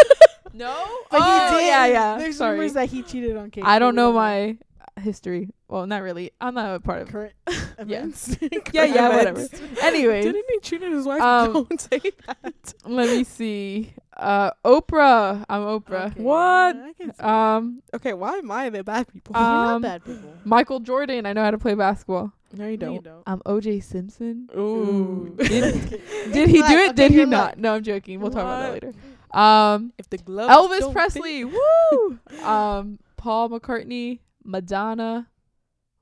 no. 0.54 0.86
But 1.12 1.20
oh, 1.22 1.50
he 1.50 1.56
did. 1.62 1.68
yeah, 1.68 1.86
yeah. 1.88 2.18
There's 2.18 2.38
Sorry. 2.38 2.54
rumors 2.58 2.74
that 2.74 2.90
he 2.90 3.02
cheated 3.02 3.36
on 3.38 3.50
Kate. 3.52 3.64
I 3.66 3.80
don't 3.80 3.96
know 3.96 4.14
my 4.14 4.58
history. 5.00 5.50
Well, 5.68 5.86
not 5.88 6.02
really. 6.04 6.32
I'm 6.42 6.54
not 6.56 6.76
a 6.76 6.80
part 6.80 7.02
of. 7.04 7.08
current 7.10 7.34
events. 7.78 8.38
Yeah, 8.74 8.86
yeah, 8.86 9.10
whatever. 9.16 9.42
Events. 9.42 9.62
Anyways, 9.82 10.26
Didn't 10.26 10.46
he 10.50 10.60
cheat 10.60 10.84
on 10.84 10.92
his 10.92 11.06
wife? 11.06 11.22
Um, 11.22 11.54
Don't 11.70 11.82
say 11.82 12.00
that. 12.28 12.74
let 12.86 13.10
me 13.10 13.24
see. 13.24 13.94
Uh, 14.16 14.52
Oprah. 14.66 15.44
I'm 15.50 15.62
Oprah. 15.62 16.12
Okay, 16.12 16.22
What? 16.24 16.76
I 16.76 16.94
can 17.00 17.14
see 17.14 17.22
Um, 17.24 17.82
Okay, 17.94 18.14
why 18.14 18.38
am 18.38 18.52
I 18.52 18.70
the 18.70 18.84
bad 18.84 19.08
people? 19.12 19.34
that. 19.34 19.40
You're 19.40 19.48
not 19.50 19.76
um, 19.76 19.82
bad 19.82 20.06
people. 20.06 20.34
Michael 20.46 20.80
Jordan. 20.80 21.26
I 21.26 21.34
know 21.34 21.44
how 21.44 21.52
to 21.52 21.58
play 21.58 21.74
basketball. 21.76 22.32
no, 22.54 22.68
you 22.68 22.78
don't. 22.78 22.94
you 22.94 23.02
don't. 23.02 23.24
Um, 23.28 23.42
OJ 23.46 23.84
Simpson. 23.84 24.50
Ooh. 24.56 25.36
Did, 25.38 26.02
did 26.32 26.50
he 26.50 26.62
do 26.62 26.78
it? 26.78 26.90
Okay, 26.92 26.94
did 26.94 27.12
he 27.12 27.26
not? 27.26 27.58
No, 27.58 27.76
I'm 27.76 27.84
joking. 27.84 28.20
We'll 28.20 28.32
talk 28.32 28.42
about 28.44 28.62
that 28.62 28.74
later. 28.74 28.94
Um, 29.34 29.94
if 29.98 30.10
the 30.10 30.18
Elvis 30.20 30.92
Presley. 30.94 31.44
Woo! 31.46 32.20
Um, 32.44 33.00
Paul 33.18 33.50
McCartney, 33.50 34.20
Madonna, 34.44 35.30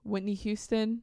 Whitney 0.04 0.34
Houston, 0.34 1.02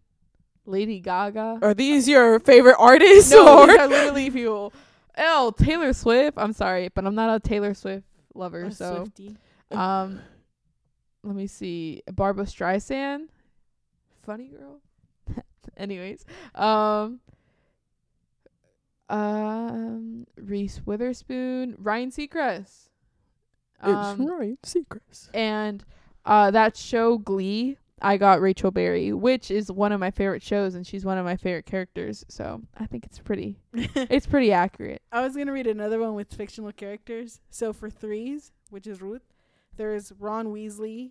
Lady 0.65 1.01
Gaga. 1.01 1.61
Are 1.63 1.75
these 1.75 2.09
your 2.09 2.39
favorite 2.41 2.77
artists? 2.79 3.31
no, 3.33 3.63
or? 3.63 3.67
these 3.67 3.79
are 3.79 3.89
literally 3.89 4.31
people. 4.31 4.73
Oh, 5.17 5.53
Taylor 5.59 5.93
Swift. 5.93 6.39
I'm 6.39 6.53
sorry, 6.53 6.89
but 6.95 7.05
I'm 7.07 7.15
not 7.15 7.35
a 7.35 7.41
Taylor 7.41 7.75
Swift 7.75 8.07
lover. 8.35 8.65
A 8.65 8.73
so, 8.73 9.07
Swiftie. 9.07 9.37
um, 9.77 10.21
let 11.25 11.35
me 11.35 11.47
see. 11.47 12.03
Barbra 12.13 12.45
Streisand. 12.45 13.29
Funny 14.23 14.49
girl. 14.49 14.81
Anyways, 15.77 16.25
um, 16.55 17.21
um, 19.09 20.27
Reese 20.37 20.81
Witherspoon, 20.85 21.77
Ryan 21.79 22.11
Seacrest, 22.11 22.89
um, 23.81 24.21
it's 24.21 24.31
Ryan 24.31 24.59
Seacrest. 24.63 25.29
and 25.35 25.85
uh, 26.29 26.51
that 26.53 26.77
show 26.77 27.19
Glee. 27.19 27.77
I 28.01 28.17
got 28.17 28.41
Rachel 28.41 28.71
Berry, 28.71 29.13
which 29.13 29.51
is 29.51 29.73
one 29.73 29.91
of 29.91 29.99
my 29.99 30.13
favorite 30.13 30.43
shows, 30.43 30.77
and 30.77 30.87
she's 30.87 31.05
one 31.05 31.19
of 31.19 31.25
my 31.25 31.37
favorite 31.37 31.67
characters. 31.67 32.25
So 32.29 32.63
I 32.79 32.87
think 32.87 33.05
it's 33.05 33.19
pretty, 33.19 33.57
it's 33.75 34.27
pretty 34.27 34.53
accurate. 34.53 35.03
I 35.11 35.21
was 35.23 35.35
gonna 35.35 35.53
read 35.53 35.67
another 35.67 35.99
one 35.99 36.15
with 36.15 36.33
fictional 36.33 36.71
characters. 36.71 37.41
So 37.51 37.73
for 37.73 37.91
threes, 37.91 38.53
which 38.71 38.87
is 38.87 39.03
Ruth, 39.03 39.23
there's 39.77 40.13
Ron 40.21 40.49
Weasley, 40.49 41.11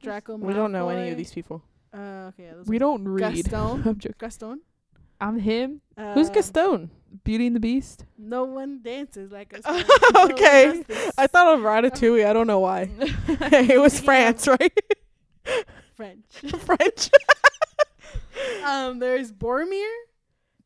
Draco. 0.00 0.36
We 0.36 0.52
don't 0.52 0.70
know 0.70 0.88
any 0.90 1.10
of 1.10 1.16
these 1.16 1.32
people. 1.32 1.64
Uh, 1.92 2.30
okay, 2.30 2.44
yeah, 2.44 2.62
We 2.66 2.78
don't 2.78 3.08
read. 3.08 3.20
Gaston. 3.34 3.82
I'm 3.84 3.98
joking. 3.98 4.14
Gaston. 4.18 4.60
I'm 5.20 5.38
him. 5.38 5.80
Uh, 5.96 6.14
Who's 6.14 6.30
Gaston? 6.30 6.90
Beauty 7.24 7.46
and 7.46 7.56
the 7.56 7.60
Beast. 7.60 8.04
No 8.16 8.44
one 8.44 8.80
dances 8.82 9.30
like. 9.32 9.54
No 10.14 10.24
okay. 10.30 10.82
this. 10.86 11.12
I 11.18 11.26
thought 11.26 11.54
of 11.58 11.60
Ratatouille. 11.64 12.26
I 12.26 12.32
don't 12.32 12.46
know 12.46 12.58
why. 12.60 12.90
it 13.00 13.80
was 13.80 14.00
France, 14.00 14.46
right? 14.48 14.72
French. 15.96 16.24
French. 16.60 17.10
um, 18.64 18.98
there's 18.98 19.32
Boromir 19.32 19.88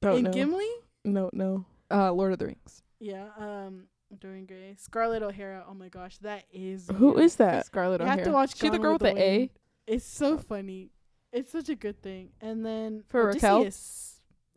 Don't 0.01 0.17
and 0.17 0.25
know. 0.25 0.33
Gimli. 0.33 0.69
No, 1.05 1.31
no. 1.33 1.65
uh, 1.91 2.13
Lord 2.13 2.33
of 2.33 2.39
the 2.39 2.47
Rings. 2.47 2.83
Yeah. 3.01 3.27
Um, 3.39 3.85
Dorian 4.19 4.47
Gray, 4.47 4.75
Scarlett 4.79 5.23
O'Hara. 5.23 5.65
Oh 5.69 5.75
my 5.75 5.89
gosh, 5.89 6.19
that 6.19 6.45
is. 6.53 6.89
Who 6.97 7.19
you. 7.19 7.25
is 7.25 7.37
that? 7.37 7.67
Scarlet 7.67 8.01
You 8.01 8.05
O'Hara. 8.07 8.19
have 8.19 8.27
to 8.27 8.33
watch. 8.33 8.57
She 8.59 8.69
the 8.69 8.79
girl 8.79 8.93
with 8.93 9.03
the 9.03 9.19
A. 9.19 9.39
Wind. 9.39 9.51
It's 9.87 10.05
so 10.05 10.39
funny. 10.39 10.91
It's 11.33 11.51
such 11.51 11.69
a 11.71 11.75
good 11.75 12.03
thing. 12.03 12.31
And 12.41 12.65
then 12.65 13.05
For 13.09 13.27
Raquel? 13.27 13.65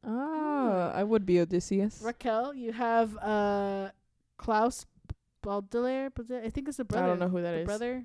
Ah, 0.06 0.92
I 0.94 1.04
would 1.04 1.26
be 1.26 1.40
Odysseus. 1.40 2.02
Raquel, 2.04 2.54
you 2.54 2.72
have 2.74 3.18
uh 3.18 3.90
Klaus 4.38 4.86
Baudelaire. 5.42 6.12
I 6.44 6.50
think 6.50 6.68
it's 6.68 6.78
the 6.78 6.86
brother. 6.86 7.06
I 7.06 7.08
don't 7.08 7.20
know 7.20 7.30
who 7.30 7.42
that 7.42 7.52
the 7.52 7.60
is. 7.60 7.66
brother 7.66 8.04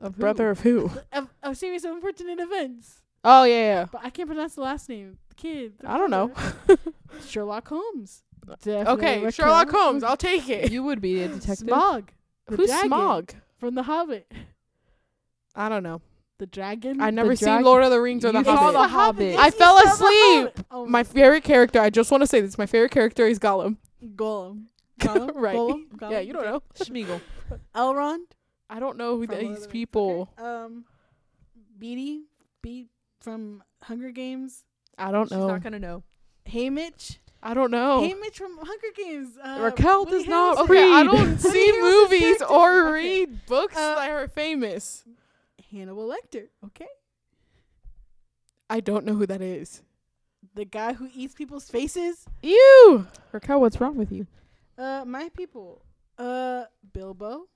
Of 0.00 0.14
who? 0.16 0.20
Brother 0.20 0.50
of 0.50 0.60
who? 0.60 0.90
of, 1.12 1.28
of 1.42 1.56
series 1.56 1.84
of 1.84 1.92
unfortunate 1.92 2.40
events. 2.40 3.02
Oh 3.24 3.44
yeah, 3.44 3.54
yeah. 3.60 3.86
But 3.90 4.02
I 4.04 4.10
can't 4.10 4.28
pronounce 4.28 4.54
the 4.54 4.62
last 4.62 4.88
name. 4.88 5.18
The 5.28 5.34
kid. 5.34 5.72
the 5.80 5.90
I 5.90 5.98
don't 5.98 6.10
know. 6.10 6.32
Sherlock 7.26 7.68
Holmes. 7.68 8.22
Definitely 8.46 8.92
okay, 8.94 9.14
Raquel. 9.16 9.30
Sherlock 9.30 9.70
Holmes. 9.70 10.02
I'll 10.04 10.16
take 10.16 10.48
it. 10.48 10.72
You 10.72 10.82
would 10.84 11.00
be 11.00 11.22
a 11.22 11.28
detective. 11.28 11.68
Smaug. 11.68 12.08
Who's 12.48 12.70
Smaug? 12.70 13.34
from 13.58 13.74
The 13.74 13.82
Hobbit? 13.82 14.32
I 15.54 15.68
don't 15.68 15.82
know. 15.82 16.00
The 16.38 16.46
dragon. 16.46 17.00
I 17.00 17.10
never 17.10 17.34
seen 17.34 17.62
Lord 17.62 17.82
of 17.82 17.90
the 17.90 18.00
Rings 18.00 18.24
or 18.24 18.28
You 18.28 18.42
The 18.44 18.54
Hobbit. 18.54 18.72
The 18.74 18.88
Hobbit. 18.88 19.38
I 19.38 19.50
fell 19.50 19.76
asleep. 19.78 20.64
Oh 20.70 20.86
my 20.86 21.02
favorite 21.02 21.42
character. 21.44 21.80
I 21.80 21.90
just 21.90 22.10
want 22.12 22.22
to 22.22 22.26
say 22.28 22.40
this. 22.40 22.56
My 22.56 22.66
favorite 22.66 22.92
character 22.92 23.26
is 23.26 23.38
Gollum. 23.40 23.76
Gollum. 24.14 24.66
Gollum. 25.00 25.32
Right. 25.34 25.56
Gollum? 25.56 25.88
Gollum? 25.96 26.10
Yeah, 26.12 26.20
you 26.20 26.32
don't 26.32 26.44
know. 26.44 26.62
Sméagol. 26.76 27.20
Elrond. 27.74 28.18
I 28.70 28.78
don't 28.80 28.96
know 28.96 29.16
who 29.16 29.26
from 29.26 29.38
these 29.38 29.62
the 29.62 29.68
people. 29.68 30.28
Okay. 30.38 30.48
Um, 30.48 30.84
Beetee. 31.80 32.20
Beat 32.62 32.88
from 33.20 33.62
Hunger 33.82 34.10
Games. 34.10 34.64
I 34.96 35.10
don't 35.12 35.26
She's 35.26 35.32
know. 35.32 35.44
She's 35.46 35.48
not 35.52 35.62
gonna 35.62 35.78
know. 35.78 36.02
Haymitch. 36.48 37.18
I 37.42 37.54
don't 37.54 37.70
know. 37.70 38.00
Haymitch 38.00 38.34
from 38.34 38.56
Hunger 38.58 38.88
Games. 38.96 39.30
Uh, 39.42 39.58
Raquel 39.60 40.04
Woody 40.04 40.18
does 40.18 40.26
not 40.28 40.56
Harrelson. 40.58 40.64
okay, 40.64 40.92
I 40.92 41.02
don't 41.04 41.38
see 41.40 41.72
movies 41.80 42.20
character. 42.38 42.44
or 42.46 42.80
Okay. 42.88 42.92
read 42.92 43.46
books 43.46 43.76
Uh, 43.76 43.94
that 43.96 44.10
are 44.10 44.26
famous. 44.28 45.04
Hannibal 45.70 46.08
Lecter. 46.08 46.48
Okay. 46.64 46.86
I 48.70 48.80
don't 48.80 49.04
know 49.04 49.14
who 49.14 49.26
that 49.26 49.40
is. 49.40 49.82
The 50.54 50.64
guy 50.64 50.92
who 50.94 51.08
eats 51.14 51.34
people's 51.34 51.68
faces. 51.70 52.24
Ew! 52.42 53.06
Raquel, 53.32 53.60
what's 53.60 53.80
wrong 53.80 53.96
with 53.96 54.12
you? 54.12 54.26
Uh, 54.76 55.04
my 55.06 55.28
people. 55.30 55.82
Uh, 56.16 56.64
Bilbo. 56.92 57.46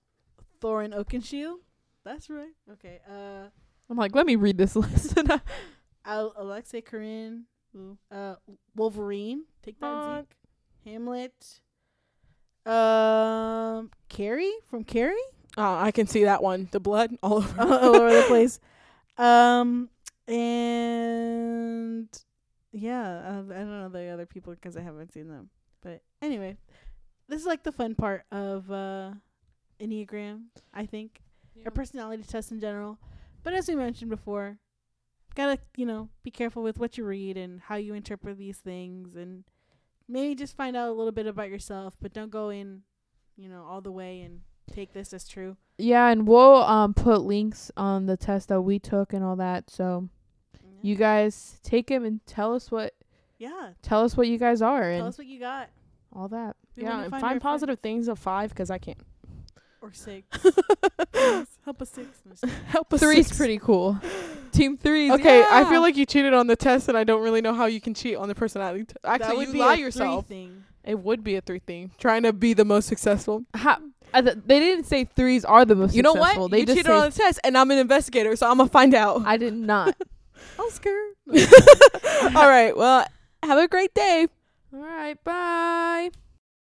Thorin 0.60 0.94
Oakenshield. 0.94 1.56
That's 2.04 2.28
right. 2.30 2.52
Okay. 2.72 3.00
Uh, 3.08 3.48
I'm 3.90 3.96
like, 3.96 4.14
let 4.14 4.26
me 4.26 4.36
read 4.36 4.58
this 4.58 4.74
list. 4.76 5.18
Al- 6.04 6.32
Alexei 6.36 6.80
Corinne. 6.80 7.44
Uh, 8.10 8.34
Wolverine. 8.76 9.44
Take 9.62 9.78
that, 9.80 9.86
Uh, 9.86 10.20
Zeke. 10.20 10.36
Hamlet. 10.84 11.60
Um, 12.66 13.90
Carrie 14.08 14.52
from 14.68 14.84
Carrie. 14.84 15.16
Oh, 15.56 15.74
I 15.74 15.90
can 15.90 16.06
see 16.06 16.24
that 16.24 16.42
one. 16.42 16.68
The 16.70 16.80
blood 16.80 17.16
all 17.22 17.34
over. 17.38 17.60
all 17.60 17.96
over 17.96 18.12
the 18.12 18.22
place. 18.22 18.60
Um, 19.18 19.90
and 20.26 22.08
yeah, 22.72 23.18
uh, 23.18 23.42
I 23.52 23.58
don't 23.58 23.80
know 23.80 23.90
the 23.90 24.08
other 24.08 24.24
people 24.24 24.54
because 24.54 24.74
I 24.74 24.80
haven't 24.80 25.12
seen 25.12 25.28
them. 25.28 25.50
But 25.82 26.00
anyway, 26.22 26.56
this 27.28 27.40
is 27.40 27.46
like 27.46 27.62
the 27.62 27.72
fun 27.72 27.94
part 27.94 28.24
of 28.32 28.70
uh, 28.70 29.10
Enneagram, 29.78 30.44
I 30.72 30.86
think, 30.86 31.20
or 31.64 31.70
personality 31.70 32.22
tests 32.22 32.52
in 32.52 32.60
general. 32.60 32.98
But 33.42 33.52
as 33.52 33.68
we 33.68 33.74
mentioned 33.74 34.10
before, 34.10 34.56
gotta 35.34 35.58
you 35.76 35.84
know 35.84 36.08
be 36.22 36.30
careful 36.30 36.62
with 36.62 36.78
what 36.78 36.96
you 36.96 37.04
read 37.04 37.36
and 37.36 37.60
how 37.60 37.76
you 37.76 37.92
interpret 37.92 38.38
these 38.38 38.58
things, 38.58 39.14
and 39.14 39.44
maybe 40.08 40.34
just 40.34 40.56
find 40.56 40.76
out 40.76 40.88
a 40.88 40.92
little 40.92 41.12
bit 41.12 41.26
about 41.26 41.50
yourself, 41.50 41.96
but 42.00 42.14
don't 42.14 42.30
go 42.30 42.48
in, 42.48 42.82
you 43.36 43.48
know, 43.48 43.64
all 43.68 43.80
the 43.80 43.92
way 43.92 44.20
and 44.22 44.40
take 44.70 44.92
this 44.92 45.12
as 45.12 45.26
true. 45.26 45.56
Yeah, 45.78 46.08
and 46.08 46.26
we'll 46.28 46.56
um 46.62 46.94
put 46.94 47.22
links 47.22 47.70
on 47.76 48.06
the 48.06 48.16
test 48.16 48.48
that 48.48 48.60
we 48.62 48.78
took 48.78 49.12
and 49.12 49.24
all 49.24 49.36
that. 49.36 49.70
So 49.70 50.08
you 50.82 50.94
guys 50.96 51.58
take 51.62 51.90
'em 51.90 52.04
and 52.04 52.24
tell 52.26 52.54
us 52.54 52.70
what 52.70 52.94
yeah, 53.38 53.70
tell 53.82 54.04
us 54.04 54.16
what 54.16 54.28
you 54.28 54.38
guys 54.38 54.62
are 54.62 54.82
tell 54.82 54.90
and 54.92 55.02
us 55.08 55.18
what 55.18 55.26
you 55.26 55.40
got. 55.40 55.68
all 56.14 56.28
that. 56.28 56.56
We 56.76 56.82
yeah, 56.84 56.90
wanna 56.90 57.02
and 57.04 57.10
find 57.10 57.20
find, 57.20 57.34
our 57.34 57.40
positive 57.40 57.80
things 57.80 58.08
of 58.08 58.18
five 58.18 58.50
because 58.50 58.70
I 58.70 58.78
can't. 58.78 58.98
or 59.80 59.92
six. 59.92 60.26
Help 61.64 61.82
us 61.82 61.90
six. 61.90 62.08
No, 62.24 62.30
just 62.32 62.42
kidding. 62.42 62.56
Help 62.66 62.92
us. 62.94 63.00
Three's 63.00 63.26
six. 63.26 63.36
pretty 63.36 63.58
cool. 63.58 63.98
Team 64.52 64.76
threes. 64.76 65.10
Okay, 65.12 65.44
I 65.50 65.68
feel 65.70 65.80
like 65.80 65.96
you 65.96 66.04
cheated 66.06 66.34
on 66.34 66.46
the 66.46 66.56
test, 66.56 66.88
and 66.88 66.96
I 66.96 67.04
don't 67.04 67.22
really 67.22 67.40
know 67.40 67.54
how 67.54 67.66
you 67.66 67.80
can 67.80 67.94
cheat 67.94 68.16
on 68.16 68.28
the 68.28 68.34
personality. 68.34 68.84
T- 68.84 68.94
that 69.02 69.22
Actually, 69.22 69.36
would 69.38 69.46
you 69.48 69.52
be 69.54 69.58
lie 69.60 69.72
a 69.72 69.76
three 69.76 69.82
yourself. 69.84 70.26
Thing. 70.26 70.64
It 70.84 70.98
would 70.98 71.24
be 71.24 71.36
a 71.36 71.40
three 71.40 71.60
thing. 71.60 71.92
Trying 71.98 72.24
to 72.24 72.32
be 72.32 72.52
the 72.54 72.64
most 72.64 72.86
successful. 72.86 73.44
How, 73.54 73.78
th- 74.20 74.36
they 74.44 74.60
didn't 74.60 74.84
say 74.84 75.04
threes 75.04 75.44
are 75.44 75.64
the 75.64 75.74
most 75.74 75.94
You 75.94 76.02
know 76.02 76.12
successful. 76.14 76.42
what? 76.42 76.50
They 76.50 76.60
you 76.60 76.66
just 76.66 76.76
cheated 76.78 76.92
on 76.92 77.08
the 77.10 77.16
test, 77.16 77.40
and 77.44 77.56
I'm 77.56 77.70
an 77.70 77.78
investigator, 77.78 78.36
so 78.36 78.50
I'm 78.50 78.58
gonna 78.58 78.68
find 78.68 78.94
out. 78.94 79.22
I 79.24 79.36
did 79.38 79.54
not. 79.54 79.96
Oscar. 80.58 80.90
All 81.32 82.48
right. 82.48 82.76
Well, 82.76 83.06
have 83.42 83.58
a 83.58 83.68
great 83.68 83.94
day. 83.94 84.26
All 84.74 84.80
right, 84.80 85.22
bye. 85.24 86.10